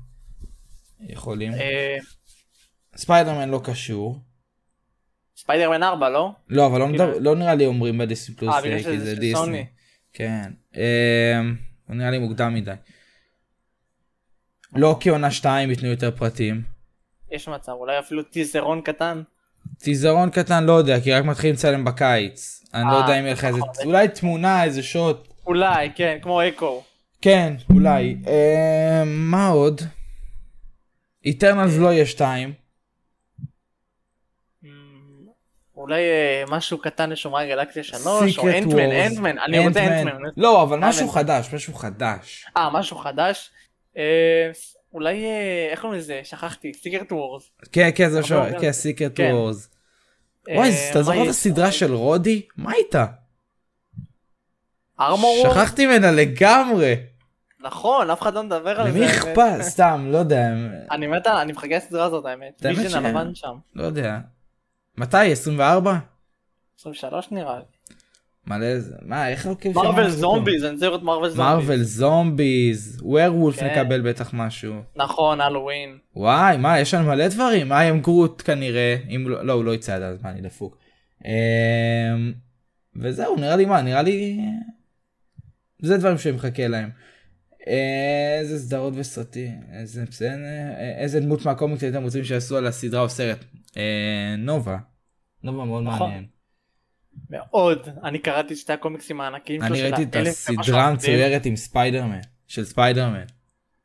יכולים? 0.99 1.53
אה, 1.53 1.97
ספיידרמן 2.95 3.49
לא 3.49 3.61
קשור. 3.63 4.19
ספיידרמן 5.37 5.83
4 5.83 6.09
לא? 6.09 6.31
לא 6.49 6.67
אבל 6.67 6.79
לא, 6.79 6.87
מדבר, 6.87 7.19
לא 7.19 7.35
נראה 7.35 7.55
לי 7.55 7.65
אומרים 7.65 7.97
בדיסני 7.97 8.35
פלוס 8.35 8.55
אה, 8.55 8.61
בגלל 8.61 8.83
כי 8.83 8.99
זה 8.99 9.15
דיסני. 9.15 9.65
כן. 10.13 10.51
אמ, 10.75 11.55
הוא 11.87 11.95
נראה 11.95 12.11
לי 12.11 12.19
מוקדם 12.19 12.53
מדי. 12.53 12.73
לא 14.75 14.97
כי 14.99 15.09
עונה 15.09 15.31
2 15.31 15.69
ייתנו 15.69 15.87
יותר 15.87 16.11
פרטים. 16.11 16.61
יש 17.31 17.47
מצב 17.47 17.71
אולי 17.71 17.99
אפילו 17.99 18.23
טיזרון 18.23 18.81
קטן. 18.81 19.21
טיזרון 19.77 20.29
קטן 20.29 20.63
לא 20.63 20.73
יודע 20.73 21.01
כי 21.01 21.13
רק 21.13 21.25
מתחילים 21.25 21.55
לצלם 21.55 21.85
בקיץ. 21.85 22.63
אני 22.73 22.83
לא 22.83 22.95
אה, 22.95 23.01
יודע 23.01 23.19
אם 23.19 23.23
יהיה 23.23 23.33
לך 23.33 23.45
איזה 23.45 23.59
נכון. 23.59 23.85
אולי 23.85 24.07
תמונה 24.07 24.63
איזה 24.63 24.83
שוט. 24.83 25.27
אולי 25.53 25.89
כן 25.95 26.17
כמו 26.21 26.47
אקו. 26.47 26.83
כן 27.21 27.53
אולי. 27.73 28.17
אמ, 28.27 29.31
מה 29.31 29.47
עוד? 29.47 29.81
איטרנלס 31.25 31.77
לא 31.77 31.93
יהיה 31.93 32.05
2. 32.05 32.53
אמ, 34.63 34.69
אולי 35.75 36.01
אה, 36.01 36.43
משהו 36.49 36.77
קטן 36.77 37.09
לשומרי 37.09 37.47
גלקסיה 37.47 37.83
3 37.83 38.37
או 38.37 38.47
אנטמן. 38.49 38.91
אנטמן 38.91 39.39
אני 39.39 39.67
רוצה 39.67 40.01
אנטמן. 40.01 40.21
לא 40.37 40.63
אבל 40.63 40.83
אה, 40.83 40.89
משהו. 40.89 41.09
חדש 41.09 41.53
משהו 41.53 41.73
חדש. 41.73 42.45
אה 42.57 42.69
משהו 42.73 42.97
חדש. 42.97 43.51
אה, 43.97 44.51
אולי 44.93 45.25
אה, 45.25 45.67
איך 45.71 45.81
קוראים 45.81 45.99
לזה 45.99 46.21
שכחתי 46.23 46.73
Secret 46.73 47.11
Wars. 47.11 47.51
כן 47.71 47.89
כן 47.95 48.09
זה 48.09 48.19
משהו 48.19 48.37
אבל 48.39 48.51
גם- 48.53 48.61
כן 48.61 48.71
Secret 48.71 49.11
כן. 49.15 49.31
Wars. 49.33 49.69
וואי 50.55 50.69
אתה 50.91 51.03
זוכר 51.03 51.23
את 51.23 51.27
הסדרה 51.27 51.71
של 51.71 51.93
רודי? 51.93 52.41
מה 52.57 52.73
איתה? 52.73 53.05
Armor 54.99 55.35
Wars? 55.43 55.53
שכחתי 55.57 55.85
ממנה 55.85 56.11
לגמרי. 56.11 56.95
נכון 57.63 58.09
אף 58.09 58.21
אחד 58.21 58.33
לא 58.33 58.43
מדבר 58.43 58.81
על 58.81 58.91
זה. 58.91 58.97
למי. 58.99 59.07
אכפת? 59.07 59.57
סתם 59.61 60.07
לא 60.11 60.17
יודע. 60.17 60.49
אני 60.91 61.07
מת 61.07 61.27
אני 61.27 61.51
מחכה 61.51 61.75
לסדרה 61.77 62.05
הזאת 62.05 62.25
האמת. 62.25 62.65
האמת 62.65 62.77
ויז'ן 62.77 62.89
ש- 62.89 62.93
הלבן 63.05 63.35
שם. 63.35 63.53
לא 63.75 63.83
יודע. 63.83 64.19
מתי? 64.97 65.31
24? 65.31 65.97
23 66.79 67.31
נראה 67.31 67.57
לי. 67.57 67.63
מלא 68.47 68.79
זה. 68.79 68.95
מה 69.01 69.29
איך 69.29 69.47
לא 69.47 69.53
כיף 69.59 69.75
מרוויל? 69.75 70.09
זומביז 70.09 70.63
אני 70.63 70.73
רוצה 70.73 70.85
לראות 70.85 71.03
מרוויל 71.03 71.29
זומביז. 71.31 71.55
מרוויל 71.55 71.83
זומביז. 71.83 72.99
ווירוולף. 73.03 73.63
מקבל 73.63 74.01
בטח 74.09 74.29
משהו. 74.33 74.73
נכון 74.95 75.41
הלואוין. 75.41 75.97
וואי 76.15 76.57
מה 76.57 76.79
יש 76.79 76.93
לנו 76.93 77.07
מלא 77.07 77.27
דברים. 77.27 77.71
I 77.71 77.75
am 77.75 78.01
גרוט 78.01 78.41
כנראה. 78.45 78.95
אם 79.15 79.25
לא 79.29 79.45
לא 79.45 79.53
הוא 79.53 79.63
לא 79.65 79.75
יצא 79.75 79.95
עד 79.95 80.01
אז 80.01 80.23
מה 80.23 80.29
אני 80.29 80.41
דפוק. 80.41 80.77
אמ, 81.25 81.31
וזהו 82.95 83.35
נראה 83.35 83.55
לי 83.55 83.65
מה 83.65 83.81
נראה 83.81 84.01
לי. 84.01 84.39
זה 85.81 85.97
דברים 85.97 86.17
שאני 86.17 86.35
מחכה 86.35 86.67
להם. 86.67 86.89
אה, 87.67 88.37
איזה 88.39 88.59
סדרות 88.59 88.93
וסרטים 88.95 89.61
איזה 89.73 90.05
בסדר 90.09 90.35
אה, 90.79 91.01
איזה 91.01 91.19
דמות 91.19 91.45
מהקומיקס 91.45 91.83
הייתם 91.83 92.03
רוצים 92.03 92.23
שיעשו 92.23 92.57
על 92.57 92.67
הסדרה 92.67 93.01
או 93.01 93.09
סרט. 93.09 93.45
אה, 93.77 94.35
נובה. 94.37 94.77
נובה 95.43 95.65
מאוד 95.65 95.83
נכון. 95.83 96.07
מעניין. 96.09 96.25
מאוד. 97.29 97.87
אני 98.03 98.19
קראתי 98.19 98.53
את 98.53 98.59
שתי 98.59 98.73
הקומיקסים 98.73 99.21
הענקיים 99.21 99.61
שלו 99.61 99.67
אני 99.75 99.81
ראיתי 99.81 100.03
את 100.03 100.15
הסדרה 100.15 100.87
המצוירת 100.87 101.45
עם 101.45 101.55
ספיידרמן 101.55 102.19
של 102.47 102.65
ספיידרמן 102.65 103.23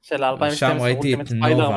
של 0.03 0.23
ה-2012. 0.25 0.55
שם 0.55 0.77
ראיתי 0.81 1.15
את 1.15 1.33
נובה. 1.33 1.77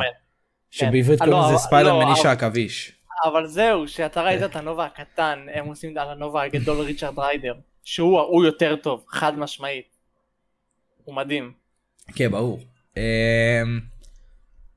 שבעברית 0.70 1.10
אה, 1.22 1.26
קוראים 1.26 1.32
לא, 1.32 1.40
לזה 1.40 1.48
אבל- 1.54 1.58
ספיידרמן 1.58 2.06
לא, 2.06 2.14
איש 2.14 2.24
העכביש. 2.24 2.92
אבל 3.24 3.46
זהו 3.46 3.88
שאתה 3.88 4.22
ראית 4.22 4.42
את 4.42 4.56
הנובה 4.56 4.86
הקטן 4.86 5.46
הם 5.54 5.66
עושים 5.66 5.98
על 5.98 6.10
הנובה 6.10 6.42
הגדול 6.42 6.80
ריצ'רד 6.80 7.18
ריידר 7.18 7.54
שהוא 7.84 8.20
הוא 8.20 8.44
יותר 8.44 8.76
טוב 8.76 9.04
חד 9.08 9.38
משמעית. 9.38 9.97
הוא 11.08 11.16
מדהים. 11.16 11.52
כן 12.14 12.30
ברור. 12.30 12.60
אמ, 12.96 13.02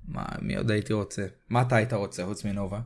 מה 0.07 0.23
מי 0.41 0.55
עוד 0.55 0.71
הייתי 0.71 0.93
רוצה? 0.93 1.25
מה 1.49 1.61
אתה 1.61 1.75
היית 1.75 1.93
רוצה 1.93 2.25
חוץ 2.25 2.45
מנובה? 2.45 2.79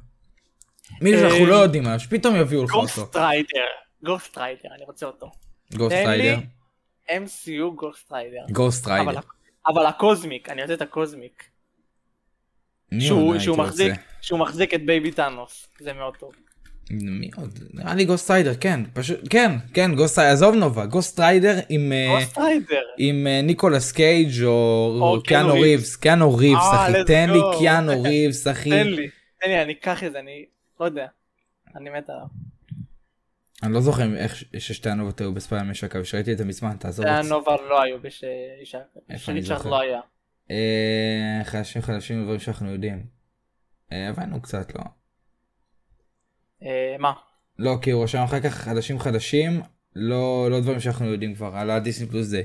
מישהו 1.01 1.19
שאנחנו 1.19 1.37
אמ, 1.43 1.49
לא 1.49 1.55
יודעים 1.55 1.85
עליו 1.85 1.99
שפתאום 1.99 2.35
יביאו 2.35 2.63
לך 2.63 2.73
אותו. 2.73 3.01
Ghost 3.01 3.15
Rider. 3.15 3.59
Ghost 4.03 4.37
Rider 4.37 4.69
אני 4.75 4.83
רוצה 4.85 5.05
אותו. 5.05 5.31
Ghost 5.75 5.95
תן 5.95 6.09
לי 6.11 6.17
Rider. 6.29 6.41
MCU 7.09 7.75
Ghost 7.75 8.11
Rider. 8.11 8.45
Ghost 8.51 8.87
אבל 8.87 8.93
Rider. 8.95 9.19
ה- 9.19 9.71
אבל 9.73 9.85
ה 9.85 9.94
cosmic 9.94 10.49
אני 10.49 10.61
רוצה 10.61 10.73
את 10.73 10.81
ה 10.81 10.89
cosmic. 10.89 11.43
מי 12.91 13.01
שהוא 13.01 13.57
מחזיק 13.57 13.89
רוצה? 13.91 14.01
שהוא 14.21 14.39
מחזיק 14.39 14.73
את 14.73 14.85
baby 14.85 15.11
טאנוס 15.11 15.67
זה 15.79 15.93
מאוד 15.93 16.17
טוב. 16.17 16.31
מי 16.91 17.29
עוד? 17.37 17.59
נראה 17.73 17.95
לי 17.95 18.05
Ghost 18.05 18.31
Rider 18.31 18.53
כן 18.59 18.79
פשוט 18.93 19.19
כן 19.29 19.51
כן 19.73 19.95
Ghost 19.95 20.19
Rider 20.19 20.33
עזוב 20.33 20.55
נובה 20.55 20.85
Ghost 20.85 21.19
Rider 21.19 21.55
עם 21.69 21.91
אה, 21.91 22.19
Ghost 22.19 22.37
Rider. 22.37 22.81
עם 22.97 23.27
אה, 23.27 23.41
ניקולס 23.41 23.91
קייג' 23.91 24.43
או 24.43 25.17
קיאנו 25.23 25.53
ריבס 25.53 25.95
קיאנו 25.95 26.35
ריבס 26.35 26.61
אה, 26.73 26.85
אחי 26.85 27.03
תן 27.07 27.29
לי. 27.29 27.39
קיאנו 27.59 28.01
ריבס 28.03 28.47
אחי 28.47 28.69
תן 28.69 28.87
לי 28.87 29.09
תן 29.41 29.49
לי 29.49 29.61
אני 29.61 29.73
אקח 29.73 30.03
את 30.03 30.11
זה 30.11 30.19
אני 30.19 30.45
לא 30.79 30.85
יודע. 30.85 31.07
אני 31.75 31.89
מת 31.89 32.09
עליו. 32.09 32.25
אני 33.63 33.73
לא 33.73 33.81
זוכר 33.81 34.15
איך 34.15 34.43
ששתי 34.57 34.89
הנובות 34.89 35.21
היו 35.21 35.33
בספיידרמן 35.33 35.71
משקה 35.71 35.99
ושראיתי 35.99 36.33
את 36.33 36.37
זה 36.37 36.45
מזמן 36.45 36.75
תעזוב 36.79 37.05
זה 37.05 37.17
אותי. 37.17 37.27
הנובה 37.27 37.55
לא 37.69 37.81
היו 37.81 37.99
בש... 38.01 38.23
אני 39.09 39.17
שריצ'רד 39.17 39.57
זוכר? 39.57 39.69
לא 39.69 39.79
היה. 39.79 39.99
אה, 40.51 41.41
חדשים 41.43 41.81
חדשים 41.81 42.23
דברים 42.23 42.39
שאנחנו 42.39 42.71
יודעים. 42.71 43.05
הבנו 43.91 44.41
קצת 44.41 44.75
לא. 44.75 44.81
מה? 46.99 47.13
לא 47.59 47.77
כי 47.81 47.91
הוא 47.91 48.03
רשם 48.03 48.23
אחר 48.23 48.39
כך 48.39 48.53
חדשים 48.53 48.99
חדשים 48.99 49.61
לא 49.95 50.47
לא 50.51 50.59
דברים 50.59 50.79
שאנחנו 50.79 51.05
יודעים 51.05 51.35
כבר 51.35 51.55
על 51.55 51.69
הדיסני 51.69 52.07
פלוס 52.07 52.27
זה. 52.27 52.41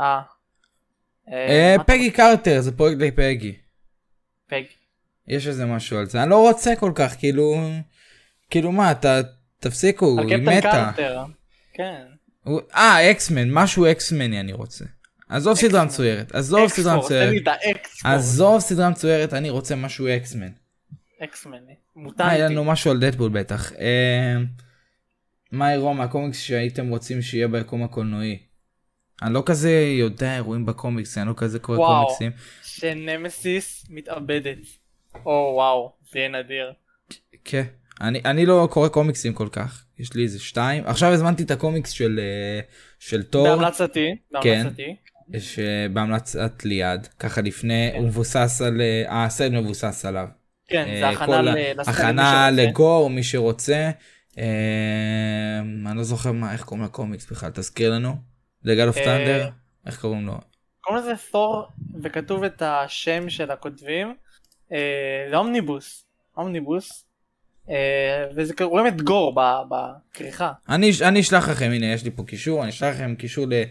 אה. 0.00 0.20
אה, 1.32 1.74
מה- 1.78 1.84
פגי 1.84 2.10
קרטר 2.10 2.60
זה 2.60 2.76
פרויקט 2.76 2.98
די 2.98 3.10
פגי. 3.10 3.54
פג. 4.48 4.62
יש 5.28 5.46
איזה 5.46 5.66
משהו 5.66 5.98
על 5.98 6.06
זה 6.06 6.22
אני 6.22 6.30
לא 6.30 6.48
רוצה 6.48 6.76
כל 6.76 6.92
כך 6.94 7.16
כאילו 7.18 7.54
כאילו 8.50 8.72
מה 8.72 8.90
אתה 8.90 9.20
תפסיקו 9.60 10.16
היא 10.20 10.36
מתה. 10.36 10.90
כן. 11.72 12.02
אה 12.74 13.10
אקסמן 13.10 13.50
משהו 13.50 13.90
אקסמני 13.90 14.40
אני 14.40 14.52
רוצה. 14.52 14.84
עזוב 15.28 15.56
סדרה. 15.56 15.84
מצוירת 15.84 16.34
עזוב 16.34 16.68
סדרה 16.68 16.96
מצוירת. 16.96 17.42
עזוב 18.04 18.60
סדרה 18.60 18.90
מצוירת 18.90 19.32
אני 19.34 19.50
רוצה 19.50 19.76
משהו 19.76 20.06
אקסמן. 20.16 20.50
אקסמן. 21.24 21.58
אה, 22.20 22.30
היה. 22.30 22.48
לנו 22.48 22.64
משהו 22.64 22.90
על 22.90 23.00
דדבול 23.00 23.30
בטח. 23.30 23.72
אה, 23.72 24.34
מה 25.52 25.72
אירוע 25.72 25.92
מהקומיקס 25.92 26.38
שהייתם 26.38 26.88
רוצים 26.88 27.22
שיהיה 27.22 27.48
ביקום 27.48 27.82
הקולנועי? 27.84 28.38
אני 29.22 29.34
לא 29.34 29.42
כזה 29.46 29.70
יודע 29.98 30.36
אירועים 30.36 30.66
בקומיקס, 30.66 31.18
אני 31.18 31.28
לא 31.28 31.34
כזה 31.36 31.58
קורא 31.58 31.78
וואו. 31.78 32.04
קומיקסים. 32.04 32.30
שנמסיס 32.62 33.86
מתאבדת. 33.90 34.58
או 35.26 35.52
וואו, 35.54 35.92
זה 36.12 36.18
יהיה 36.18 36.28
נדיר. 36.28 36.72
כן. 37.44 37.64
אני, 38.00 38.20
אני 38.24 38.46
לא 38.46 38.68
קורא 38.70 38.88
קומיקסים 38.88 39.32
כל 39.32 39.48
כך, 39.52 39.84
יש 39.98 40.14
לי 40.14 40.22
איזה 40.22 40.38
שתיים. 40.40 40.84
עכשיו 40.86 41.12
הזמנתי 41.12 41.42
את 41.42 41.50
הקומיקס 41.50 41.90
של, 41.90 42.20
אה, 42.22 42.60
של 42.98 43.22
תור, 43.22 43.48
בהמלצתי, 43.48 44.16
כן. 44.42 44.62
בהמלצתי. 44.62 44.96
יש 45.34 45.58
אה, 45.58 45.86
בהמלצת 45.92 46.64
ליעד, 46.64 47.06
ככה 47.18 47.40
לפני, 47.40 47.90
הוא 47.94 48.06
מבוסס 48.06 48.62
על, 48.66 48.80
אה, 48.80 49.24
הסרט 49.24 49.52
מבוסס 49.52 50.04
עליו. 50.04 50.26
כן, 50.68 50.84
אה, 50.88 50.98
זה 51.00 51.08
הכנה 51.08 51.42
לסרט, 51.42 51.88
הכנה. 51.88 52.50
לגור, 52.50 53.10
מי 53.10 53.22
שרוצה. 53.22 53.90
אה, 54.38 55.58
אני 55.86 55.96
לא 55.96 56.02
זוכר 56.02 56.32
מה, 56.32 56.52
איך 56.52 56.64
קוראים 56.64 56.84
לקומיקס 56.84 57.30
בכלל, 57.30 57.50
תזכיר 57.50 57.92
לנו. 57.92 58.16
ל 58.64 58.70
God 58.70 58.88
of 58.88 58.96
אה, 58.96 59.04
Thunder? 59.04 59.48
איך 59.86 60.00
קוראים 60.00 60.26
לו? 60.26 60.34
קוראים 60.80 61.04
לזה 61.04 61.12
תור, 61.30 61.68
וכתוב 62.02 62.44
את 62.44 62.62
השם 62.62 63.30
של 63.30 63.50
הכותבים. 63.50 64.14
אה, 64.72 65.26
זה 65.30 65.36
omnibus. 65.36 66.04
omnibus. 66.36 67.04
אה, 67.70 68.24
וזה 68.36 68.54
רואים 68.60 68.86
את 68.86 69.02
גור 69.02 69.34
בכריכה. 69.70 70.52
אני, 70.68 70.90
אני 71.02 71.20
אשלח 71.20 71.48
לכם, 71.48 71.70
הנה 71.74 71.86
יש 71.86 72.04
לי 72.04 72.10
פה 72.10 72.22
קישור, 72.24 72.62
אני 72.62 72.70
אשלח 72.70 72.94
לכם 72.94 73.14
קישור 73.14 73.46
ל- 73.48 73.62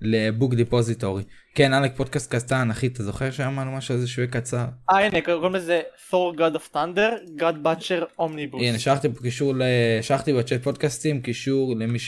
ל 0.00 0.11
Book 0.11 0.54
Depository. 0.54 1.22
כן, 1.54 1.72
עלק 1.72 1.96
פודקאסט 1.96 2.34
קטן, 2.34 2.70
אחי, 2.70 2.86
אתה 2.86 3.02
זוכר 3.02 3.30
שאמרנו 3.30 3.72
משהו 3.72 3.94
על 3.94 4.00
זה 4.00 4.08
שהוא 4.08 4.26
קצר? 4.26 4.64
אה 4.90 5.06
הנה 5.06 5.20
קוראים 5.20 5.54
לזה 5.54 5.80
תור 6.10 6.34
God 6.34 6.56
of 6.56 6.74
Thunder, 6.74 7.40
God 7.40 7.66
Butcher 7.66 8.20
Omnibus. 8.20 8.60
הנה, 8.60 8.78
שלחתי 8.78 9.08
פה 9.14 9.22
קישור, 9.22 9.54
שלחתי 10.02 10.32
בצ'אט 10.32 10.62
פודקאסטים, 10.62 11.22
קישור 11.22 11.76
למי 11.76 11.98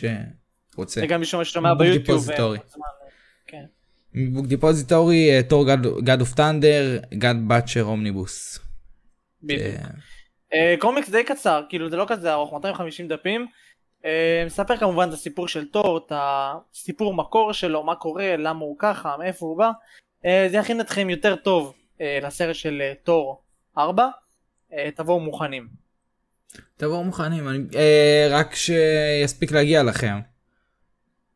שרוצה. 0.79 1.01
זה 1.01 1.07
גם 1.07 1.20
מישהו 1.20 1.45
ששומע 1.45 1.74
Book 1.75 1.83
ביוטיוב. 1.83 2.07
Depository. 2.07 2.59
ומוזמן, 2.59 2.87
כן. 3.47 3.64
Book 4.35 4.47
Depository, 4.47 5.31
אה, 5.37 5.43
תור 5.43 5.66
God 6.05 6.21
of 6.21 6.35
Thunder, 6.35 6.99
God 7.14 7.35
Butcher 7.47 7.85
Omnibus. 7.85 8.59
אה, 10.55 10.74
קומיקס 10.79 11.11
די 11.11 11.24
קצר, 11.24 11.62
כאילו 11.68 11.91
זה 11.91 11.97
לא 11.97 12.05
כזה 12.09 12.33
ארוך, 12.33 12.53
250 12.53 13.09
דפים. 13.09 13.47
אה, 14.05 14.43
מספר 14.47 14.76
כמובן 14.76 15.09
את 15.09 15.12
הסיפור 15.14 15.49
של 15.49 15.64
תור, 15.68 15.99
את 16.07 16.12
הסיפור 16.14 17.14
מקור 17.14 17.53
שלו, 17.53 17.83
מה 17.85 17.95
קורה, 17.95 18.37
למה 18.37 18.61
הוא 18.61 18.76
ככה, 18.79 19.16
מאיפה 19.18 19.47
הוא 19.47 19.59
בא. 19.59 19.70
אה, 20.24 20.47
זה 20.51 20.57
יכין 20.57 20.81
אתכם 20.81 21.11
יותר 21.11 21.37
טוב 21.37 21.74
אה, 22.01 22.18
לסרט 22.22 22.55
של 22.55 22.79
אה, 22.81 22.93
תור 23.03 23.43
4. 23.79 24.09
אה, 24.72 24.89
תבואו 24.95 25.20
מוכנים. 25.20 25.68
תבואו 26.76 27.05
מוכנים, 27.05 27.49
אני- 27.49 27.64
אה, 27.76 28.29
רק 28.31 28.55
שיספיק 28.55 29.53
להגיע 29.53 29.83
לכם. 29.83 30.18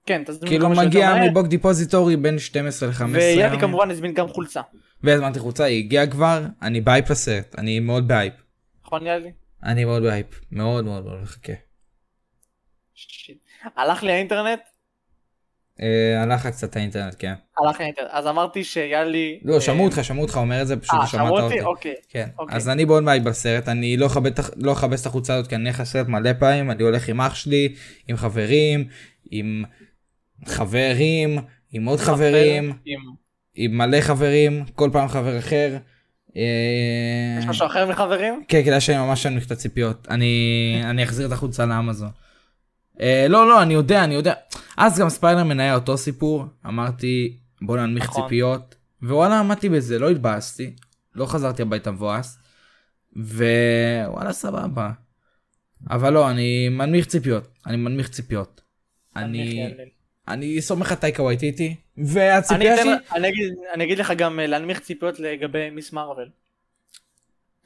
כן, 0.06 0.22
תזמינו 0.26 0.46
כאילו 0.46 0.66
כמה 0.66 0.74
שיותר 0.74 0.88
מגיע 0.88 1.14
מהר. 1.14 1.30
מ 1.30 1.33
Book 1.33 1.46
Depository 1.46 2.16
בין 2.16 2.38
12 2.38 2.88
ל-15. 2.88 3.04
ויאלי 3.12 3.58
כמובן 3.60 3.90
הזמין 3.90 4.14
גם 4.14 4.28
חולצה. 4.28 4.60
והזמנתי 5.02 5.38
חולצה, 5.38 5.64
היא 5.64 5.84
הגיעה 5.84 6.06
כבר, 6.06 6.42
אני 6.62 6.80
באייפ 6.80 7.10
לסרט, 7.10 7.54
אני 7.58 7.80
מאוד 7.80 8.08
באייפ. 8.08 8.32
נכון 8.86 9.06
יאלי? 9.06 9.32
אני 9.64 9.84
מאוד 9.84 10.02
באייפ, 10.02 10.26
מאוד 10.52 10.84
מאוד 10.84 11.04
מאוד 11.04 11.22
מחכה. 11.22 11.52
הלך 13.76 14.02
לי 14.02 14.12
האינטרנט? 14.12 14.60
אה, 15.80 16.22
הלך 16.22 16.40
לך 16.40 16.52
קצת 16.52 16.76
האינטרנט, 16.76 17.14
כן. 17.18 17.32
הלך 17.58 17.78
לי 17.78 17.84
האינטרנט. 17.84 18.08
אז 18.10 18.26
אמרתי 18.26 18.64
שיאלי... 18.64 19.40
לא, 19.44 19.60
שמעו 19.60 19.84
אותך, 19.84 19.98
שמעו 20.04 20.22
אותך 20.22 20.36
אומר 20.36 20.62
את 20.62 20.66
זה, 20.66 20.76
פשוט 20.76 21.00
אה, 21.00 21.06
שמעת 21.06 21.30
אותי. 21.30 21.60
אוקיי. 21.60 21.94
כן, 22.08 22.28
אוקיי. 22.38 22.56
אז 22.56 22.68
אני 22.68 22.84
מאוד 22.84 23.04
באייפ 23.04 23.22
בסרט, 23.22 23.68
אני 23.68 23.96
לא 23.96 24.06
ה- 24.16 24.42
לא 24.56 24.72
אכבס 24.72 25.00
את 25.00 25.06
החולצה 25.06 25.34
הזאת, 25.34 25.46
כי 25.48 25.54
אני 25.54 25.68
אלך 25.68 25.80
לסרט 25.80 26.08
מלא 26.08 26.30
פעמים, 26.32 26.70
אני 26.70 26.82
הולך 26.82 27.08
עם 27.08 27.20
אח 27.20 27.34
שלי, 27.34 27.74
עם 28.08 28.16
חברים, 28.16 28.88
עם 29.30 29.64
חברים, 30.46 31.38
עם 31.72 31.84
עוד 31.84 31.98
חברים, 31.98 32.72
עם... 32.84 33.00
עם 33.54 33.78
מלא 33.78 34.00
חברים, 34.00 34.64
כל 34.74 34.90
פעם 34.92 35.08
חבר 35.08 35.38
אחר. 35.38 35.76
אה, 36.36 37.38
יש 37.38 37.44
משהו 37.46 37.66
אחר 37.66 37.90
מחברים? 37.90 38.44
כן, 38.48 38.64
כדאי 38.64 38.80
שאני 38.80 38.98
ממש 38.98 39.26
אנמיך 39.26 39.46
את 39.46 39.50
הציפיות. 39.50 40.06
אני, 40.10 40.82
אני 40.84 41.04
אחזיר 41.04 41.26
את 41.26 41.32
החולצה 41.32 41.66
לאמזון. 41.66 42.10
אה, 43.00 43.26
לא, 43.28 43.48
לא, 43.48 43.62
אני 43.62 43.74
יודע, 43.74 44.04
אני 44.04 44.14
יודע. 44.14 44.34
אז 44.76 44.98
גם 44.98 45.08
ספיילרמן 45.08 45.60
היה 45.60 45.74
אותו 45.74 45.98
סיפור, 45.98 46.44
אמרתי 46.66 47.36
בוא 47.62 47.76
ננמיך 47.76 48.04
נכון. 48.04 48.22
ציפיות, 48.22 48.74
ווואלה 49.02 49.40
עמדתי 49.40 49.68
בזה, 49.68 49.98
לא 49.98 50.10
התבאסתי, 50.10 50.74
לא 51.14 51.26
חזרתי 51.26 51.62
הביתה 51.62 51.90
מבואס, 51.90 52.38
ווואלה 53.16 54.32
סבבה. 54.32 54.90
אבל 55.90 56.12
לא, 56.12 56.30
אני 56.30 56.68
מנמיך 56.68 57.06
ציפיות, 57.06 57.48
אני 57.66 57.76
מנמיך 57.76 58.08
ציפיות. 58.08 58.60
אני, 59.16 59.74
אני 60.28 60.60
סומך 60.62 60.90
על 60.92 60.96
טייקה 60.98 61.22
וייטיטי, 61.22 61.76
והציפייה 61.96 62.76
שלי, 62.76 62.90
אני 63.14 63.28
אגיד- 63.28 63.54
אני 63.74 63.84
אגיד 63.84 63.98
לך 63.98 64.10
גם 64.18 64.40
אה, 64.40 64.46
להנמיך 64.46 64.80
ציפיות 64.80 65.20
לגבי 65.20 65.70
מיס 65.70 65.92
מרוויל. 65.92 66.28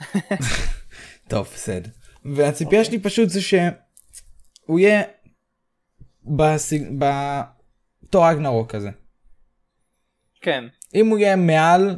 טוב, 1.29 1.49
בסדר. 1.55 1.91
והציפייה 2.25 2.85
שלי 2.85 2.99
פשוט 2.99 3.29
זה 3.29 3.41
שהוא 3.43 4.79
יהיה 4.79 5.03
בסיג... 6.37 6.83
בתור 6.99 8.31
אגנרוק 8.31 8.71
כזה. 8.71 8.91
כן. 10.41 10.65
אם 10.95 11.07
הוא 11.09 11.19
יהיה 11.19 11.37
מעל, 11.37 11.97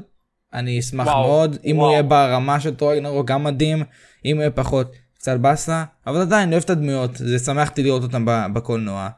אני 0.52 0.78
אשמח 0.78 1.06
וואו, 1.06 1.22
מאוד. 1.26 1.56
אם 1.64 1.76
הוא. 1.76 1.90
יהיה 1.90 2.02
ברמה 2.02 2.60
של 2.60 2.74
תור 2.74 2.94
אגנרוק, 2.94 3.26
גם 3.28 3.44
מדהים. 3.44 3.82
אם 4.24 4.36
הוא 4.36 4.42
יהיה 4.42 4.50
פחות, 4.50 4.92
קצת 5.14 5.36
באסה. 5.40 5.84
אבל 6.06 6.20
עדיין, 6.20 6.42
אני 6.42 6.52
אוהב 6.52 6.64
את 6.64 6.70
הדמויות. 6.70 7.10
זה 7.16 7.38
שמחתי 7.38 7.82
לראות 7.82 8.02
אותם 8.02 8.24
בקולנוע. 8.54 9.08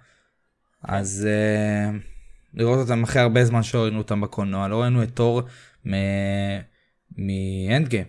אז 0.82 1.28
uh, 1.28 1.94
לראות 2.54 2.78
אותם 2.78 3.02
אחרי 3.02 3.22
הרבה 3.22 3.44
זמן 3.44 3.62
שלא 3.62 3.82
ראינו 3.82 3.98
אותם 3.98 4.20
בקולנוע. 4.20 4.68
לא 4.68 4.82
ראינו 4.82 5.02
את 5.02 5.08
תור 5.14 5.42
מאנד 5.84 7.88
גיים. 7.88 8.04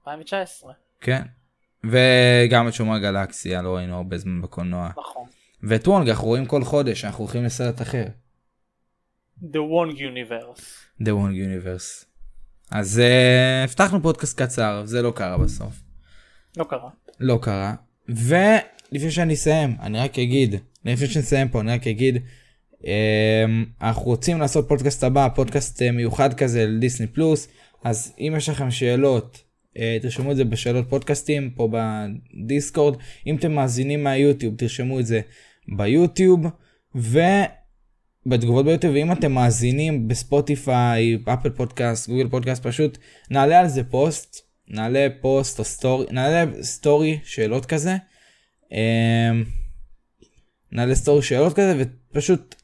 2019. 0.00 0.72
כן. 1.00 1.22
וגם 1.84 2.68
את 2.68 2.72
שומר 2.72 2.98
גלקסיה 2.98 3.62
לא 3.62 3.76
ראינו 3.76 3.96
הרבה 3.96 4.18
זמן 4.18 4.42
בקולנוע. 4.42 4.90
נכון. 4.98 5.26
ואת 5.62 5.88
וונג 5.88 6.08
אנחנו 6.08 6.26
רואים 6.26 6.46
כל 6.46 6.64
חודש, 6.64 7.04
אנחנו 7.04 7.24
הולכים 7.24 7.44
לסרט 7.44 7.82
אחר. 7.82 8.04
The 9.42 9.56
Wong 9.56 9.96
Universe. 9.96 10.62
The 11.02 11.08
Wong 11.08 11.32
Universe. 11.32 12.04
אז 12.70 13.00
uh, 13.00 13.64
הבטחנו 13.64 14.02
פודקאסט 14.02 14.42
קצר, 14.42 14.82
זה 14.84 15.02
לא 15.02 15.12
קרה 15.16 15.38
בסוף. 15.38 15.82
לא 16.56 16.64
קרה. 16.64 16.90
לא 17.20 17.38
קרה. 17.42 17.74
ולפני 18.92 19.10
שאני 19.10 19.34
אסיים, 19.34 19.76
אני 19.80 19.98
רק 19.98 20.18
אגיד, 20.18 20.54
לפני 20.84 21.06
שנסיים 21.06 21.48
פה, 21.48 21.60
אני 21.60 21.72
רק 21.72 21.86
אגיד, 21.86 22.16
אמ, 22.78 22.84
אנחנו 23.82 24.02
רוצים 24.02 24.40
לעשות 24.40 24.68
פודקאסט 24.68 25.04
הבא, 25.04 25.28
פודקאסט 25.34 25.82
אה, 25.82 25.92
מיוחד 25.92 26.34
כזה 26.34 26.66
לדיסני 26.66 27.06
פלוס, 27.06 27.48
אז 27.84 28.14
אם 28.18 28.34
יש 28.36 28.48
לכם 28.48 28.70
שאלות, 28.70 29.42
אה, 29.74 29.80
תרשמו 30.02 30.30
את 30.30 30.36
זה 30.36 30.44
בשאלות 30.44 30.86
פודקאסטים 30.88 31.50
פה 31.50 31.68
בדיסקורד, 31.72 32.96
אם 33.26 33.36
אתם 33.36 33.52
מאזינים 33.52 34.04
מהיוטיוב, 34.04 34.54
תרשמו 34.56 35.00
את 35.00 35.06
זה 35.06 35.20
ביוטיוב, 35.76 36.40
ובתגובות 36.94 38.64
ביוטיוב, 38.64 38.94
ואם 38.94 39.12
אתם 39.12 39.32
מאזינים 39.32 40.08
בספוטיפיי, 40.08 41.18
אפל 41.24 41.50
פודקאסט, 41.50 42.08
גוגל 42.08 42.28
פודקאסט, 42.28 42.66
פשוט 42.66 42.98
נעלה 43.30 43.60
על 43.60 43.68
זה 43.68 43.84
פוסט, 43.84 44.36
נעלה 44.68 45.06
פוסט 45.20 45.58
או 45.58 45.64
סטורי, 45.64 46.06
נעלה 46.10 46.62
סטורי 46.62 47.18
שאלות 47.24 47.66
כזה. 47.66 47.96
אמ, 48.72 49.44
נעלה 50.72 50.94
סטורי 50.94 51.22
שאלות 51.22 51.52
כזה 51.52 51.84
ופשוט 52.12 52.54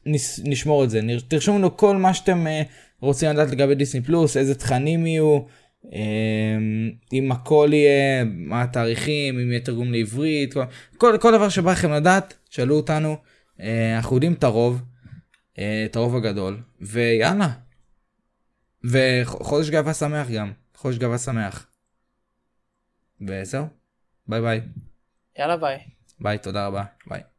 נשמור 0.43 0.83
את 0.83 0.89
זה. 0.89 1.01
תרשמו 1.27 1.57
לנו 1.57 1.77
כל 1.77 1.97
מה 1.97 2.13
שאתם 2.13 2.47
אה, 2.47 2.61
רוצים 3.01 3.29
לדעת 3.29 3.51
לגבי 3.51 3.75
דיסני 3.75 4.01
פלוס, 4.01 4.37
איזה 4.37 4.55
תכנים 4.55 5.07
יהיו, 5.07 5.39
אמ, 5.85 6.91
אם 7.13 7.31
הכל 7.31 7.69
יהיה, 7.73 8.23
מה 8.23 8.61
התאריכים, 8.61 9.39
אם 9.39 9.51
יהיה 9.51 9.59
תרגום 9.59 9.91
לעברית, 9.91 10.53
כל, 10.53 10.63
כל, 10.97 11.17
כל 11.21 11.31
דבר 11.31 11.49
שבא 11.49 11.71
לכם 11.71 11.91
לדעת, 11.91 12.33
שאלו 12.49 12.75
אותנו, 12.75 13.17
אה, 13.59 13.97
אנחנו 13.97 14.15
יודעים 14.15 14.33
את 14.33 14.43
הרוב, 14.43 14.81
אה, 15.59 15.85
את 15.85 15.95
הרוב 15.95 16.15
הגדול, 16.15 16.61
ויאללה. 16.81 17.49
וחודש 18.83 19.69
גאווה 19.69 19.93
שמח 19.93 20.29
גם, 20.29 20.51
חודש 20.75 20.97
גאווה 20.97 21.17
שמח. 21.17 21.67
וזהו, 23.27 23.65
ביי 24.27 24.41
ביי. 24.41 24.61
יאללה 25.39 25.57
ביי. 25.57 25.96
ביי, 26.19 26.37
תודה 26.37 26.67
רבה, 26.67 26.83
ביי. 27.07 27.21